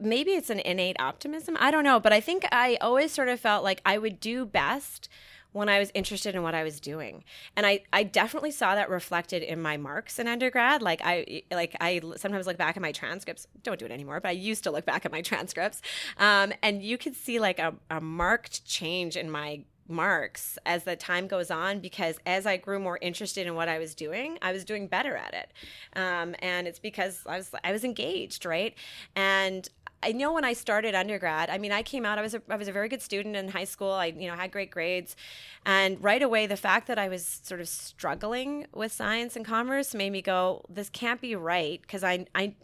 maybe 0.01 0.33
it's 0.33 0.51
an 0.51 0.61
innate 0.61 0.97
optimism. 0.99 1.57
I 1.61 1.71
don't 1.71 1.85
know, 1.85 2.01
but 2.01 2.13
I 2.13 2.21
think 2.21 2.47
I 2.51 2.79
always 2.81 3.13
sort 3.13 3.29
of 3.29 3.39
felt 3.39 3.63
like 3.63 3.81
I 3.85 3.99
would 3.99 4.19
do 4.19 4.45
best 4.47 5.09
when 5.57 5.71
I 5.71 5.79
was 5.79 5.91
interested 5.95 6.35
in 6.35 6.43
what 6.43 6.55
I 6.55 6.63
was 6.63 6.81
doing. 6.81 7.25
And 7.57 7.65
I, 7.65 7.81
I 7.91 8.03
definitely 8.03 8.51
saw 8.51 8.75
that 8.75 8.91
reflected 8.91 9.43
in 9.43 9.63
my 9.63 9.79
marks 9.79 10.19
in 10.19 10.29
undergrad. 10.29 10.83
Like 10.83 11.01
I 11.03 11.43
like 11.51 11.75
I 11.81 12.01
sometimes 12.17 12.47
look 12.47 12.59
back 12.59 12.77
at 12.77 12.83
my 12.83 12.93
transcripts. 12.93 13.47
Don't 13.63 13.79
do 13.79 13.87
it 13.87 13.91
anymore, 13.91 14.21
but 14.21 14.29
I 14.29 14.33
used 14.33 14.65
to 14.65 14.71
look 14.71 14.85
back 14.85 15.07
at 15.07 15.13
my 15.13 15.23
transcripts. 15.23 15.81
Um, 16.19 16.53
and 16.63 16.83
you 16.83 16.99
could 16.99 17.17
see 17.17 17.41
like 17.41 17.59
a, 17.59 17.75
a 17.91 18.01
marked 18.03 18.67
change 18.67 19.17
in 19.17 19.31
my 19.31 19.63
marks 19.89 20.59
as 20.67 20.85
the 20.85 20.97
time 20.97 21.27
goes 21.27 21.51
on 21.51 21.79
because 21.79 22.19
as 22.27 22.45
I 22.45 22.57
grew 22.57 22.79
more 22.79 22.99
interested 23.01 23.47
in 23.47 23.55
what 23.55 23.69
I 23.69 23.79
was 23.79 23.95
doing, 23.95 24.37
I 24.43 24.53
was 24.53 24.65
doing 24.65 24.89
better 24.89 25.17
at 25.17 25.33
it. 25.33 25.53
Um, 25.99 26.35
and 26.41 26.67
it's 26.67 26.81
because 26.81 27.23
I 27.27 27.39
was 27.39 27.51
I 27.65 27.73
was 27.73 27.83
engaged, 27.83 28.45
right? 28.45 28.75
And 29.15 29.69
I 30.07 30.13
know 30.13 30.33
when 30.33 30.45
I 30.45 30.53
started 30.53 30.95
undergrad, 30.95 31.51
I 31.51 31.59
mean, 31.59 31.73
I 31.73 31.83
came 31.83 32.07
out, 32.07 32.17
I 32.17 32.23
was 32.23 32.33
a, 32.33 32.43
I 32.49 32.55
was 32.55 32.69
a 32.69 32.73
very 32.73 32.89
good 32.89 33.03
student 33.03 33.35
in 33.35 33.49
high 33.49 33.65
school. 33.65 33.91
I, 33.91 34.07
you 34.07 34.29
know, 34.29 34.37
had 34.37 34.53
great 34.53 34.71
grades. 34.71 35.17
And 35.65 36.01
right 36.03 36.23
away, 36.23 36.47
the 36.47 36.57
fact 36.57 36.87
that 36.87 36.97
I 36.97 37.09
was 37.09 37.41
sort 37.43 37.61
of 37.61 37.69
struggling 37.69 38.67
with 38.73 38.93
science 38.93 39.35
and 39.35 39.45
commerce 39.45 39.95
made 39.95 40.11
me 40.11 40.23
go, 40.23 40.65
this 40.69 40.89
can't 40.91 41.21
be 41.21 41.35
right. 41.35 41.87
Cause 41.89 42.05
I, 42.05 42.27
I, 42.37 42.55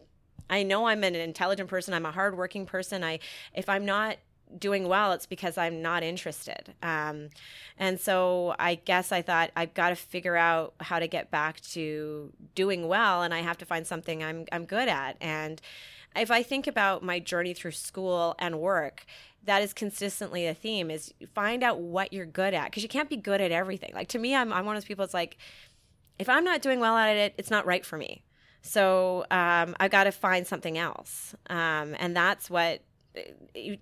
I 0.48 0.62
know 0.62 0.86
I'm 0.86 1.02
an 1.02 1.16
intelligent 1.16 1.68
person. 1.68 1.94
I'm 1.94 2.06
a 2.06 2.12
hardworking 2.12 2.64
person. 2.64 3.02
I, 3.02 3.18
if 3.54 3.68
I'm 3.68 3.84
not 3.84 4.18
doing 4.56 4.86
well, 4.86 5.12
it's 5.12 5.26
because 5.26 5.58
I'm 5.58 5.82
not 5.82 6.04
interested. 6.04 6.74
Um, 6.80 7.30
and 7.76 7.98
so 7.98 8.54
I 8.58 8.76
guess 8.76 9.10
I 9.10 9.22
thought 9.22 9.50
I've 9.56 9.74
got 9.74 9.88
to 9.88 9.96
figure 9.96 10.36
out 10.36 10.74
how 10.78 11.00
to 11.00 11.08
get 11.08 11.30
back 11.32 11.60
to 11.72 12.32
doing 12.54 12.86
well, 12.86 13.22
and 13.22 13.34
I 13.34 13.40
have 13.40 13.58
to 13.58 13.64
find 13.64 13.86
something 13.86 14.22
I'm 14.22 14.44
I'm 14.52 14.66
good 14.66 14.88
at. 14.88 15.16
And 15.20 15.60
if 16.16 16.30
I 16.30 16.42
think 16.42 16.66
about 16.66 17.02
my 17.02 17.18
journey 17.18 17.54
through 17.54 17.72
school 17.72 18.34
and 18.38 18.60
work, 18.60 19.06
that 19.44 19.62
is 19.62 19.72
consistently 19.72 20.46
a 20.46 20.54
theme 20.54 20.90
is 20.90 21.12
find 21.34 21.62
out 21.62 21.80
what 21.80 22.12
you're 22.12 22.26
good 22.26 22.54
at 22.54 22.66
because 22.66 22.82
you 22.82 22.88
can't 22.88 23.08
be 23.08 23.16
good 23.16 23.40
at 23.40 23.50
everything. 23.50 23.92
Like 23.94 24.08
to 24.08 24.18
me, 24.18 24.34
I'm, 24.34 24.52
I'm 24.52 24.64
one 24.64 24.76
of 24.76 24.82
those 24.82 24.86
people. 24.86 25.04
It's 25.04 25.14
like, 25.14 25.36
if 26.18 26.28
I'm 26.28 26.44
not 26.44 26.62
doing 26.62 26.78
well 26.80 26.96
at 26.96 27.16
it, 27.16 27.34
it's 27.38 27.50
not 27.50 27.66
right 27.66 27.84
for 27.84 27.96
me. 27.96 28.22
So 28.62 29.26
um, 29.30 29.74
I've 29.80 29.90
got 29.90 30.04
to 30.04 30.12
find 30.12 30.46
something 30.46 30.78
else. 30.78 31.34
Um, 31.50 31.96
and 31.98 32.16
that's 32.16 32.48
what 32.48 32.82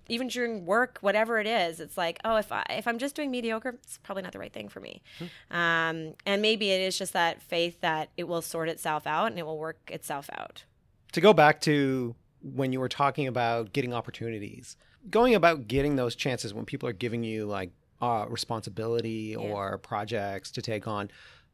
even 0.09 0.27
during 0.27 0.65
work, 0.65 0.97
whatever 1.01 1.39
it 1.39 1.47
is, 1.47 1.79
it's 1.79 1.97
like, 1.97 2.19
oh, 2.25 2.35
if 2.35 2.51
I 2.51 2.65
if 2.69 2.87
I'm 2.87 2.97
just 2.97 3.15
doing 3.15 3.31
mediocre, 3.31 3.69
it's 3.69 3.97
probably 3.99 4.23
not 4.23 4.33
the 4.33 4.39
right 4.39 4.51
thing 4.51 4.67
for 4.67 4.79
me. 4.79 5.01
Hmm. 5.19 5.55
Um, 5.55 6.13
and 6.25 6.41
maybe 6.41 6.71
it 6.71 6.81
is 6.81 6.97
just 6.97 7.13
that 7.13 7.41
faith 7.41 7.79
that 7.81 8.09
it 8.17 8.27
will 8.27 8.41
sort 8.41 8.67
itself 8.67 9.07
out 9.07 9.27
and 9.27 9.39
it 9.39 9.45
will 9.45 9.57
work 9.57 9.77
itself 9.87 10.29
out. 10.33 10.65
To 11.13 11.21
go 11.21 11.33
back 11.33 11.61
to 11.61 12.15
when 12.41 12.73
you 12.73 12.79
were 12.79 12.89
talking 12.89 13.27
about 13.27 13.73
getting 13.73 13.93
opportunities, 13.93 14.77
going 15.09 15.35
about 15.35 15.67
getting 15.67 15.95
those 15.95 16.15
chances 16.15 16.53
when 16.53 16.65
people 16.65 16.87
are 16.87 16.93
giving 16.93 17.23
you 17.23 17.45
like 17.45 17.71
uh, 18.01 18.25
responsibility 18.29 19.35
yeah. 19.37 19.37
or 19.37 19.77
projects 19.77 20.51
to 20.51 20.61
take 20.61 20.87
on. 20.87 21.09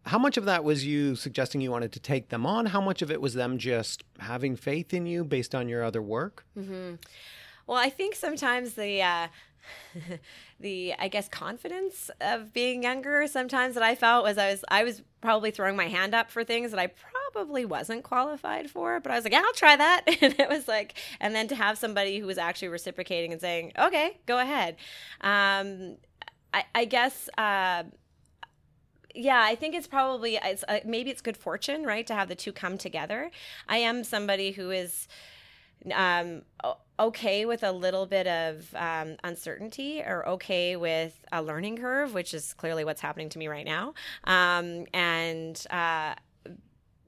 How 0.06 0.18
much 0.18 0.38
of 0.38 0.46
that 0.46 0.64
was 0.64 0.86
you 0.86 1.16
suggesting 1.16 1.60
you 1.60 1.72
wanted 1.72 1.92
to 1.92 2.00
take 2.00 2.30
them 2.30 2.46
on? 2.46 2.68
How 2.68 2.80
much 2.80 3.02
of 3.02 3.12
it 3.12 3.20
was 3.20 3.34
them 3.34 3.58
just 3.58 4.04
having 4.20 4.56
faith 4.56 4.94
in 4.94 5.06
you 5.06 5.26
based 5.26 5.54
on 5.54 5.68
your 5.68 5.84
other 5.84 6.02
work? 6.02 6.46
Mm-hmm. 6.58 6.96
Well, 7.66 7.78
I 7.78 7.90
think 7.90 8.16
sometimes 8.16 8.76
the 8.76 9.02
uh, 9.02 9.28
the 10.60 10.94
I 10.98 11.10
guess 11.10 11.28
confidence 11.28 12.10
of 12.22 12.54
being 12.54 12.84
younger 12.84 13.28
sometimes 13.28 13.76
that 13.76 13.84
I 13.84 13.96
felt 13.96 14.24
was 14.24 14.38
I 14.38 14.52
was 14.52 14.66
I 14.70 14.84
was 14.84 15.02
probably 15.20 15.52
throwing 15.52 15.76
my 15.76 15.88
hand 15.88 16.16
up 16.16 16.32
for 16.32 16.44
things 16.44 16.72
that 16.72 16.80
I 16.80 16.88
probably 17.38 17.66
wasn't 17.66 18.04
qualified 18.04 18.68
for, 18.68 19.00
but 19.00 19.12
I 19.12 19.16
was 19.16 19.24
like, 19.24 19.32
yeah, 19.32 19.44
I'll 19.46 19.54
try 19.54 19.76
that. 19.76 20.06
And 20.22 20.34
it 20.40 20.50
was 20.50 20.68
like, 20.68 20.96
and 21.20 21.36
then 21.36 21.48
to 21.50 21.56
have 21.56 21.78
somebody 21.78 22.18
who 22.18 22.26
was 22.26 22.40
actually 22.40 22.70
reciprocating 22.70 23.32
and 23.32 23.40
saying, 23.40 23.74
okay, 23.78 24.18
go 24.26 24.40
ahead. 24.40 24.76
Um, 25.22 25.98
I, 26.52 26.64
I 26.74 26.86
guess. 26.86 27.30
Uh, 27.38 27.84
yeah, 29.14 29.42
I 29.44 29.56
think 29.56 29.76
it's 29.76 29.88
probably 29.88 30.40
it's 30.44 30.64
uh, 30.68 30.80
maybe 30.86 31.12
it's 31.12 31.22
good 31.22 31.38
fortune, 31.38 31.84
right, 31.84 32.06
to 32.08 32.14
have 32.14 32.28
the 32.28 32.36
two 32.36 32.52
come 32.52 32.78
together. 32.78 33.32
I 33.68 33.78
am 33.78 34.04
somebody 34.04 34.52
who 34.52 34.72
is 34.72 35.08
um, 35.94 36.42
okay 37.00 37.46
with 37.46 37.64
a 37.64 37.72
little 37.72 38.06
bit 38.06 38.28
of 38.28 38.74
um, 38.76 39.18
uncertainty 39.24 40.02
or 40.02 40.28
okay 40.28 40.76
with 40.76 41.24
a 41.32 41.42
learning 41.42 41.78
curve, 41.78 42.14
which 42.14 42.34
is 42.34 42.54
clearly 42.54 42.84
what's 42.84 43.02
happening 43.02 43.30
to 43.30 43.40
me 43.40 43.48
right 43.48 43.66
now. 43.66 43.94
Um, 44.24 44.86
and 44.94 45.64
uh, 45.70 46.16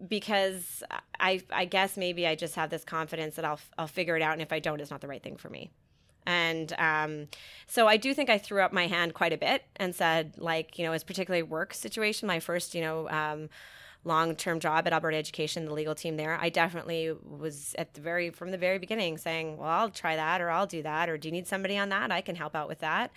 because 0.08 0.84
I, 1.20 1.42
I 1.52 1.66
guess 1.66 1.98
maybe 1.98 2.26
I 2.26 2.36
just 2.36 2.56
have 2.56 2.70
this 2.70 2.84
confidence 2.84 3.36
that 3.36 3.46
I'll, 3.46 3.60
I'll 3.78 3.88
figure 3.88 4.16
it 4.16 4.22
out. 4.22 4.34
And 4.34 4.42
if 4.42 4.54
I 4.54 4.60
don't, 4.60 4.80
it's 4.80 4.92
not 4.92 5.02
the 5.02 5.08
right 5.08 5.22
thing 5.22 5.38
for 5.38 5.50
me. 5.50 5.70
And 6.26 6.74
um, 6.78 7.28
so 7.66 7.88
I 7.88 7.98
do 7.98 8.14
think 8.14 8.30
I 8.30 8.38
threw 8.38 8.62
up 8.62 8.72
my 8.72 8.88
hand 8.88 9.14
quite 9.14 9.34
a 9.34 9.38
bit 9.38 9.64
and 9.78 9.96
said, 9.96 10.34
like, 10.38 10.78
you 10.78 10.86
know, 10.86 10.92
it's 10.92 11.04
particularly 11.04 11.44
work 11.44 11.74
situation. 11.74 12.28
My 12.28 12.40
first, 12.40 12.76
you 12.76 12.82
know, 12.82 13.10
um, 13.10 13.50
long 14.06 14.36
term 14.36 14.60
job 14.60 14.88
at 14.88 14.94
Alberta 14.94 15.18
Education, 15.18 15.66
the 15.66 15.74
legal 15.74 15.94
team 15.94 16.16
there, 16.16 16.38
I 16.40 16.50
definitely 16.50 17.14
was 17.24 17.76
at 17.78 17.94
the 17.94 18.02
very 18.02 18.30
from 18.30 18.52
the 18.52 18.58
very 18.58 18.80
beginning 18.80 19.18
saying, 19.18 19.58
"Well, 19.58 19.68
I'll 19.68 19.90
try 19.90 20.16
that, 20.16 20.42
or 20.42 20.50
I'll 20.50 20.68
do 20.68 20.82
that, 20.84 21.10
or 21.10 21.18
do 21.18 21.28
you 21.28 21.32
need 21.32 21.48
somebody 21.48 21.78
on 21.78 21.90
that? 21.90 22.12
I 22.12 22.22
can 22.22 22.36
help 22.36 22.56
out 22.56 22.68
with 22.68 22.80
that." 22.80 23.12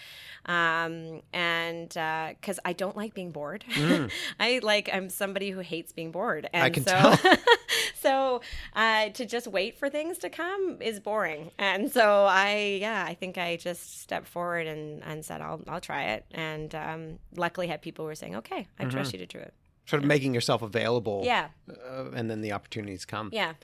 Um, 0.46 1.22
and 1.32 1.88
because 1.88 2.58
uh, 2.58 2.64
I 2.64 2.72
don't 2.72 2.96
like 2.96 3.14
being 3.14 3.30
bored, 3.30 3.64
mm. 3.70 4.10
I 4.40 4.60
like 4.62 4.90
I'm 4.92 5.08
somebody 5.08 5.50
who 5.50 5.60
hates 5.60 5.92
being 5.92 6.10
bored, 6.10 6.48
and 6.52 6.64
I 6.64 6.70
can 6.70 6.84
so 6.84 6.92
tell. 6.92 7.36
so 8.00 8.40
uh, 8.74 9.10
to 9.10 9.24
just 9.24 9.46
wait 9.46 9.78
for 9.78 9.88
things 9.88 10.18
to 10.18 10.30
come 10.30 10.78
is 10.80 10.98
boring, 10.98 11.52
and 11.58 11.92
so 11.92 12.24
I 12.24 12.78
yeah 12.80 13.04
I 13.06 13.14
think 13.14 13.38
I 13.38 13.56
just 13.56 14.00
stepped 14.00 14.26
forward 14.26 14.66
and 14.66 15.02
and 15.04 15.24
said 15.24 15.40
I'll 15.40 15.62
I'll 15.68 15.80
try 15.80 16.04
it, 16.14 16.26
and 16.32 16.74
um, 16.74 17.18
luckily 17.36 17.68
had 17.68 17.82
people 17.82 18.04
who 18.04 18.08
were 18.08 18.16
saying, 18.16 18.36
"Okay, 18.36 18.66
I 18.78 18.82
mm-hmm. 18.82 18.90
trust 18.90 19.12
you 19.12 19.20
to 19.20 19.26
do 19.26 19.38
it." 19.38 19.54
Sort 19.86 20.02
of 20.02 20.06
making 20.08 20.34
yourself 20.34 20.62
available. 20.62 21.22
Yeah. 21.24 21.48
Uh, 21.68 22.10
and 22.14 22.30
then 22.30 22.40
the 22.40 22.52
opportunities 22.52 23.04
come. 23.04 23.30
Yeah. 23.32 23.54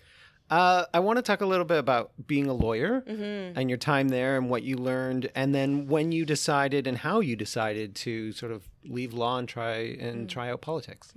Uh, 0.50 0.86
I 0.94 1.00
want 1.00 1.18
to 1.18 1.22
talk 1.22 1.42
a 1.42 1.46
little 1.46 1.66
bit 1.66 1.78
about 1.78 2.10
being 2.26 2.46
a 2.46 2.54
lawyer 2.54 3.02
Mm-hmm. 3.02 3.58
and 3.58 3.68
your 3.68 3.76
time 3.76 4.08
there 4.08 4.36
and 4.38 4.48
what 4.48 4.62
you 4.62 4.76
learned, 4.78 5.30
and 5.34 5.54
then 5.54 5.86
when 5.88 6.10
you 6.10 6.24
decided 6.24 6.86
and 6.86 6.96
how 6.96 7.20
you 7.20 7.36
decided 7.36 7.94
to 7.96 8.32
sort 8.32 8.52
of 8.52 8.66
leave 8.84 9.12
law 9.12 9.36
and 9.38 9.46
try 9.46 9.74
and 10.00 10.26
Mm. 10.26 10.28
try 10.30 10.50
out 10.50 10.62
politics. 10.62 11.12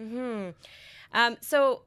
Um, 1.13 1.37
so 1.41 1.83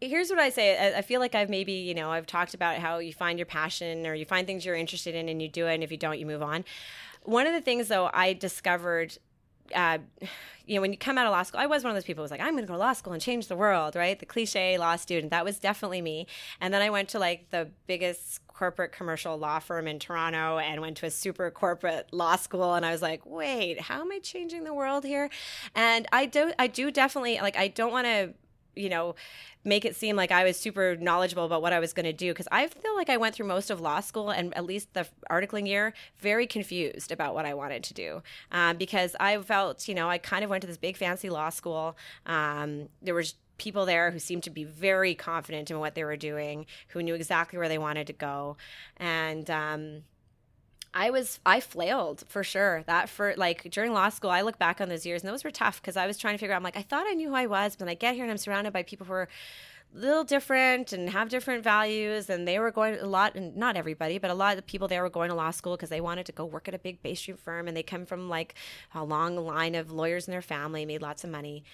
here's 0.00 0.30
what 0.30 0.38
I 0.38 0.48
say. 0.48 0.94
I 0.96 1.02
feel 1.02 1.20
like 1.20 1.34
I've 1.34 1.50
maybe, 1.50 1.72
you 1.72 1.94
know, 1.94 2.10
I've 2.12 2.26
talked 2.26 2.54
about 2.54 2.78
how 2.78 2.98
you 2.98 3.12
find 3.12 3.38
your 3.38 3.46
passion 3.46 4.06
or 4.06 4.14
you 4.14 4.24
find 4.24 4.46
things 4.46 4.64
you're 4.64 4.74
interested 4.74 5.14
in 5.14 5.28
and 5.28 5.42
you 5.42 5.48
do 5.48 5.66
it. 5.66 5.74
And 5.74 5.82
if 5.84 5.90
you 5.90 5.98
don't, 5.98 6.18
you 6.18 6.24
move 6.26 6.42
on. 6.42 6.64
One 7.24 7.46
of 7.46 7.52
the 7.52 7.60
things, 7.60 7.88
though, 7.88 8.08
I 8.14 8.32
discovered. 8.32 9.18
Uh, 9.74 9.98
you 10.66 10.74
know, 10.74 10.82
when 10.82 10.92
you 10.92 10.98
come 10.98 11.16
out 11.16 11.26
of 11.26 11.32
law 11.32 11.42
school, 11.42 11.60
I 11.60 11.66
was 11.66 11.82
one 11.82 11.90
of 11.90 11.96
those 11.96 12.04
people 12.04 12.22
who 12.22 12.24
was 12.24 12.30
like, 12.30 12.40
I'm 12.40 12.52
going 12.52 12.64
to 12.64 12.66
go 12.66 12.74
to 12.74 12.78
law 12.78 12.92
school 12.92 13.14
and 13.14 13.22
change 13.22 13.48
the 13.48 13.56
world, 13.56 13.96
right? 13.96 14.18
The 14.18 14.26
cliche 14.26 14.76
law 14.76 14.96
student. 14.96 15.30
That 15.30 15.44
was 15.44 15.58
definitely 15.58 16.02
me. 16.02 16.26
And 16.60 16.74
then 16.74 16.82
I 16.82 16.90
went 16.90 17.08
to 17.10 17.18
like 17.18 17.50
the 17.50 17.70
biggest 17.86 18.46
corporate 18.48 18.92
commercial 18.92 19.38
law 19.38 19.60
firm 19.60 19.86
in 19.86 19.98
Toronto 19.98 20.58
and 20.58 20.80
went 20.80 20.96
to 20.98 21.06
a 21.06 21.10
super 21.10 21.50
corporate 21.50 22.12
law 22.12 22.36
school. 22.36 22.74
And 22.74 22.84
I 22.84 22.92
was 22.92 23.00
like, 23.00 23.24
wait, 23.24 23.80
how 23.80 24.02
am 24.02 24.12
I 24.12 24.18
changing 24.18 24.64
the 24.64 24.74
world 24.74 25.04
here? 25.04 25.30
And 25.74 26.06
I 26.12 26.26
do, 26.26 26.52
I 26.58 26.66
do 26.66 26.90
definitely 26.90 27.38
like, 27.38 27.56
I 27.56 27.68
don't 27.68 27.92
want 27.92 28.06
to 28.06 28.34
you 28.78 28.88
know, 28.88 29.14
make 29.64 29.84
it 29.84 29.96
seem 29.96 30.16
like 30.16 30.30
I 30.30 30.44
was 30.44 30.56
super 30.56 30.96
knowledgeable 30.96 31.44
about 31.44 31.62
what 31.62 31.72
I 31.72 31.80
was 31.80 31.92
going 31.92 32.06
to 32.06 32.12
do 32.12 32.32
because 32.32 32.48
I 32.50 32.66
feel 32.68 32.94
like 32.96 33.10
I 33.10 33.16
went 33.16 33.34
through 33.34 33.46
most 33.46 33.70
of 33.70 33.80
law 33.80 34.00
school 34.00 34.30
and 34.30 34.56
at 34.56 34.64
least 34.64 34.94
the 34.94 35.06
articling 35.30 35.66
year 35.66 35.92
very 36.18 36.46
confused 36.46 37.12
about 37.12 37.34
what 37.34 37.44
I 37.44 37.54
wanted 37.54 37.82
to 37.84 37.94
do 37.94 38.22
um, 38.52 38.76
because 38.76 39.14
I 39.20 39.38
felt, 39.38 39.88
you 39.88 39.94
know, 39.94 40.08
I 40.08 40.18
kind 40.18 40.44
of 40.44 40.50
went 40.50 40.62
to 40.62 40.66
this 40.66 40.78
big 40.78 40.96
fancy 40.96 41.28
law 41.28 41.50
school. 41.50 41.96
Um, 42.26 42.88
there 43.02 43.14
was 43.14 43.34
people 43.58 43.84
there 43.84 44.10
who 44.10 44.18
seemed 44.18 44.44
to 44.44 44.50
be 44.50 44.64
very 44.64 45.14
confident 45.14 45.70
in 45.70 45.78
what 45.80 45.94
they 45.94 46.04
were 46.04 46.16
doing, 46.16 46.64
who 46.88 47.02
knew 47.02 47.14
exactly 47.14 47.58
where 47.58 47.68
they 47.68 47.78
wanted 47.78 48.06
to 48.06 48.12
go, 48.12 48.56
and. 48.96 49.50
Um, 49.50 50.02
I 50.94 51.10
was 51.10 51.40
I 51.44 51.60
flailed 51.60 52.24
for 52.28 52.42
sure. 52.42 52.82
That 52.86 53.08
for 53.08 53.34
like 53.36 53.70
during 53.70 53.92
law 53.92 54.08
school, 54.08 54.30
I 54.30 54.42
look 54.42 54.58
back 54.58 54.80
on 54.80 54.88
those 54.88 55.04
years 55.06 55.22
and 55.22 55.32
those 55.32 55.44
were 55.44 55.50
tough 55.50 55.80
because 55.80 55.96
I 55.96 56.06
was 56.06 56.18
trying 56.18 56.34
to 56.34 56.38
figure 56.38 56.54
out. 56.54 56.58
I'm 56.58 56.62
like, 56.62 56.76
I 56.76 56.82
thought 56.82 57.06
I 57.06 57.14
knew 57.14 57.28
who 57.28 57.34
I 57.34 57.46
was, 57.46 57.74
but 57.74 57.80
then 57.80 57.88
I 57.88 57.94
get 57.94 58.14
here 58.14 58.24
and 58.24 58.30
I'm 58.30 58.38
surrounded 58.38 58.72
by 58.72 58.82
people 58.82 59.06
who 59.06 59.12
are 59.12 59.28
a 59.94 59.98
little 59.98 60.24
different 60.24 60.92
and 60.92 61.10
have 61.10 61.28
different 61.28 61.62
values. 61.62 62.30
And 62.30 62.48
they 62.48 62.58
were 62.58 62.70
going 62.70 62.98
a 62.98 63.06
lot, 63.06 63.34
and 63.34 63.56
not 63.56 63.76
everybody, 63.76 64.18
but 64.18 64.30
a 64.30 64.34
lot 64.34 64.52
of 64.52 64.56
the 64.56 64.62
people 64.62 64.88
there 64.88 65.02
were 65.02 65.10
going 65.10 65.30
to 65.30 65.34
law 65.34 65.50
school 65.50 65.76
because 65.76 65.90
they 65.90 66.00
wanted 66.00 66.26
to 66.26 66.32
go 66.32 66.44
work 66.44 66.68
at 66.68 66.74
a 66.74 66.78
big 66.78 67.02
Bay 67.02 67.14
Street 67.14 67.38
firm, 67.38 67.68
and 67.68 67.76
they 67.76 67.82
come 67.82 68.06
from 68.06 68.28
like 68.28 68.54
a 68.94 69.04
long 69.04 69.36
line 69.36 69.74
of 69.74 69.90
lawyers 69.90 70.26
in 70.26 70.32
their 70.32 70.42
family, 70.42 70.84
made 70.84 71.02
lots 71.02 71.24
of 71.24 71.30
money 71.30 71.64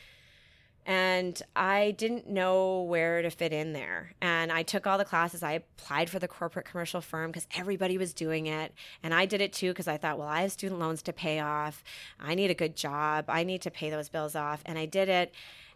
and 0.87 1.41
I 1.57 1.93
didn't 1.93 2.29
know 2.29 2.83
where 2.83 3.23
to 3.23 3.31
fit 3.31 3.53
in 3.53 3.73
there. 3.73 4.13
And 4.21 4.53
I 4.53 4.63
took 4.63 4.87
all 4.87 4.99
the 4.99 5.05
classes. 5.05 5.43
I 5.43 5.53
applied 5.53 6.11
for 6.11 6.19
the 6.19 6.29
corporate 6.29 6.67
commercial 6.67 7.01
firm 7.01 7.31
because 7.31 7.47
everybody 7.57 7.97
was 7.97 8.13
doing 8.13 8.47
it. 8.47 8.73
And 9.03 9.15
I 9.15 9.25
did 9.25 9.41
it 9.41 9.53
too 9.53 9.71
because 9.71 9.89
I 9.89 9.97
thought, 9.97 10.19
well, 10.19 10.29
I 10.29 10.43
have 10.43 10.53
student 10.53 10.81
loans 10.81 11.03
to 11.03 11.13
pay 11.13 11.41
off. 11.41 11.83
I 12.21 12.35
need 12.35 12.51
a 12.51 12.55
good 12.55 12.77
job. 12.77 13.27
I 13.29 13.45
need 13.45 13.63
to 13.63 13.71
pay 13.71 13.89
those 13.89 14.11
bills 14.11 14.37
off. 14.37 14.63
And 14.67 14.79
I 14.79 14.85
did 14.85 15.09
it. 15.09 15.33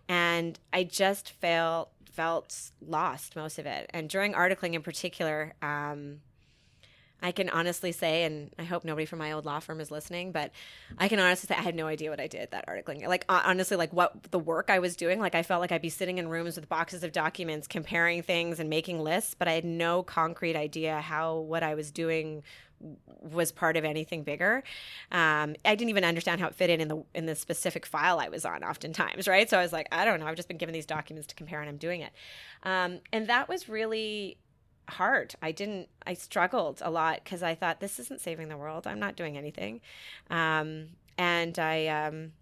And 0.08 0.58
I 0.72 0.84
just 0.84 1.30
felt 1.30 1.90
felt 2.12 2.72
lost 2.84 3.36
most 3.36 3.58
of 3.58 3.66
it. 3.66 3.88
And 3.94 4.08
during 4.08 4.32
articling 4.32 4.74
in 4.74 4.82
particular, 4.82 5.54
um, 5.62 6.20
I 7.20 7.32
can 7.32 7.48
honestly 7.48 7.92
say, 7.92 8.24
and 8.24 8.50
I 8.58 8.64
hope 8.64 8.84
nobody 8.84 9.04
from 9.04 9.18
my 9.18 9.32
old 9.32 9.44
law 9.44 9.58
firm 9.58 9.80
is 9.80 9.90
listening, 9.90 10.30
but 10.30 10.52
I 10.98 11.08
can 11.08 11.18
honestly 11.18 11.48
say 11.48 11.58
I 11.58 11.62
had 11.62 11.74
no 11.74 11.86
idea 11.86 12.10
what 12.10 12.20
I 12.20 12.28
did 12.28 12.50
that 12.52 12.68
articling. 12.68 13.06
Like 13.06 13.24
honestly, 13.28 13.76
like 13.76 13.92
what 13.92 14.30
the 14.30 14.38
work 14.38 14.70
I 14.70 14.78
was 14.78 14.94
doing. 14.94 15.18
Like 15.18 15.34
I 15.34 15.42
felt 15.42 15.60
like 15.60 15.72
I'd 15.72 15.82
be 15.82 15.88
sitting 15.88 16.18
in 16.18 16.28
rooms 16.28 16.56
with 16.56 16.68
boxes 16.68 17.02
of 17.02 17.12
documents, 17.12 17.66
comparing 17.66 18.22
things 18.22 18.60
and 18.60 18.70
making 18.70 19.00
lists, 19.00 19.34
but 19.34 19.48
I 19.48 19.52
had 19.52 19.64
no 19.64 20.02
concrete 20.02 20.56
idea 20.56 21.00
how 21.00 21.38
what 21.38 21.62
I 21.62 21.74
was 21.74 21.90
doing 21.90 22.44
was 23.20 23.50
part 23.50 23.76
of 23.76 23.84
anything 23.84 24.22
bigger. 24.22 24.62
Um, 25.10 25.56
I 25.64 25.74
didn't 25.74 25.88
even 25.88 26.04
understand 26.04 26.40
how 26.40 26.46
it 26.46 26.54
fit 26.54 26.70
in 26.70 26.80
in 26.80 26.88
the 26.88 27.02
in 27.14 27.26
the 27.26 27.34
specific 27.34 27.84
file 27.84 28.20
I 28.20 28.28
was 28.28 28.44
on. 28.44 28.62
Oftentimes, 28.62 29.26
right? 29.26 29.48
So 29.50 29.58
I 29.58 29.62
was 29.62 29.72
like, 29.72 29.88
I 29.90 30.04
don't 30.04 30.20
know. 30.20 30.26
I've 30.26 30.36
just 30.36 30.48
been 30.48 30.58
given 30.58 30.72
these 30.72 30.86
documents 30.86 31.26
to 31.28 31.34
compare, 31.34 31.60
and 31.60 31.68
I'm 31.68 31.76
doing 31.76 32.02
it. 32.02 32.12
Um, 32.62 33.00
and 33.12 33.26
that 33.26 33.48
was 33.48 33.68
really 33.68 34.38
hard. 34.88 35.34
I 35.42 35.52
didn't, 35.52 35.88
I 36.06 36.14
struggled 36.14 36.80
a 36.84 36.90
lot 36.90 37.20
because 37.24 37.42
I 37.42 37.54
thought 37.54 37.80
this 37.80 37.98
isn't 37.98 38.20
saving 38.20 38.48
the 38.48 38.56
world. 38.56 38.86
I'm 38.86 39.00
not 39.00 39.16
doing 39.16 39.36
anything. 39.36 39.80
Um, 40.30 40.88
and 41.16 41.58
I, 41.58 41.86
um, 41.86 42.32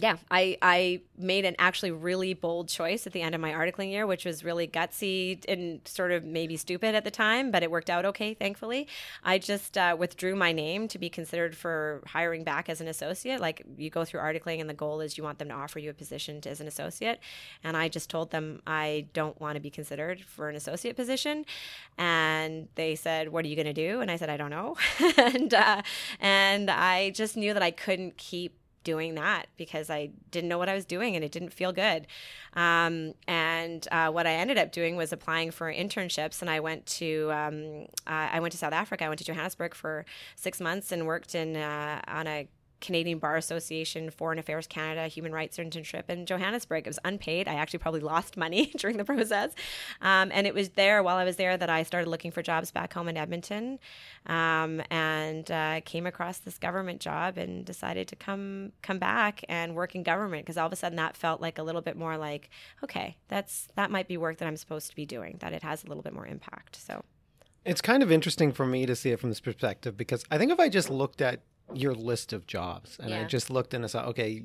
yeah, 0.00 0.16
I, 0.30 0.56
I 0.62 1.00
made 1.16 1.44
an 1.44 1.56
actually 1.58 1.90
really 1.90 2.32
bold 2.32 2.68
choice 2.68 3.04
at 3.06 3.12
the 3.12 3.20
end 3.20 3.34
of 3.34 3.40
my 3.40 3.50
articling 3.50 3.90
year, 3.90 4.06
which 4.06 4.24
was 4.24 4.44
really 4.44 4.68
gutsy 4.68 5.44
and 5.48 5.80
sort 5.86 6.12
of 6.12 6.24
maybe 6.24 6.56
stupid 6.56 6.94
at 6.94 7.02
the 7.02 7.10
time, 7.10 7.50
but 7.50 7.64
it 7.64 7.70
worked 7.70 7.90
out 7.90 8.04
okay, 8.04 8.34
thankfully. 8.34 8.86
I 9.24 9.38
just 9.38 9.76
uh, 9.76 9.96
withdrew 9.98 10.36
my 10.36 10.52
name 10.52 10.86
to 10.88 10.98
be 10.98 11.10
considered 11.10 11.56
for 11.56 12.02
hiring 12.06 12.44
back 12.44 12.68
as 12.68 12.80
an 12.80 12.86
associate. 12.86 13.40
Like 13.40 13.64
you 13.76 13.90
go 13.90 14.04
through 14.04 14.20
articling, 14.20 14.60
and 14.60 14.70
the 14.70 14.74
goal 14.74 15.00
is 15.00 15.18
you 15.18 15.24
want 15.24 15.40
them 15.40 15.48
to 15.48 15.54
offer 15.54 15.80
you 15.80 15.90
a 15.90 15.94
position 15.94 16.40
to, 16.42 16.50
as 16.50 16.60
an 16.60 16.68
associate. 16.68 17.18
And 17.64 17.76
I 17.76 17.88
just 17.88 18.08
told 18.08 18.30
them 18.30 18.62
I 18.66 19.06
don't 19.14 19.38
want 19.40 19.56
to 19.56 19.60
be 19.60 19.70
considered 19.70 20.20
for 20.20 20.48
an 20.48 20.54
associate 20.54 20.94
position. 20.94 21.44
And 21.96 22.68
they 22.76 22.94
said, 22.94 23.30
"What 23.30 23.44
are 23.44 23.48
you 23.48 23.56
going 23.56 23.66
to 23.66 23.72
do?" 23.72 24.00
And 24.00 24.10
I 24.12 24.16
said, 24.16 24.30
"I 24.30 24.36
don't 24.36 24.50
know." 24.50 24.76
and 25.16 25.52
uh, 25.52 25.82
and 26.20 26.70
I 26.70 27.10
just 27.10 27.36
knew 27.36 27.52
that 27.52 27.62
I 27.64 27.72
couldn't 27.72 28.16
keep 28.16 28.57
doing 28.84 29.14
that 29.16 29.46
because 29.56 29.90
I 29.90 30.10
didn't 30.30 30.48
know 30.48 30.58
what 30.58 30.68
I 30.68 30.74
was 30.74 30.84
doing 30.84 31.14
and 31.16 31.24
it 31.24 31.32
didn't 31.32 31.52
feel 31.52 31.72
good. 31.72 32.06
Um, 32.54 33.14
and 33.26 33.86
uh, 33.90 34.10
what 34.10 34.26
I 34.26 34.32
ended 34.32 34.58
up 34.58 34.72
doing 34.72 34.96
was 34.96 35.12
applying 35.12 35.50
for 35.50 35.72
internships, 35.72 36.40
and 36.40 36.50
I 36.50 36.60
went 36.60 36.86
to 36.86 37.30
um, 37.32 37.86
uh, 38.06 38.28
I 38.32 38.40
went 38.40 38.52
to 38.52 38.58
South 38.58 38.72
Africa. 38.72 39.04
I 39.04 39.08
went 39.08 39.18
to 39.18 39.24
Johannesburg 39.24 39.74
for 39.74 40.04
six 40.36 40.60
months 40.60 40.90
and 40.92 41.06
worked 41.06 41.34
in 41.34 41.56
uh, 41.56 42.00
on 42.08 42.26
a 42.26 42.48
Canadian 42.80 43.18
Bar 43.18 43.36
Association, 43.36 44.10
Foreign 44.10 44.38
Affairs 44.38 44.66
Canada, 44.66 45.06
Human 45.08 45.32
Rights 45.32 45.58
internship 45.58 46.08
in 46.08 46.26
Johannesburg. 46.26 46.86
It 46.86 46.90
was 46.90 46.98
unpaid. 47.04 47.48
I 47.48 47.54
actually 47.54 47.80
probably 47.80 48.00
lost 48.00 48.36
money 48.36 48.66
during 48.76 48.96
the 48.96 49.04
process. 49.04 49.52
Um, 50.00 50.30
and 50.32 50.46
it 50.46 50.54
was 50.54 50.70
there 50.70 51.02
while 51.02 51.16
I 51.16 51.24
was 51.24 51.36
there 51.36 51.56
that 51.56 51.70
I 51.70 51.82
started 51.82 52.08
looking 52.08 52.30
for 52.30 52.42
jobs 52.42 52.70
back 52.70 52.92
home 52.92 53.08
in 53.08 53.16
Edmonton 53.16 53.78
um, 54.26 54.82
and 54.90 55.50
uh, 55.50 55.80
came 55.84 56.06
across 56.06 56.38
this 56.38 56.58
government 56.58 57.00
job 57.00 57.38
and 57.38 57.64
decided 57.64 58.08
to 58.08 58.16
come 58.16 58.72
come 58.82 58.98
back 58.98 59.44
and 59.48 59.74
work 59.74 59.94
in 59.94 60.02
government 60.02 60.44
because 60.44 60.56
all 60.56 60.66
of 60.66 60.72
a 60.72 60.76
sudden 60.76 60.96
that 60.96 61.16
felt 61.16 61.40
like 61.40 61.58
a 61.58 61.62
little 61.62 61.82
bit 61.82 61.96
more 61.96 62.16
like, 62.16 62.50
okay, 62.84 63.16
that's 63.28 63.68
that 63.74 63.90
might 63.90 64.08
be 64.08 64.16
work 64.16 64.38
that 64.38 64.46
I'm 64.46 64.56
supposed 64.56 64.88
to 64.90 64.96
be 64.96 65.06
doing, 65.06 65.36
that 65.40 65.52
it 65.52 65.62
has 65.62 65.84
a 65.84 65.86
little 65.86 66.02
bit 66.02 66.12
more 66.12 66.26
impact. 66.26 66.76
So 66.76 67.04
It's 67.64 67.80
kind 67.80 68.02
of 68.02 68.12
interesting 68.12 68.52
for 68.52 68.66
me 68.66 68.86
to 68.86 68.94
see 68.94 69.10
it 69.10 69.20
from 69.20 69.30
this 69.30 69.40
perspective 69.40 69.96
because 69.96 70.24
I 70.30 70.38
think 70.38 70.52
if 70.52 70.60
I 70.60 70.68
just 70.68 70.90
looked 70.90 71.20
at 71.20 71.40
your 71.74 71.94
list 71.94 72.32
of 72.32 72.46
jobs 72.46 72.98
and 72.98 73.12
I 73.12 73.24
just 73.24 73.50
looked 73.50 73.74
and 73.74 73.84
I 73.84 73.88
saw, 73.88 74.06
okay, 74.06 74.42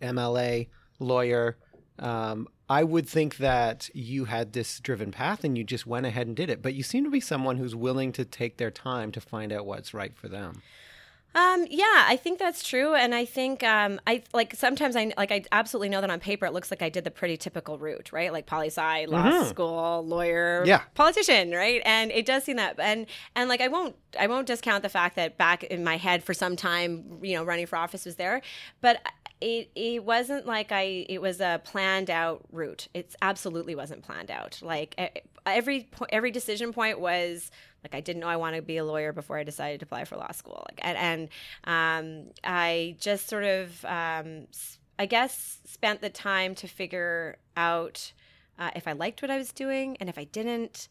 MLA, 0.00 0.68
lawyer, 0.98 1.56
um, 1.98 2.48
I 2.68 2.84
would 2.84 3.08
think 3.08 3.36
that 3.36 3.90
you 3.92 4.24
had 4.24 4.54
this 4.54 4.80
driven 4.80 5.10
path 5.10 5.44
and 5.44 5.58
you 5.58 5.64
just 5.64 5.86
went 5.86 6.06
ahead 6.06 6.26
and 6.26 6.34
did 6.34 6.48
it. 6.48 6.62
But 6.62 6.74
you 6.74 6.82
seem 6.82 7.04
to 7.04 7.10
be 7.10 7.20
someone 7.20 7.58
who's 7.58 7.74
willing 7.74 8.12
to 8.12 8.24
take 8.24 8.56
their 8.56 8.70
time 8.70 9.12
to 9.12 9.20
find 9.20 9.52
out 9.52 9.66
what's 9.66 9.92
right 9.92 10.16
for 10.16 10.28
them. 10.28 10.62
Um, 11.34 11.66
yeah, 11.70 12.04
I 12.06 12.16
think 12.22 12.38
that's 12.38 12.62
true, 12.62 12.94
and 12.94 13.14
I 13.14 13.24
think 13.24 13.62
um, 13.62 14.00
I 14.06 14.22
like 14.34 14.54
sometimes 14.54 14.96
I 14.96 15.12
like 15.16 15.32
I 15.32 15.44
absolutely 15.50 15.88
know 15.88 16.00
that 16.02 16.10
on 16.10 16.20
paper 16.20 16.44
it 16.46 16.52
looks 16.52 16.70
like 16.70 16.82
I 16.82 16.88
did 16.90 17.04
the 17.04 17.10
pretty 17.10 17.36
typical 17.38 17.78
route, 17.78 18.12
right? 18.12 18.32
Like 18.32 18.46
poli 18.46 18.66
sci, 18.68 19.06
law 19.06 19.24
Mhm. 19.30 19.48
school, 19.48 20.04
lawyer, 20.06 20.64
Yeah. 20.66 20.82
politician, 20.94 21.52
right? 21.52 21.80
And 21.86 22.10
it 22.12 22.26
does 22.26 22.44
seem 22.44 22.56
that, 22.56 22.78
and 22.78 23.06
and 23.34 23.48
like 23.48 23.60
I 23.62 23.68
won't 23.68 23.96
I 24.20 24.26
won't 24.26 24.46
discount 24.46 24.82
the 24.82 24.88
fact 24.90 25.16
that 25.16 25.38
back 25.38 25.64
in 25.64 25.82
my 25.82 25.96
head 25.96 26.22
for 26.22 26.34
some 26.34 26.54
time, 26.54 27.18
you 27.22 27.34
know, 27.36 27.44
running 27.44 27.66
for 27.66 27.76
office 27.76 28.04
was 28.04 28.16
there, 28.16 28.42
but 28.82 29.00
it 29.40 29.70
it 29.74 30.04
wasn't 30.04 30.46
like 30.46 30.70
I 30.70 31.06
it 31.08 31.20
was 31.22 31.40
a 31.40 31.60
planned 31.64 32.10
out 32.10 32.42
route. 32.52 32.88
It 32.94 33.14
absolutely 33.22 33.74
wasn't 33.74 34.02
planned 34.02 34.30
out. 34.30 34.58
Like 34.62 35.00
every 35.46 35.88
every 36.10 36.30
decision 36.30 36.72
point 36.72 37.00
was 37.00 37.50
like 37.82 37.94
I 37.94 38.00
didn't 38.00 38.20
know 38.20 38.28
I 38.28 38.36
wanted 38.36 38.58
to 38.58 38.62
be 38.62 38.76
a 38.76 38.84
lawyer 38.84 39.12
before 39.12 39.38
I 39.38 39.44
decided 39.44 39.80
to 39.80 39.84
apply 39.84 40.04
for 40.04 40.16
law 40.16 40.30
school. 40.32 40.64
Like 40.68 40.80
and, 40.82 41.28
and 41.66 42.26
um, 42.26 42.30
I 42.44 42.96
just 43.00 43.28
sort 43.28 43.44
of 43.44 43.84
um, 43.84 44.46
I 44.98 45.06
guess 45.06 45.58
spent 45.64 46.00
the 46.00 46.10
time 46.10 46.54
to 46.56 46.68
figure 46.68 47.38
out 47.56 48.12
uh, 48.58 48.70
if 48.76 48.86
I 48.86 48.92
liked 48.92 49.22
what 49.22 49.30
I 49.30 49.38
was 49.38 49.52
doing 49.52 49.96
and 49.98 50.08
if 50.08 50.18
I 50.18 50.24
didn't. 50.24 50.88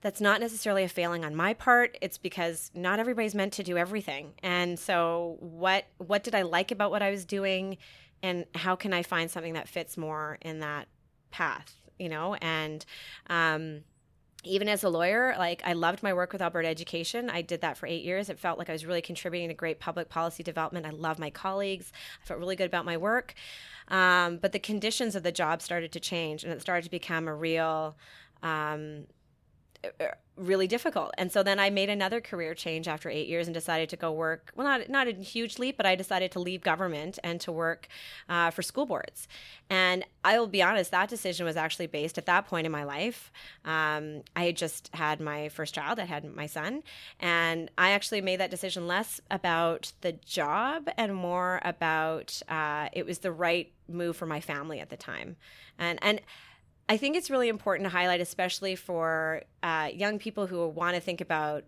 That's 0.00 0.20
not 0.20 0.40
necessarily 0.40 0.84
a 0.84 0.88
failing 0.88 1.24
on 1.24 1.34
my 1.34 1.54
part. 1.54 1.98
It's 2.00 2.18
because 2.18 2.70
not 2.72 3.00
everybody's 3.00 3.34
meant 3.34 3.52
to 3.54 3.64
do 3.64 3.76
everything. 3.76 4.34
And 4.44 4.78
so 4.78 5.38
what 5.40 5.86
what 5.98 6.22
did 6.22 6.36
I 6.36 6.42
like 6.42 6.70
about 6.70 6.92
what 6.92 7.02
I 7.02 7.10
was 7.10 7.24
doing 7.24 7.78
and 8.22 8.44
how 8.54 8.76
can 8.76 8.92
I 8.92 9.02
find 9.02 9.28
something 9.28 9.54
that 9.54 9.68
fits 9.68 9.96
more 9.96 10.38
in 10.40 10.60
that 10.60 10.86
path, 11.32 11.74
you 11.98 12.08
know? 12.08 12.34
And 12.36 12.86
um 13.28 13.80
even 14.48 14.68
as 14.68 14.82
a 14.82 14.88
lawyer, 14.88 15.34
like 15.38 15.62
I 15.64 15.74
loved 15.74 16.02
my 16.02 16.12
work 16.12 16.32
with 16.32 16.42
Alberta 16.42 16.68
Education. 16.68 17.30
I 17.30 17.42
did 17.42 17.60
that 17.60 17.76
for 17.76 17.86
eight 17.86 18.04
years. 18.04 18.28
It 18.28 18.38
felt 18.38 18.58
like 18.58 18.68
I 18.68 18.72
was 18.72 18.86
really 18.86 19.02
contributing 19.02 19.48
to 19.48 19.54
great 19.54 19.78
public 19.78 20.08
policy 20.08 20.42
development. 20.42 20.86
I 20.86 20.90
love 20.90 21.18
my 21.18 21.30
colleagues. 21.30 21.92
I 22.22 22.26
felt 22.26 22.40
really 22.40 22.56
good 22.56 22.66
about 22.66 22.84
my 22.84 22.96
work. 22.96 23.34
Um, 23.88 24.38
but 24.38 24.52
the 24.52 24.58
conditions 24.58 25.14
of 25.14 25.22
the 25.22 25.32
job 25.32 25.62
started 25.62 25.92
to 25.92 26.00
change 26.00 26.44
and 26.44 26.52
it 26.52 26.60
started 26.60 26.84
to 26.84 26.90
become 26.90 27.28
a 27.28 27.34
real 27.34 27.96
um, 28.42 29.04
really 30.38 30.66
difficult. 30.66 31.12
And 31.18 31.30
so 31.32 31.42
then 31.42 31.58
I 31.58 31.70
made 31.70 31.90
another 31.90 32.20
career 32.20 32.54
change 32.54 32.86
after 32.86 33.10
eight 33.10 33.26
years 33.28 33.46
and 33.46 33.54
decided 33.54 33.88
to 33.90 33.96
go 33.96 34.12
work. 34.12 34.52
Well, 34.54 34.66
not 34.66 34.88
not 34.88 35.08
a 35.08 35.12
huge 35.12 35.58
leap, 35.58 35.76
but 35.76 35.86
I 35.86 35.94
decided 35.94 36.30
to 36.32 36.40
leave 36.40 36.62
government 36.62 37.18
and 37.24 37.40
to 37.42 37.52
work 37.52 37.88
uh, 38.28 38.50
for 38.50 38.62
school 38.62 38.86
boards. 38.86 39.28
And 39.68 40.04
I 40.24 40.38
will 40.38 40.46
be 40.46 40.62
honest, 40.62 40.90
that 40.92 41.08
decision 41.08 41.44
was 41.44 41.56
actually 41.56 41.88
based 41.88 42.18
at 42.18 42.26
that 42.26 42.46
point 42.46 42.66
in 42.66 42.72
my 42.72 42.84
life. 42.84 43.32
Um, 43.64 44.22
I 44.36 44.44
had 44.44 44.56
just 44.56 44.90
had 44.94 45.20
my 45.20 45.48
first 45.48 45.74
child. 45.74 45.98
I 45.98 46.04
had 46.04 46.24
my 46.24 46.46
son, 46.46 46.82
and 47.20 47.70
I 47.76 47.90
actually 47.90 48.20
made 48.20 48.40
that 48.40 48.50
decision 48.50 48.86
less 48.86 49.20
about 49.30 49.92
the 50.00 50.12
job 50.12 50.88
and 50.96 51.14
more 51.14 51.60
about 51.64 52.40
uh, 52.48 52.88
it 52.92 53.06
was 53.06 53.18
the 53.18 53.32
right 53.32 53.72
move 53.88 54.16
for 54.16 54.26
my 54.26 54.40
family 54.40 54.80
at 54.80 54.90
the 54.90 54.96
time. 54.96 55.36
And 55.78 55.98
and 56.02 56.20
I 56.88 56.96
think 56.96 57.16
it's 57.16 57.30
really 57.30 57.48
important 57.48 57.84
to 57.84 57.90
highlight, 57.90 58.20
especially 58.20 58.74
for 58.74 59.42
uh, 59.62 59.90
young 59.92 60.18
people 60.18 60.46
who 60.46 60.66
want 60.68 60.94
to 60.94 61.00
think 61.00 61.20
about 61.20 61.64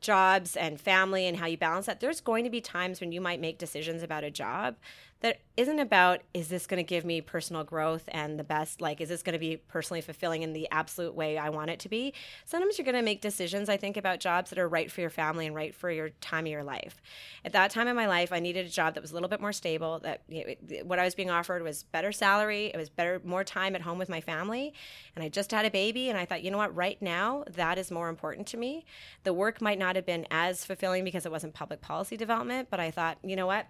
jobs 0.00 0.56
and 0.56 0.80
family 0.80 1.26
and 1.26 1.36
how 1.36 1.46
you 1.46 1.56
balance 1.56 1.86
that. 1.86 2.00
There's 2.00 2.20
going 2.20 2.44
to 2.44 2.50
be 2.50 2.60
times 2.60 3.00
when 3.00 3.12
you 3.12 3.20
might 3.20 3.40
make 3.40 3.58
decisions 3.58 4.02
about 4.02 4.24
a 4.24 4.30
job 4.30 4.76
that 5.20 5.40
isn't 5.56 5.78
about 5.78 6.20
is 6.34 6.48
this 6.48 6.66
going 6.66 6.76
to 6.76 6.86
give 6.86 7.04
me 7.04 7.22
personal 7.22 7.64
growth 7.64 8.04
and 8.08 8.38
the 8.38 8.44
best 8.44 8.82
like 8.82 9.00
is 9.00 9.08
this 9.08 9.22
going 9.22 9.32
to 9.32 9.38
be 9.38 9.56
personally 9.56 10.02
fulfilling 10.02 10.42
in 10.42 10.52
the 10.52 10.68
absolute 10.70 11.14
way 11.14 11.38
I 11.38 11.48
want 11.48 11.70
it 11.70 11.80
to 11.80 11.88
be? 11.88 12.12
Sometimes 12.44 12.76
you're 12.76 12.84
going 12.84 12.96
to 12.96 13.02
make 13.02 13.22
decisions 13.22 13.68
I 13.68 13.78
think 13.78 13.96
about 13.96 14.20
jobs 14.20 14.50
that 14.50 14.58
are 14.58 14.68
right 14.68 14.92
for 14.92 15.00
your 15.00 15.10
family 15.10 15.46
and 15.46 15.54
right 15.54 15.74
for 15.74 15.90
your 15.90 16.10
time 16.20 16.44
of 16.44 16.52
your 16.52 16.62
life. 16.62 17.00
At 17.44 17.52
that 17.52 17.70
time 17.70 17.88
in 17.88 17.96
my 17.96 18.06
life 18.06 18.30
I 18.30 18.40
needed 18.40 18.66
a 18.66 18.68
job 18.68 18.94
that 18.94 19.00
was 19.00 19.10
a 19.10 19.14
little 19.14 19.30
bit 19.30 19.40
more 19.40 19.52
stable 19.52 20.00
that 20.00 20.22
you 20.28 20.44
know, 20.44 20.76
what 20.84 20.98
I 20.98 21.04
was 21.04 21.14
being 21.14 21.30
offered 21.30 21.62
was 21.62 21.84
better 21.84 22.12
salary 22.12 22.66
it 22.66 22.76
was 22.76 22.90
better 22.90 23.20
more 23.24 23.44
time 23.44 23.74
at 23.74 23.82
home 23.82 23.98
with 23.98 24.10
my 24.10 24.20
family 24.20 24.74
and 25.14 25.24
I 25.24 25.30
just 25.30 25.50
had 25.50 25.64
a 25.64 25.70
baby 25.70 26.10
and 26.10 26.18
I 26.18 26.26
thought 26.26 26.42
you 26.42 26.50
know 26.50 26.58
what? 26.58 26.76
Right 26.76 27.00
now 27.00 27.44
that 27.54 27.78
is 27.78 27.90
more 27.90 28.10
important 28.10 28.46
to 28.48 28.58
me. 28.58 28.84
The 29.24 29.32
work 29.32 29.62
might 29.62 29.78
not 29.78 29.96
have 29.96 30.04
been 30.04 30.26
as 30.30 30.64
fulfilling 30.64 31.04
because 31.04 31.24
it 31.24 31.32
wasn't 31.32 31.54
public 31.54 31.80
policy 31.80 32.18
development 32.18 32.68
but 32.70 32.80
I 32.80 32.90
thought 32.90 33.16
you 33.22 33.34
know 33.34 33.46
what 33.46 33.66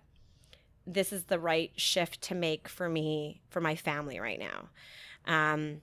this 0.87 1.12
is 1.12 1.25
the 1.25 1.38
right 1.38 1.72
shift 1.77 2.20
to 2.22 2.35
make 2.35 2.68
for 2.68 2.88
me 2.88 3.40
for 3.49 3.61
my 3.61 3.75
family 3.75 4.20
right 4.20 4.38
now. 4.38 4.68
Um, 5.27 5.83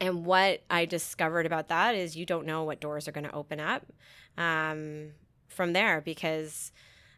and 0.00 0.26
what 0.26 0.62
i 0.68 0.84
discovered 0.84 1.46
about 1.46 1.68
that 1.68 1.94
is 1.94 2.16
you 2.16 2.26
don't 2.26 2.44
know 2.44 2.64
what 2.64 2.80
doors 2.80 3.06
are 3.06 3.12
going 3.12 3.24
to 3.24 3.34
open 3.34 3.60
up 3.60 3.86
um, 4.36 5.12
from 5.46 5.72
there 5.72 6.00
because 6.00 6.72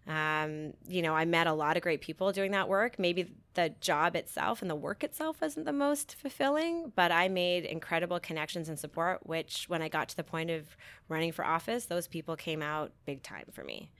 um, 0.07 0.75
you 0.87 1.03
know 1.03 1.15
i 1.15 1.25
met 1.25 1.47
a 1.47 1.53
lot 1.53 1.77
of 1.77 1.83
great 1.83 2.01
people 2.01 2.31
doing 2.31 2.53
that 2.53 2.69
work. 2.69 2.99
Maybe 2.99 3.35
the 3.55 3.73
job 3.81 4.17
itself 4.17 4.61
and 4.61 4.71
the 4.71 4.75
work 4.75 5.03
itself 5.03 5.41
wasn't 5.41 5.65
the 5.65 5.73
most 5.73 6.17
fulfilling 6.17 6.93
but 6.95 7.13
i 7.13 7.29
made 7.29 7.65
incredible 7.65 8.19
connections 8.19 8.69
and 8.69 8.79
support 8.79 9.25
which 9.25 9.67
when 9.69 9.81
i 9.81 9.89
got 9.89 10.09
to 10.09 10.17
the 10.17 10.25
point 10.25 10.51
of 10.51 10.77
running 11.09 11.31
for 11.31 11.45
office 11.45 11.87
those 11.87 12.09
people 12.09 12.35
came 12.35 12.61
out 12.61 12.91
big 13.07 13.23
time 13.23 13.45
for 13.53 13.63
me 13.63 13.91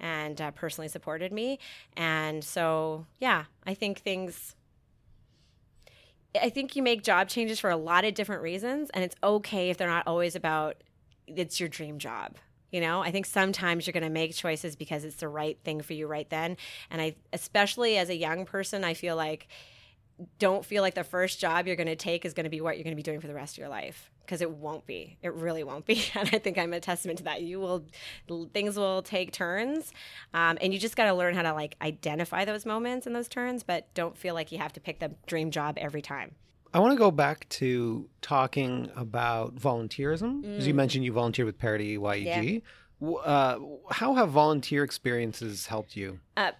and 0.00 0.40
uh, 0.40 0.50
personally 0.52 0.88
supported 0.88 1.32
me. 1.32 1.58
And 1.96 2.42
so, 2.44 3.06
yeah, 3.18 3.44
I 3.66 3.74
think 3.74 4.00
things. 4.00 4.54
I 6.40 6.50
think 6.50 6.74
you 6.74 6.82
make 6.82 7.04
job 7.04 7.28
changes 7.28 7.60
for 7.60 7.70
a 7.70 7.76
lot 7.76 8.04
of 8.04 8.14
different 8.14 8.42
reasons, 8.42 8.90
and 8.90 9.04
it's 9.04 9.14
okay 9.22 9.70
if 9.70 9.76
they're 9.76 9.88
not 9.88 10.06
always 10.06 10.34
about 10.34 10.76
it's 11.26 11.60
your 11.60 11.68
dream 11.68 11.98
job. 11.98 12.36
You 12.70 12.80
know, 12.80 13.02
I 13.02 13.12
think 13.12 13.24
sometimes 13.24 13.86
you're 13.86 13.92
going 13.92 14.02
to 14.02 14.10
make 14.10 14.34
choices 14.34 14.74
because 14.74 15.04
it's 15.04 15.16
the 15.16 15.28
right 15.28 15.56
thing 15.62 15.80
for 15.80 15.92
you 15.92 16.08
right 16.08 16.28
then. 16.28 16.56
And 16.90 17.00
I, 17.00 17.14
especially 17.32 17.96
as 17.98 18.08
a 18.08 18.16
young 18.16 18.46
person, 18.46 18.82
I 18.82 18.94
feel 18.94 19.14
like 19.14 19.46
don't 20.38 20.64
feel 20.64 20.82
like 20.82 20.94
the 20.94 21.04
first 21.04 21.40
job 21.40 21.66
you're 21.66 21.76
going 21.76 21.88
to 21.88 21.96
take 21.96 22.24
is 22.24 22.34
going 22.34 22.44
to 22.44 22.50
be 22.50 22.60
what 22.60 22.76
you're 22.76 22.84
going 22.84 22.92
to 22.92 22.96
be 22.96 23.02
doing 23.02 23.20
for 23.20 23.26
the 23.26 23.34
rest 23.34 23.54
of 23.54 23.58
your 23.58 23.68
life 23.68 24.10
because 24.20 24.40
it 24.40 24.50
won't 24.50 24.86
be 24.86 25.18
it 25.22 25.32
really 25.34 25.64
won't 25.64 25.86
be 25.86 26.04
and 26.14 26.30
i 26.32 26.38
think 26.38 26.56
i'm 26.56 26.72
a 26.72 26.80
testament 26.80 27.18
to 27.18 27.24
that 27.24 27.42
you 27.42 27.58
will 27.58 27.84
things 28.52 28.76
will 28.76 29.02
take 29.02 29.32
turns 29.32 29.92
um, 30.32 30.56
and 30.60 30.72
you 30.72 30.78
just 30.78 30.96
got 30.96 31.06
to 31.06 31.14
learn 31.14 31.34
how 31.34 31.42
to 31.42 31.52
like 31.52 31.76
identify 31.82 32.44
those 32.44 32.64
moments 32.64 33.06
and 33.06 33.14
those 33.14 33.28
turns 33.28 33.62
but 33.62 33.92
don't 33.94 34.16
feel 34.16 34.34
like 34.34 34.52
you 34.52 34.58
have 34.58 34.72
to 34.72 34.80
pick 34.80 35.00
the 35.00 35.10
dream 35.26 35.50
job 35.50 35.76
every 35.78 36.02
time 36.02 36.34
I 36.72 36.80
want 36.80 36.92
to 36.92 36.98
go 36.98 37.12
back 37.12 37.48
to 37.50 38.08
talking 38.20 38.90
about 38.96 39.54
volunteerism. 39.54 40.42
Mm. 40.42 40.58
As 40.58 40.66
you 40.66 40.74
mentioned, 40.74 41.04
you 41.04 41.12
volunteered 41.12 41.46
with 41.46 41.56
Parity 41.56 41.96
YEG. 41.96 42.62
Yeah. 43.00 43.10
Uh, 43.10 43.60
how 43.92 44.14
have 44.14 44.30
volunteer 44.30 44.82
experiences 44.82 45.66
helped 45.66 45.94
you? 45.94 46.18
Uh, 46.36 46.50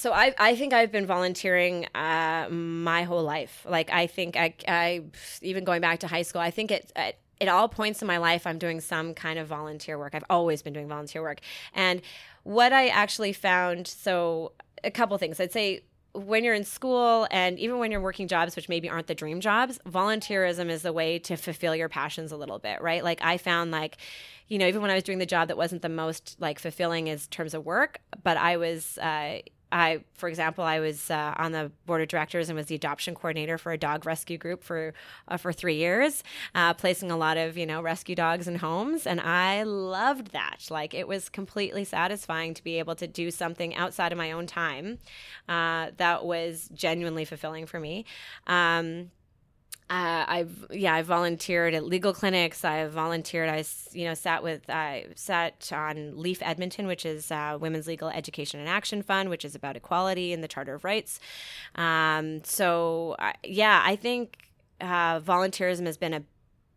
so 0.00 0.14
I, 0.14 0.34
I 0.38 0.56
think 0.56 0.72
I've 0.72 0.90
been 0.90 1.04
volunteering 1.04 1.86
uh, 1.94 2.48
my 2.48 3.02
whole 3.02 3.22
life. 3.22 3.66
Like 3.68 3.90
I 3.92 4.06
think 4.06 4.34
I, 4.34 4.54
I 4.66 5.02
even 5.42 5.62
going 5.62 5.82
back 5.82 5.98
to 5.98 6.06
high 6.06 6.22
school, 6.22 6.40
I 6.40 6.50
think 6.50 6.70
it, 6.70 6.90
at, 6.96 7.18
at 7.38 7.48
all 7.48 7.68
points 7.68 8.00
in 8.00 8.08
my 8.08 8.16
life, 8.16 8.46
I'm 8.46 8.56
doing 8.56 8.80
some 8.80 9.12
kind 9.12 9.38
of 9.38 9.46
volunteer 9.46 9.98
work. 9.98 10.14
I've 10.14 10.24
always 10.30 10.62
been 10.62 10.72
doing 10.72 10.88
volunteer 10.88 11.20
work. 11.20 11.40
And 11.74 12.00
what 12.44 12.72
I 12.72 12.88
actually 12.88 13.34
found, 13.34 13.86
so 13.86 14.52
a 14.82 14.90
couple 14.90 15.18
things. 15.18 15.38
I'd 15.38 15.52
say 15.52 15.82
when 16.12 16.44
you're 16.44 16.54
in 16.54 16.64
school 16.64 17.28
and 17.30 17.58
even 17.58 17.78
when 17.78 17.90
you're 17.90 18.00
working 18.00 18.26
jobs 18.26 18.56
which 18.56 18.68
maybe 18.68 18.88
aren't 18.90 19.06
the 19.06 19.14
dream 19.14 19.38
jobs 19.38 19.78
volunteerism 19.86 20.68
is 20.68 20.84
a 20.84 20.92
way 20.92 21.20
to 21.20 21.36
fulfill 21.36 21.76
your 21.76 21.88
passions 21.88 22.32
a 22.32 22.36
little 22.36 22.58
bit 22.58 22.82
right 22.82 23.04
like 23.04 23.20
i 23.22 23.38
found 23.38 23.70
like 23.70 23.96
you 24.48 24.58
know 24.58 24.66
even 24.66 24.82
when 24.82 24.90
i 24.90 24.94
was 24.94 25.04
doing 25.04 25.18
the 25.18 25.26
job 25.26 25.46
that 25.46 25.56
wasn't 25.56 25.80
the 25.82 25.88
most 25.88 26.34
like 26.40 26.58
fulfilling 26.58 27.06
in 27.06 27.16
terms 27.30 27.54
of 27.54 27.64
work 27.64 28.00
but 28.24 28.36
i 28.36 28.56
was 28.56 28.98
uh, 28.98 29.38
I, 29.72 30.04
for 30.14 30.28
example, 30.28 30.64
I 30.64 30.80
was 30.80 31.10
uh, 31.10 31.34
on 31.36 31.52
the 31.52 31.70
board 31.86 32.02
of 32.02 32.08
directors 32.08 32.48
and 32.48 32.56
was 32.56 32.66
the 32.66 32.74
adoption 32.74 33.14
coordinator 33.14 33.58
for 33.58 33.72
a 33.72 33.78
dog 33.78 34.06
rescue 34.06 34.38
group 34.38 34.64
for 34.64 34.94
uh, 35.28 35.36
for 35.36 35.52
three 35.52 35.76
years, 35.76 36.22
uh, 36.54 36.74
placing 36.74 37.10
a 37.10 37.16
lot 37.16 37.36
of 37.36 37.56
you 37.56 37.66
know 37.66 37.80
rescue 37.80 38.14
dogs 38.14 38.48
in 38.48 38.56
homes, 38.56 39.06
and 39.06 39.20
I 39.20 39.62
loved 39.62 40.32
that. 40.32 40.66
Like 40.70 40.94
it 40.94 41.06
was 41.06 41.28
completely 41.28 41.84
satisfying 41.84 42.54
to 42.54 42.64
be 42.64 42.78
able 42.78 42.94
to 42.96 43.06
do 43.06 43.30
something 43.30 43.74
outside 43.74 44.12
of 44.12 44.18
my 44.18 44.32
own 44.32 44.46
time 44.46 44.98
uh, 45.48 45.90
that 45.96 46.24
was 46.24 46.68
genuinely 46.74 47.24
fulfilling 47.24 47.66
for 47.66 47.80
me. 47.80 48.04
Um, 48.46 49.10
uh, 49.90 50.24
I've 50.28 50.66
yeah 50.70 50.94
I 50.94 51.02
volunteered 51.02 51.74
at 51.74 51.84
legal 51.84 52.14
clinics. 52.14 52.64
I've 52.64 52.92
volunteered. 52.92 53.48
I 53.48 53.64
you 53.92 54.04
know 54.04 54.14
sat 54.14 54.44
with 54.44 54.70
I 54.70 55.06
sat 55.16 55.68
on 55.74 56.16
LEAF 56.16 56.38
Edmonton, 56.42 56.86
which 56.86 57.04
is 57.04 57.32
uh, 57.32 57.58
Women's 57.60 57.88
Legal 57.88 58.08
Education 58.08 58.60
and 58.60 58.68
Action 58.68 59.02
Fund, 59.02 59.30
which 59.30 59.44
is 59.44 59.56
about 59.56 59.76
equality 59.76 60.32
and 60.32 60.44
the 60.44 60.48
Charter 60.48 60.74
of 60.74 60.84
Rights. 60.84 61.18
Um, 61.74 62.44
so 62.44 63.16
yeah, 63.42 63.82
I 63.84 63.96
think 63.96 64.38
uh, 64.80 65.18
volunteerism 65.18 65.86
has 65.86 65.96
been 65.96 66.14
a 66.14 66.22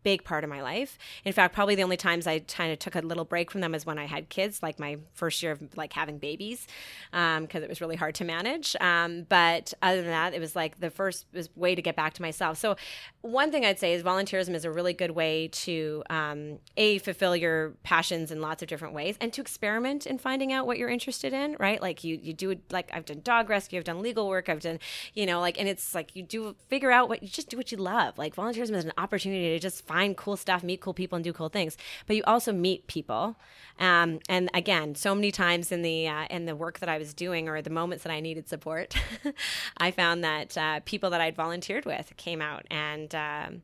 big 0.04 0.22
part 0.22 0.44
of 0.44 0.50
my 0.50 0.62
life. 0.62 0.98
In 1.24 1.32
fact, 1.32 1.54
probably 1.54 1.74
the 1.74 1.82
only 1.82 1.96
times 1.96 2.26
I 2.26 2.40
kind 2.40 2.70
of 2.72 2.78
took 2.78 2.94
a 2.94 3.00
little 3.00 3.24
break 3.24 3.50
from 3.50 3.62
them 3.62 3.74
is 3.74 3.84
when 3.84 3.98
I 3.98 4.04
had 4.04 4.28
kids, 4.28 4.62
like 4.62 4.78
my 4.78 4.98
first 5.14 5.42
year 5.42 5.52
of 5.52 5.76
like 5.76 5.92
having 5.94 6.18
babies, 6.18 6.66
because 7.10 7.38
um, 7.38 7.62
it 7.62 7.68
was 7.68 7.80
really 7.80 7.96
hard 7.96 8.14
to 8.16 8.24
manage. 8.24 8.76
Um, 8.80 9.26
but 9.28 9.74
other 9.82 10.02
than 10.02 10.10
that, 10.10 10.34
it 10.34 10.40
was 10.40 10.54
like 10.54 10.78
the 10.78 10.90
first 10.90 11.26
way 11.56 11.74
to 11.74 11.82
get 11.82 11.96
back 11.96 12.12
to 12.14 12.22
myself. 12.22 12.58
So 12.58 12.76
one 13.22 13.50
thing 13.50 13.64
I'd 13.64 13.78
say 13.78 13.94
is 13.94 14.02
volunteerism 14.02 14.54
is 14.54 14.64
a 14.64 14.70
really 14.70 14.92
good 14.92 15.12
way 15.12 15.48
to 15.48 16.04
um, 16.10 16.58
a 16.76 16.98
fulfill 16.98 17.34
your 17.34 17.70
passions 17.82 18.30
in 18.30 18.40
lots 18.40 18.62
of 18.62 18.68
different 18.68 18.94
ways, 18.94 19.16
and 19.20 19.32
to 19.32 19.40
experiment 19.40 20.06
in 20.06 20.18
finding 20.18 20.52
out 20.52 20.66
what 20.66 20.78
you're 20.78 20.90
interested 20.90 21.32
in. 21.32 21.56
Right, 21.58 21.80
like 21.80 22.04
you 22.04 22.18
you 22.22 22.34
do 22.34 22.56
like 22.70 22.90
I've 22.92 23.06
done 23.06 23.22
dog 23.24 23.48
rescue, 23.48 23.78
I've 23.78 23.84
done 23.84 24.02
legal 24.02 24.28
work, 24.28 24.48
I've 24.50 24.60
done 24.60 24.78
you 25.14 25.24
know 25.24 25.40
like, 25.40 25.58
and 25.58 25.68
it's 25.68 25.94
like 25.94 26.14
you 26.14 26.22
do 26.22 26.54
figure 26.68 26.90
out 26.90 27.08
what 27.08 27.22
you 27.22 27.28
just 27.28 27.48
do 27.48 27.56
what 27.56 27.72
you 27.72 27.78
love. 27.78 28.18
Like 28.18 28.36
volunteerism 28.36 28.74
is 28.74 28.84
an 28.84 28.92
opportunity 28.98 29.48
to 29.50 29.58
just 29.58 29.86
find 29.94 30.16
cool 30.16 30.36
stuff, 30.36 30.64
meet 30.64 30.80
cool 30.80 30.92
people, 30.92 31.14
and 31.14 31.24
do 31.24 31.32
cool 31.32 31.48
things. 31.48 31.76
But 32.06 32.16
you 32.16 32.24
also 32.26 32.52
meet 32.52 32.88
people. 32.88 33.36
Um, 33.78 34.18
and 34.28 34.50
again, 34.52 34.96
so 34.96 35.14
many 35.14 35.30
times 35.30 35.70
in 35.70 35.82
the 35.82 36.08
uh, 36.08 36.26
in 36.30 36.46
the 36.46 36.56
work 36.56 36.80
that 36.80 36.88
I 36.88 36.98
was 36.98 37.14
doing 37.14 37.48
or 37.48 37.62
the 37.62 37.70
moments 37.70 38.02
that 38.02 38.12
I 38.12 38.20
needed 38.20 38.48
support, 38.48 38.96
I 39.78 39.92
found 39.92 40.24
that 40.24 40.58
uh, 40.58 40.80
people 40.84 41.10
that 41.10 41.20
I'd 41.20 41.36
volunteered 41.36 41.84
with 41.84 42.12
came 42.16 42.42
out 42.42 42.66
and. 42.70 43.14
Um, 43.14 43.62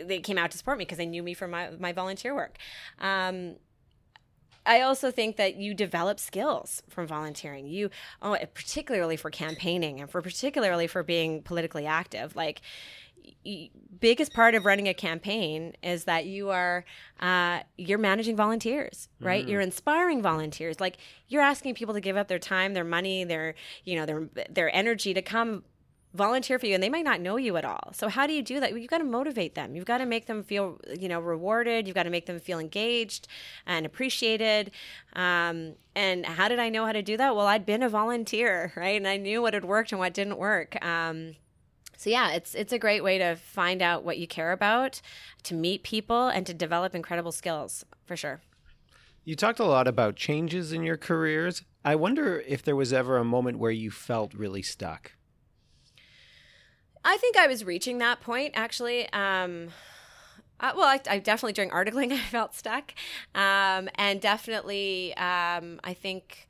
they 0.00 0.20
came 0.20 0.38
out 0.38 0.52
to 0.52 0.56
support 0.56 0.78
me 0.78 0.84
because 0.84 0.98
they 0.98 1.06
knew 1.06 1.24
me 1.24 1.34
from 1.34 1.50
my, 1.50 1.70
my 1.70 1.90
volunteer 1.90 2.32
work. 2.36 2.56
Um, 3.00 3.56
I 4.64 4.80
also 4.82 5.10
think 5.10 5.36
that 5.38 5.56
you 5.56 5.74
develop 5.74 6.20
skills 6.20 6.84
from 6.88 7.08
volunteering. 7.08 7.66
You, 7.66 7.90
oh, 8.22 8.36
particularly 8.54 9.16
for 9.16 9.28
campaigning 9.28 10.00
and 10.00 10.08
for 10.08 10.22
particularly 10.22 10.86
for 10.86 11.02
being 11.02 11.42
politically 11.42 11.84
active. 11.84 12.36
Like 12.36 12.60
biggest 14.00 14.32
part 14.32 14.54
of 14.54 14.64
running 14.64 14.88
a 14.88 14.94
campaign 14.94 15.74
is 15.82 16.04
that 16.04 16.26
you 16.26 16.50
are 16.50 16.84
uh, 17.20 17.60
you're 17.76 17.98
managing 17.98 18.36
volunteers 18.36 19.08
right? 19.20 19.46
Mm. 19.46 19.50
You're 19.50 19.60
inspiring 19.60 20.22
volunteers. 20.22 20.80
Like 20.80 20.98
you're 21.28 21.42
asking 21.42 21.74
people 21.74 21.94
to 21.94 22.00
give 22.00 22.16
up 22.16 22.28
their 22.28 22.38
time 22.38 22.74
their 22.74 22.84
money 22.84 23.24
their 23.24 23.54
you 23.84 23.96
know 23.96 24.06
their 24.06 24.28
their 24.50 24.74
energy 24.74 25.14
to 25.14 25.22
come 25.22 25.64
volunteer 26.14 26.58
for 26.58 26.64
you 26.64 26.72
and 26.72 26.82
they 26.82 26.88
might 26.88 27.04
not 27.04 27.20
know 27.20 27.36
you 27.36 27.56
at 27.56 27.64
all. 27.64 27.90
So 27.92 28.08
how 28.08 28.26
do 28.26 28.32
you 28.32 28.42
do 28.42 28.58
that? 28.60 28.72
You've 28.72 28.88
got 28.88 28.98
to 28.98 29.04
motivate 29.04 29.54
them. 29.54 29.76
You've 29.76 29.84
got 29.84 29.98
to 29.98 30.06
make 30.06 30.26
them 30.26 30.42
feel 30.42 30.78
you 30.98 31.08
know 31.08 31.20
rewarded. 31.20 31.86
You've 31.86 31.94
got 31.94 32.04
to 32.04 32.10
make 32.10 32.26
them 32.26 32.40
feel 32.40 32.58
engaged 32.58 33.28
and 33.66 33.84
appreciated. 33.86 34.70
Um, 35.14 35.74
and 35.94 36.26
how 36.26 36.48
did 36.48 36.58
i 36.58 36.68
know 36.68 36.84
how 36.84 36.92
to 36.92 37.02
do 37.02 37.16
that? 37.16 37.34
Well 37.34 37.46
i'd 37.46 37.66
been 37.66 37.82
a 37.82 37.88
volunteer 37.88 38.72
right? 38.76 38.96
And 38.96 39.08
i 39.08 39.16
knew 39.16 39.42
what 39.42 39.54
had 39.54 39.64
worked 39.64 39.92
and 39.92 39.98
what 39.98 40.14
didn't 40.14 40.38
work. 40.38 40.82
Um, 40.84 41.36
so 41.96 42.10
yeah, 42.10 42.32
it's 42.32 42.54
it's 42.54 42.72
a 42.72 42.78
great 42.78 43.02
way 43.02 43.18
to 43.18 43.36
find 43.36 43.82
out 43.82 44.04
what 44.04 44.18
you 44.18 44.26
care 44.26 44.52
about, 44.52 45.00
to 45.44 45.54
meet 45.54 45.82
people, 45.82 46.28
and 46.28 46.46
to 46.46 46.54
develop 46.54 46.94
incredible 46.94 47.32
skills 47.32 47.84
for 48.04 48.16
sure. 48.16 48.40
You 49.24 49.34
talked 49.34 49.58
a 49.58 49.64
lot 49.64 49.88
about 49.88 50.14
changes 50.14 50.72
in 50.72 50.84
your 50.84 50.96
careers. 50.96 51.62
I 51.84 51.96
wonder 51.96 52.44
if 52.46 52.62
there 52.62 52.76
was 52.76 52.92
ever 52.92 53.16
a 53.16 53.24
moment 53.24 53.58
where 53.58 53.72
you 53.72 53.90
felt 53.90 54.34
really 54.34 54.62
stuck. 54.62 55.12
I 57.04 57.16
think 57.16 57.36
I 57.36 57.46
was 57.46 57.64
reaching 57.64 57.98
that 57.98 58.20
point 58.20 58.52
actually. 58.54 59.12
Um, 59.12 59.68
uh, 60.58 60.72
well, 60.76 60.88
I, 60.88 61.00
I, 61.08 61.18
definitely 61.18 61.52
during 61.52 61.70
articling 61.72 62.12
I 62.12 62.18
felt 62.18 62.54
stuck, 62.54 62.94
um, 63.34 63.88
and 63.96 64.20
definitely 64.20 65.16
um, 65.16 65.80
I 65.84 65.94
think 65.94 66.48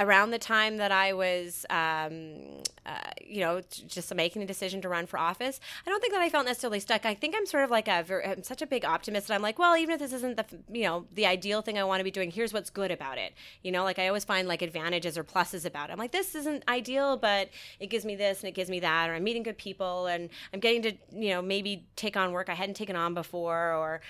around 0.00 0.30
the 0.30 0.38
time 0.38 0.78
that 0.78 0.90
I 0.90 1.12
was, 1.12 1.66
um, 1.68 2.62
uh, 2.86 3.10
you 3.22 3.40
know, 3.40 3.60
just 3.86 4.12
making 4.14 4.42
a 4.42 4.46
decision 4.46 4.80
to 4.80 4.88
run 4.88 5.06
for 5.06 5.18
office, 5.18 5.60
I 5.86 5.90
don't 5.90 6.00
think 6.00 6.14
that 6.14 6.22
I 6.22 6.30
felt 6.30 6.46
necessarily 6.46 6.80
stuck. 6.80 7.04
I 7.04 7.14
think 7.14 7.34
I'm 7.36 7.44
sort 7.44 7.64
of 7.64 7.70
like 7.70 7.86
a, 7.86 8.30
I'm 8.30 8.42
such 8.42 8.62
a 8.62 8.66
big 8.66 8.84
optimist 8.84 9.28
that 9.28 9.34
I'm 9.34 9.42
like, 9.42 9.58
well, 9.58 9.76
even 9.76 9.94
if 9.94 10.00
this 10.00 10.14
isn't 10.14 10.36
the, 10.38 10.46
you 10.72 10.84
know, 10.84 11.06
the 11.12 11.26
ideal 11.26 11.60
thing 11.60 11.78
I 11.78 11.84
want 11.84 12.00
to 12.00 12.04
be 12.04 12.10
doing, 12.10 12.30
here's 12.30 12.52
what's 12.52 12.70
good 12.70 12.90
about 12.90 13.18
it. 13.18 13.34
You 13.62 13.72
know, 13.72 13.84
like 13.84 13.98
I 13.98 14.08
always 14.08 14.24
find 14.24 14.48
like 14.48 14.62
advantages 14.62 15.18
or 15.18 15.22
pluses 15.22 15.66
about 15.66 15.90
it. 15.90 15.92
I'm 15.92 15.98
like, 15.98 16.12
this 16.12 16.34
isn't 16.34 16.64
ideal, 16.66 17.18
but 17.18 17.50
it 17.78 17.88
gives 17.88 18.06
me 18.06 18.16
this 18.16 18.40
and 18.40 18.48
it 18.48 18.54
gives 18.54 18.70
me 18.70 18.80
that, 18.80 19.10
or 19.10 19.14
I'm 19.14 19.22
meeting 19.22 19.42
good 19.42 19.58
people 19.58 20.06
and 20.06 20.30
I'm 20.54 20.60
getting 20.60 20.82
to, 20.82 20.92
you 21.12 21.30
know, 21.30 21.42
maybe 21.42 21.86
take 21.94 22.16
on 22.16 22.32
work 22.32 22.48
I 22.48 22.54
hadn't 22.54 22.74
taken 22.74 22.96
on 22.96 23.12
before, 23.12 23.74
or 23.74 24.00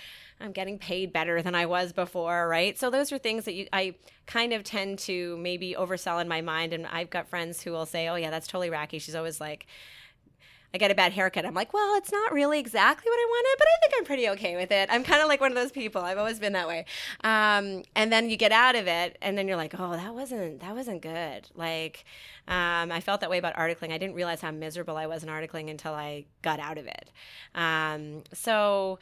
I'm 0.41 0.53
getting 0.53 0.79
paid 0.79 1.13
better 1.13 1.43
than 1.43 1.55
I 1.55 1.67
was 1.67 1.93
before, 1.93 2.49
right? 2.49 2.79
So 2.79 2.91
those 2.91 3.13
are 3.13 3.19
things 3.19 3.45
that 3.45 3.55
you, 3.55 3.67
I 3.73 3.95
kind 4.27 4.53
of 4.53 4.65
tend 4.65 4.99
to 5.01 5.37
maybe 5.39 5.75
oversell 5.79 6.21
in 6.21 6.29
my 6.29 6.41
mind. 6.41 6.73
And 6.73 6.87
I've 6.87 7.11
got 7.11 7.29
friends 7.29 7.63
who 7.63 7.73
will 7.73 7.87
say, 7.87 8.09
"Oh 8.09 8.17
yeah, 8.17 8.31
that's 8.31 8.47
totally 8.47 8.71
Rakhi." 8.71 9.01
She's 9.01 9.15
always 9.15 9.41
like. 9.41 9.67
I 10.73 10.79
get 10.79 10.93
a 10.93 10.95
bad 10.95 11.13
haircut. 11.13 11.45
I'm 11.45 11.55
like, 11.55 11.73
well, 11.73 11.97
it's 11.97 12.13
not 12.13 12.33
really 12.33 12.61
exactly 12.61 13.11
what 13.11 13.17
I 13.17 13.27
wanted, 13.29 13.57
but 13.59 13.67
I 13.67 13.81
think 13.81 13.95
I'm 13.99 14.05
pretty 14.05 14.29
okay 14.29 14.55
with 14.55 14.71
it. 14.71 14.89
I'm 14.93 15.03
kind 15.03 15.21
of 15.21 15.27
like 15.27 15.41
one 15.41 15.51
of 15.51 15.57
those 15.57 15.73
people. 15.73 16.01
I've 16.01 16.17
always 16.17 16.39
been 16.39 16.53
that 16.53 16.69
way. 16.69 16.85
Um, 17.25 17.83
and 17.97 18.13
then 18.13 18.31
you 18.31 18.37
get 18.37 18.53
out 18.53 18.77
of 18.77 18.87
it, 18.87 19.19
and 19.21 19.37
then 19.37 19.49
you're 19.49 19.57
like, 19.57 19.75
oh, 19.77 19.93
that 19.97 20.15
wasn't 20.15 20.61
that 20.61 20.77
wasn't 20.77 21.03
good. 21.03 21.49
Like, 21.57 22.05
um, 22.47 22.93
I 22.93 23.01
felt 23.01 23.21
that 23.23 23.31
way 23.31 23.39
about 23.39 23.57
articling. 23.57 23.91
I 23.91 23.99
didn't 23.99 24.15
realize 24.15 24.41
how 24.41 24.53
miserable 24.53 24.97
I 24.97 25.07
was 25.07 25.25
in 25.25 25.29
articling 25.29 25.71
until 25.71 25.93
I 25.93 26.27
got 26.43 26.61
out 26.61 26.79
of 26.79 26.87
it. 26.87 27.11
Um, 27.57 28.23
so 28.33 29.01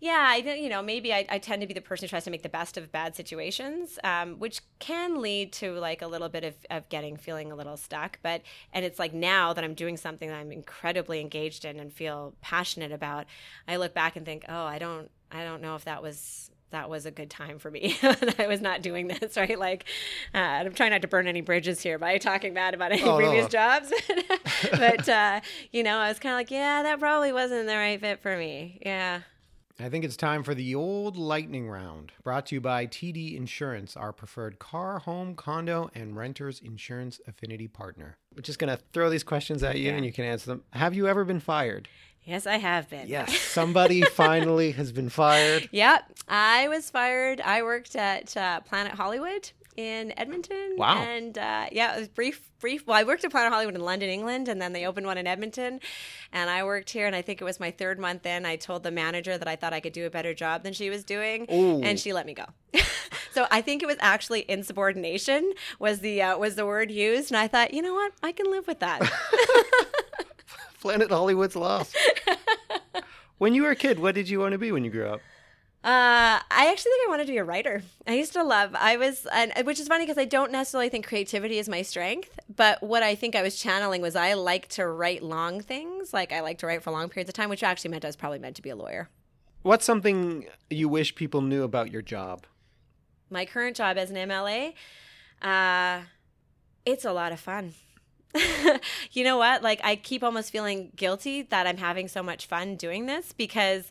yeah, 0.00 0.26
I 0.28 0.36
you 0.36 0.68
know 0.68 0.82
maybe 0.82 1.12
I, 1.12 1.26
I, 1.28 1.38
tend 1.38 1.62
to 1.62 1.66
be 1.66 1.72
the 1.72 1.80
person 1.80 2.04
who 2.04 2.10
tries 2.10 2.24
to 2.24 2.30
make 2.30 2.42
the 2.42 2.48
best 2.48 2.76
of 2.76 2.92
bad 2.92 3.16
situations, 3.16 3.98
um, 4.04 4.38
which 4.38 4.60
can 4.78 5.22
lead 5.22 5.52
to 5.54 5.72
like 5.72 6.02
a 6.02 6.06
little 6.06 6.28
bit 6.28 6.44
of, 6.44 6.54
of 6.70 6.88
getting 6.88 7.16
feeling 7.16 7.50
a 7.50 7.56
little 7.56 7.76
stuck. 7.76 8.18
But 8.22 8.42
and 8.72 8.84
it's 8.84 8.98
like 8.98 9.14
now 9.14 9.52
that 9.54 9.64
I'm 9.64 9.74
doing 9.74 9.96
something 9.96 10.28
that 10.28 10.36
I'm 10.36 10.52
incredibly 10.52 11.20
engaged 11.20 11.64
in 11.64 11.80
and 11.80 11.92
feel 11.92 12.34
passionate 12.42 12.92
about, 12.92 13.26
I 13.66 13.76
look 13.76 13.94
back 13.94 14.16
and 14.16 14.26
think, 14.26 14.44
oh, 14.48 14.64
I 14.64 14.78
don't 14.78 15.10
I 15.32 15.44
don't 15.44 15.62
know 15.62 15.76
if 15.76 15.84
that 15.86 16.02
was 16.02 16.50
that 16.70 16.90
was 16.90 17.06
a 17.06 17.10
good 17.10 17.30
time 17.30 17.58
for 17.58 17.70
me. 17.70 17.96
I 18.02 18.46
was 18.46 18.60
not 18.60 18.82
doing 18.82 19.08
this, 19.08 19.36
right? 19.36 19.58
Like, 19.58 19.84
uh, 20.34 20.38
I'm 20.38 20.74
trying 20.74 20.90
not 20.90 21.02
to 21.02 21.08
burn 21.08 21.26
any 21.26 21.40
bridges 21.40 21.80
here 21.80 21.98
by 21.98 22.18
talking 22.18 22.54
bad 22.54 22.74
about 22.74 22.92
any 22.92 23.02
oh, 23.04 23.16
previous 23.16 23.44
no. 23.44 23.48
jobs. 23.48 23.92
but, 24.72 25.08
uh, 25.08 25.40
you 25.72 25.82
know, 25.82 25.96
I 25.98 26.08
was 26.08 26.18
kind 26.18 26.32
of 26.32 26.38
like, 26.38 26.50
yeah, 26.50 26.82
that 26.82 26.98
probably 26.98 27.32
wasn't 27.32 27.66
the 27.66 27.76
right 27.76 28.00
fit 28.00 28.20
for 28.20 28.36
me. 28.36 28.80
Yeah. 28.84 29.20
I 29.78 29.90
think 29.90 30.06
it's 30.06 30.16
time 30.16 30.42
for 30.42 30.54
the 30.54 30.74
old 30.74 31.18
lightning 31.18 31.68
round, 31.68 32.12
brought 32.24 32.46
to 32.46 32.54
you 32.54 32.62
by 32.62 32.86
TD 32.86 33.36
Insurance, 33.36 33.94
our 33.94 34.10
preferred 34.10 34.58
car, 34.58 35.00
home, 35.00 35.34
condo, 35.34 35.90
and 35.94 36.16
renters 36.16 36.60
insurance 36.64 37.20
affinity 37.26 37.68
partner. 37.68 38.16
We're 38.34 38.40
just 38.40 38.58
going 38.58 38.74
to 38.74 38.82
throw 38.94 39.10
these 39.10 39.22
questions 39.22 39.62
at 39.62 39.76
you 39.76 39.90
yeah. 39.90 39.96
and 39.96 40.06
you 40.06 40.14
can 40.14 40.24
answer 40.24 40.46
them. 40.46 40.64
Have 40.70 40.94
you 40.94 41.06
ever 41.06 41.26
been 41.26 41.40
fired? 41.40 41.88
Yes, 42.24 42.46
I 42.46 42.56
have 42.56 42.88
been. 42.88 43.06
Yes, 43.06 43.38
somebody 43.40 44.00
finally 44.00 44.72
has 44.72 44.92
been 44.92 45.10
fired. 45.10 45.68
Yep, 45.72 46.10
I 46.26 46.68
was 46.68 46.88
fired. 46.88 47.42
I 47.42 47.62
worked 47.62 47.96
at 47.96 48.34
uh, 48.34 48.60
Planet 48.60 48.92
Hollywood 48.92 49.50
in 49.76 50.12
Edmonton. 50.18 50.74
Wow. 50.76 51.02
And 51.02 51.36
uh, 51.36 51.66
yeah, 51.72 51.96
it 51.96 51.98
was 52.00 52.08
brief, 52.08 52.50
brief. 52.60 52.86
Well, 52.86 52.96
I 52.96 53.04
worked 53.04 53.24
at 53.24 53.30
Planet 53.30 53.52
Hollywood 53.52 53.74
in 53.74 53.80
London, 53.80 54.08
England, 54.08 54.48
and 54.48 54.60
then 54.60 54.72
they 54.72 54.86
opened 54.86 55.06
one 55.06 55.18
in 55.18 55.26
Edmonton. 55.26 55.80
And 56.32 56.50
I 56.50 56.64
worked 56.64 56.90
here, 56.90 57.06
and 57.06 57.14
I 57.14 57.22
think 57.22 57.40
it 57.40 57.44
was 57.44 57.60
my 57.60 57.70
third 57.70 57.98
month 57.98 58.26
in. 58.26 58.46
I 58.46 58.56
told 58.56 58.82
the 58.82 58.90
manager 58.90 59.36
that 59.38 59.48
I 59.48 59.56
thought 59.56 59.72
I 59.72 59.80
could 59.80 59.92
do 59.92 60.06
a 60.06 60.10
better 60.10 60.34
job 60.34 60.62
than 60.62 60.72
she 60.72 60.90
was 60.90 61.04
doing, 61.04 61.46
Ooh. 61.52 61.80
and 61.82 61.98
she 61.98 62.12
let 62.12 62.26
me 62.26 62.34
go. 62.34 62.44
so 63.32 63.46
I 63.50 63.62
think 63.62 63.82
it 63.82 63.86
was 63.86 63.96
actually 64.00 64.48
insubordination 64.50 65.52
was 65.78 66.00
the 66.00 66.22
uh, 66.22 66.38
was 66.38 66.54
the 66.56 66.66
word 66.66 66.90
used, 66.90 67.30
and 67.30 67.38
I 67.38 67.48
thought, 67.48 67.74
you 67.74 67.82
know 67.82 67.94
what, 67.94 68.12
I 68.22 68.32
can 68.32 68.50
live 68.50 68.66
with 68.66 68.80
that. 68.80 69.00
Planet 70.80 71.10
Hollywood's 71.10 71.56
lost. 71.56 71.96
when 73.38 73.54
you 73.54 73.62
were 73.62 73.70
a 73.70 73.76
kid, 73.76 73.98
what 73.98 74.14
did 74.14 74.28
you 74.28 74.38
want 74.40 74.52
to 74.52 74.58
be 74.58 74.72
when 74.72 74.84
you 74.84 74.90
grew 74.90 75.08
up? 75.08 75.20
Uh, 75.86 76.42
I 76.50 76.66
actually 76.68 76.90
think 76.90 77.06
I 77.06 77.10
wanted 77.10 77.26
to 77.28 77.32
be 77.32 77.38
a 77.38 77.44
writer. 77.44 77.80
I 78.08 78.14
used 78.14 78.32
to 78.32 78.42
love. 78.42 78.74
I 78.74 78.96
was, 78.96 79.24
and, 79.32 79.52
which 79.64 79.78
is 79.78 79.86
funny 79.86 80.04
because 80.04 80.18
I 80.18 80.24
don't 80.24 80.50
necessarily 80.50 80.88
think 80.88 81.06
creativity 81.06 81.60
is 81.60 81.68
my 81.68 81.82
strength. 81.82 82.40
But 82.56 82.82
what 82.82 83.04
I 83.04 83.14
think 83.14 83.36
I 83.36 83.42
was 83.42 83.54
channeling 83.54 84.02
was 84.02 84.16
I 84.16 84.34
like 84.34 84.66
to 84.70 84.84
write 84.88 85.22
long 85.22 85.60
things. 85.60 86.12
Like 86.12 86.32
I 86.32 86.40
like 86.40 86.58
to 86.58 86.66
write 86.66 86.82
for 86.82 86.90
long 86.90 87.08
periods 87.08 87.30
of 87.30 87.34
time, 87.34 87.48
which 87.50 87.62
actually 87.62 87.92
meant 87.92 88.04
I 88.04 88.08
was 88.08 88.16
probably 88.16 88.40
meant 88.40 88.56
to 88.56 88.62
be 88.62 88.70
a 88.70 88.74
lawyer. 88.74 89.10
What's 89.62 89.84
something 89.84 90.46
you 90.70 90.88
wish 90.88 91.14
people 91.14 91.40
knew 91.40 91.62
about 91.62 91.92
your 91.92 92.02
job? 92.02 92.46
My 93.30 93.44
current 93.44 93.76
job 93.76 93.96
as 93.96 94.10
an 94.10 94.16
MLA, 94.16 94.74
uh, 95.40 96.00
it's 96.84 97.04
a 97.04 97.12
lot 97.12 97.30
of 97.30 97.38
fun. 97.38 97.74
you 99.12 99.22
know 99.22 99.38
what? 99.38 99.62
Like 99.62 99.80
I 99.84 99.94
keep 99.94 100.24
almost 100.24 100.50
feeling 100.50 100.90
guilty 100.96 101.42
that 101.42 101.68
I'm 101.68 101.76
having 101.76 102.08
so 102.08 102.24
much 102.24 102.46
fun 102.46 102.74
doing 102.74 103.06
this 103.06 103.32
because 103.32 103.90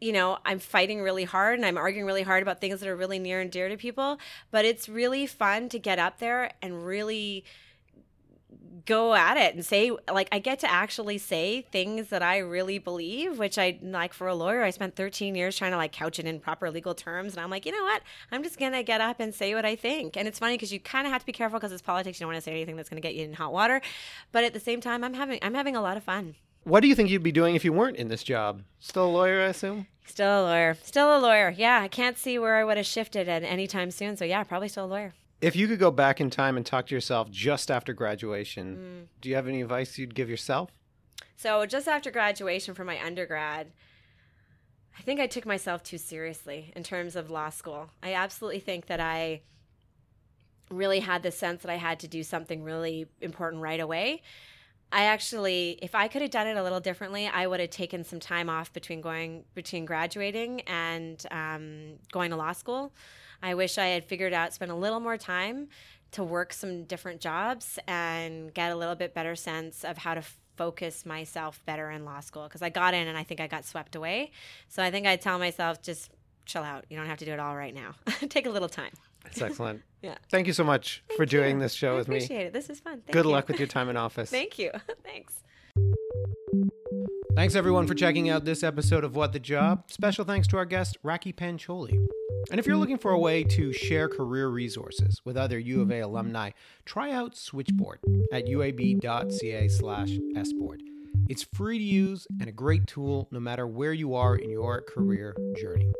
you 0.00 0.12
know, 0.12 0.38
I'm 0.44 0.58
fighting 0.58 1.02
really 1.02 1.24
hard 1.24 1.58
and 1.58 1.66
I'm 1.66 1.76
arguing 1.76 2.06
really 2.06 2.22
hard 2.22 2.42
about 2.42 2.60
things 2.60 2.80
that 2.80 2.88
are 2.88 2.96
really 2.96 3.18
near 3.18 3.40
and 3.40 3.50
dear 3.50 3.68
to 3.68 3.76
people. 3.76 4.18
But 4.50 4.64
it's 4.64 4.88
really 4.88 5.26
fun 5.26 5.68
to 5.70 5.78
get 5.78 5.98
up 5.98 6.18
there 6.18 6.52
and 6.62 6.86
really 6.86 7.44
go 8.86 9.14
at 9.14 9.36
it 9.36 9.54
and 9.54 9.64
say 9.64 9.90
like 10.12 10.28
I 10.32 10.38
get 10.38 10.58
to 10.60 10.70
actually 10.70 11.18
say 11.18 11.62
things 11.70 12.08
that 12.08 12.22
I 12.22 12.38
really 12.38 12.78
believe, 12.78 13.38
which 13.38 13.58
I 13.58 13.78
like 13.82 14.12
for 14.12 14.26
a 14.26 14.34
lawyer. 14.34 14.62
I 14.62 14.70
spent 14.70 14.96
13 14.96 15.34
years 15.34 15.56
trying 15.56 15.72
to 15.72 15.76
like 15.76 15.92
couch 15.92 16.18
it 16.18 16.26
in 16.26 16.40
proper 16.40 16.70
legal 16.70 16.94
terms, 16.94 17.34
and 17.34 17.42
I'm 17.42 17.50
like, 17.50 17.66
you 17.66 17.72
know 17.72 17.84
what? 17.84 18.02
I'm 18.32 18.42
just 18.42 18.58
gonna 18.58 18.82
get 18.82 19.00
up 19.00 19.20
and 19.20 19.34
say 19.34 19.54
what 19.54 19.64
I 19.64 19.76
think. 19.76 20.16
And 20.16 20.26
it's 20.26 20.38
funny 20.38 20.54
because 20.54 20.72
you 20.72 20.80
kind 20.80 21.06
of 21.06 21.12
have 21.12 21.22
to 21.22 21.26
be 21.26 21.32
careful 21.32 21.58
because 21.58 21.72
it's 21.72 21.82
politics. 21.82 22.18
You 22.18 22.24
don't 22.24 22.32
want 22.32 22.42
to 22.42 22.48
say 22.48 22.52
anything 22.52 22.76
that's 22.76 22.88
gonna 22.88 23.00
get 23.00 23.14
you 23.14 23.24
in 23.24 23.34
hot 23.34 23.52
water, 23.52 23.80
but 24.32 24.44
at 24.44 24.52
the 24.54 24.60
same 24.60 24.80
time, 24.80 25.04
I'm 25.04 25.14
having 25.14 25.38
I'm 25.42 25.54
having 25.54 25.76
a 25.76 25.82
lot 25.82 25.96
of 25.96 26.04
fun. 26.04 26.34
What 26.64 26.80
do 26.80 26.88
you 26.88 26.94
think 26.94 27.08
you'd 27.08 27.22
be 27.22 27.32
doing 27.32 27.54
if 27.54 27.64
you 27.64 27.72
weren't 27.72 27.96
in 27.96 28.08
this 28.08 28.22
job? 28.22 28.62
Still 28.80 29.06
a 29.06 29.08
lawyer, 29.08 29.40
I 29.40 29.46
assume? 29.46 29.86
Still 30.04 30.42
a 30.42 30.44
lawyer. 30.44 30.76
Still 30.82 31.16
a 31.16 31.20
lawyer. 31.20 31.54
Yeah, 31.56 31.80
I 31.80 31.88
can't 31.88 32.18
see 32.18 32.38
where 32.38 32.56
I 32.56 32.64
would 32.64 32.76
have 32.76 32.86
shifted 32.86 33.28
at 33.28 33.42
any 33.42 33.66
time 33.66 33.90
soon. 33.90 34.16
So, 34.16 34.24
yeah, 34.24 34.42
probably 34.44 34.68
still 34.68 34.84
a 34.84 34.86
lawyer. 34.86 35.14
If 35.40 35.56
you 35.56 35.68
could 35.68 35.78
go 35.78 35.90
back 35.90 36.20
in 36.20 36.28
time 36.28 36.56
and 36.56 36.66
talk 36.66 36.86
to 36.88 36.94
yourself 36.94 37.30
just 37.30 37.70
after 37.70 37.94
graduation, 37.94 38.76
mm. 38.76 39.20
do 39.20 39.30
you 39.30 39.36
have 39.36 39.48
any 39.48 39.62
advice 39.62 39.96
you'd 39.96 40.14
give 40.14 40.28
yourself? 40.28 40.70
So, 41.36 41.64
just 41.64 41.88
after 41.88 42.10
graduation 42.10 42.74
from 42.74 42.88
my 42.88 43.02
undergrad, 43.02 43.72
I 44.98 45.02
think 45.02 45.18
I 45.18 45.26
took 45.26 45.46
myself 45.46 45.82
too 45.82 45.96
seriously 45.96 46.72
in 46.76 46.82
terms 46.82 47.16
of 47.16 47.30
law 47.30 47.48
school. 47.48 47.88
I 48.02 48.12
absolutely 48.12 48.60
think 48.60 48.86
that 48.86 49.00
I 49.00 49.40
really 50.70 51.00
had 51.00 51.22
the 51.22 51.30
sense 51.30 51.62
that 51.62 51.70
I 51.70 51.76
had 51.76 52.00
to 52.00 52.08
do 52.08 52.22
something 52.22 52.62
really 52.62 53.06
important 53.22 53.62
right 53.62 53.80
away. 53.80 54.22
I 54.92 55.04
actually, 55.04 55.78
if 55.82 55.94
I 55.94 56.08
could 56.08 56.22
have 56.22 56.30
done 56.30 56.46
it 56.46 56.56
a 56.56 56.62
little 56.62 56.80
differently, 56.80 57.28
I 57.28 57.46
would 57.46 57.60
have 57.60 57.70
taken 57.70 58.02
some 58.02 58.18
time 58.18 58.50
off 58.50 58.72
between 58.72 59.00
going 59.00 59.44
between 59.54 59.84
graduating 59.84 60.62
and 60.62 61.24
um, 61.30 61.98
going 62.10 62.30
to 62.30 62.36
law 62.36 62.52
school. 62.52 62.92
I 63.42 63.54
wish 63.54 63.78
I 63.78 63.86
had 63.86 64.04
figured 64.04 64.32
out 64.32 64.52
spent 64.52 64.70
a 64.70 64.74
little 64.74 65.00
more 65.00 65.16
time 65.16 65.68
to 66.12 66.24
work 66.24 66.52
some 66.52 66.84
different 66.84 67.20
jobs 67.20 67.78
and 67.86 68.52
get 68.52 68.72
a 68.72 68.76
little 68.76 68.96
bit 68.96 69.14
better 69.14 69.36
sense 69.36 69.84
of 69.84 69.98
how 69.98 70.14
to 70.14 70.22
focus 70.56 71.06
myself 71.06 71.62
better 71.64 71.90
in 71.90 72.04
law 72.04 72.20
school 72.20 72.44
because 72.44 72.60
I 72.60 72.68
got 72.68 72.92
in 72.92 73.06
and 73.06 73.16
I 73.16 73.22
think 73.22 73.40
I 73.40 73.46
got 73.46 73.64
swept 73.64 73.94
away. 73.94 74.32
So 74.68 74.82
I 74.82 74.90
think 74.90 75.06
I 75.06 75.16
tell 75.16 75.38
myself 75.38 75.80
just 75.82 76.10
chill 76.46 76.62
out. 76.62 76.84
You 76.90 76.96
don't 76.96 77.06
have 77.06 77.18
to 77.18 77.24
do 77.24 77.32
it 77.32 77.38
all 77.38 77.56
right 77.56 77.74
now. 77.74 77.94
Take 78.28 78.46
a 78.46 78.50
little 78.50 78.68
time. 78.68 78.92
That's 79.24 79.42
excellent. 79.42 79.82
yeah. 80.02 80.16
Thank 80.30 80.46
you 80.46 80.52
so 80.52 80.64
much 80.64 81.02
Thank 81.08 81.18
for 81.18 81.26
doing 81.26 81.56
you. 81.56 81.62
this 81.62 81.74
show 81.74 81.94
I 81.94 81.96
with 81.96 82.08
me. 82.08 82.16
Appreciate 82.16 82.46
it. 82.46 82.52
This 82.52 82.70
is 82.70 82.80
fun. 82.80 83.00
Thank 83.00 83.12
Good 83.12 83.24
you. 83.24 83.30
luck 83.30 83.48
with 83.48 83.58
your 83.58 83.68
time 83.68 83.88
in 83.88 83.96
office. 83.96 84.30
Thank 84.30 84.58
you. 84.58 84.70
Thanks. 85.04 85.42
Thanks 87.36 87.54
everyone 87.54 87.86
for 87.86 87.94
checking 87.94 88.28
out 88.28 88.44
this 88.44 88.62
episode 88.62 89.04
of 89.04 89.16
What 89.16 89.32
the 89.32 89.38
Job. 89.38 89.84
Special 89.90 90.24
thanks 90.24 90.48
to 90.48 90.56
our 90.56 90.64
guest 90.64 90.98
Rakhi 91.04 91.34
Pancholi. 91.34 91.96
And 92.50 92.58
if 92.58 92.66
you're 92.66 92.76
looking 92.76 92.98
for 92.98 93.12
a 93.12 93.18
way 93.18 93.44
to 93.44 93.72
share 93.72 94.08
career 94.08 94.48
resources 94.48 95.20
with 95.24 95.36
other 95.36 95.58
U 95.58 95.82
of 95.82 95.90
A 95.90 95.94
mm-hmm. 95.94 96.04
alumni, 96.04 96.50
try 96.84 97.12
out 97.12 97.36
Switchboard 97.36 98.00
at 98.32 98.46
uab.ca/sboard. 98.46 100.82
It's 101.28 101.44
free 101.54 101.78
to 101.78 101.84
use 101.84 102.26
and 102.40 102.48
a 102.48 102.52
great 102.52 102.86
tool 102.86 103.28
no 103.30 103.38
matter 103.38 103.66
where 103.66 103.92
you 103.92 104.14
are 104.14 104.34
in 104.34 104.50
your 104.50 104.82
career 104.82 105.36
journey. 105.56 105.92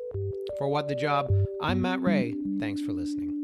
For 0.60 0.68
What 0.68 0.88
the 0.88 0.94
Job, 0.94 1.32
I'm 1.62 1.80
Matt 1.80 2.02
Ray. 2.02 2.34
Thanks 2.58 2.82
for 2.82 2.92
listening. 2.92 3.39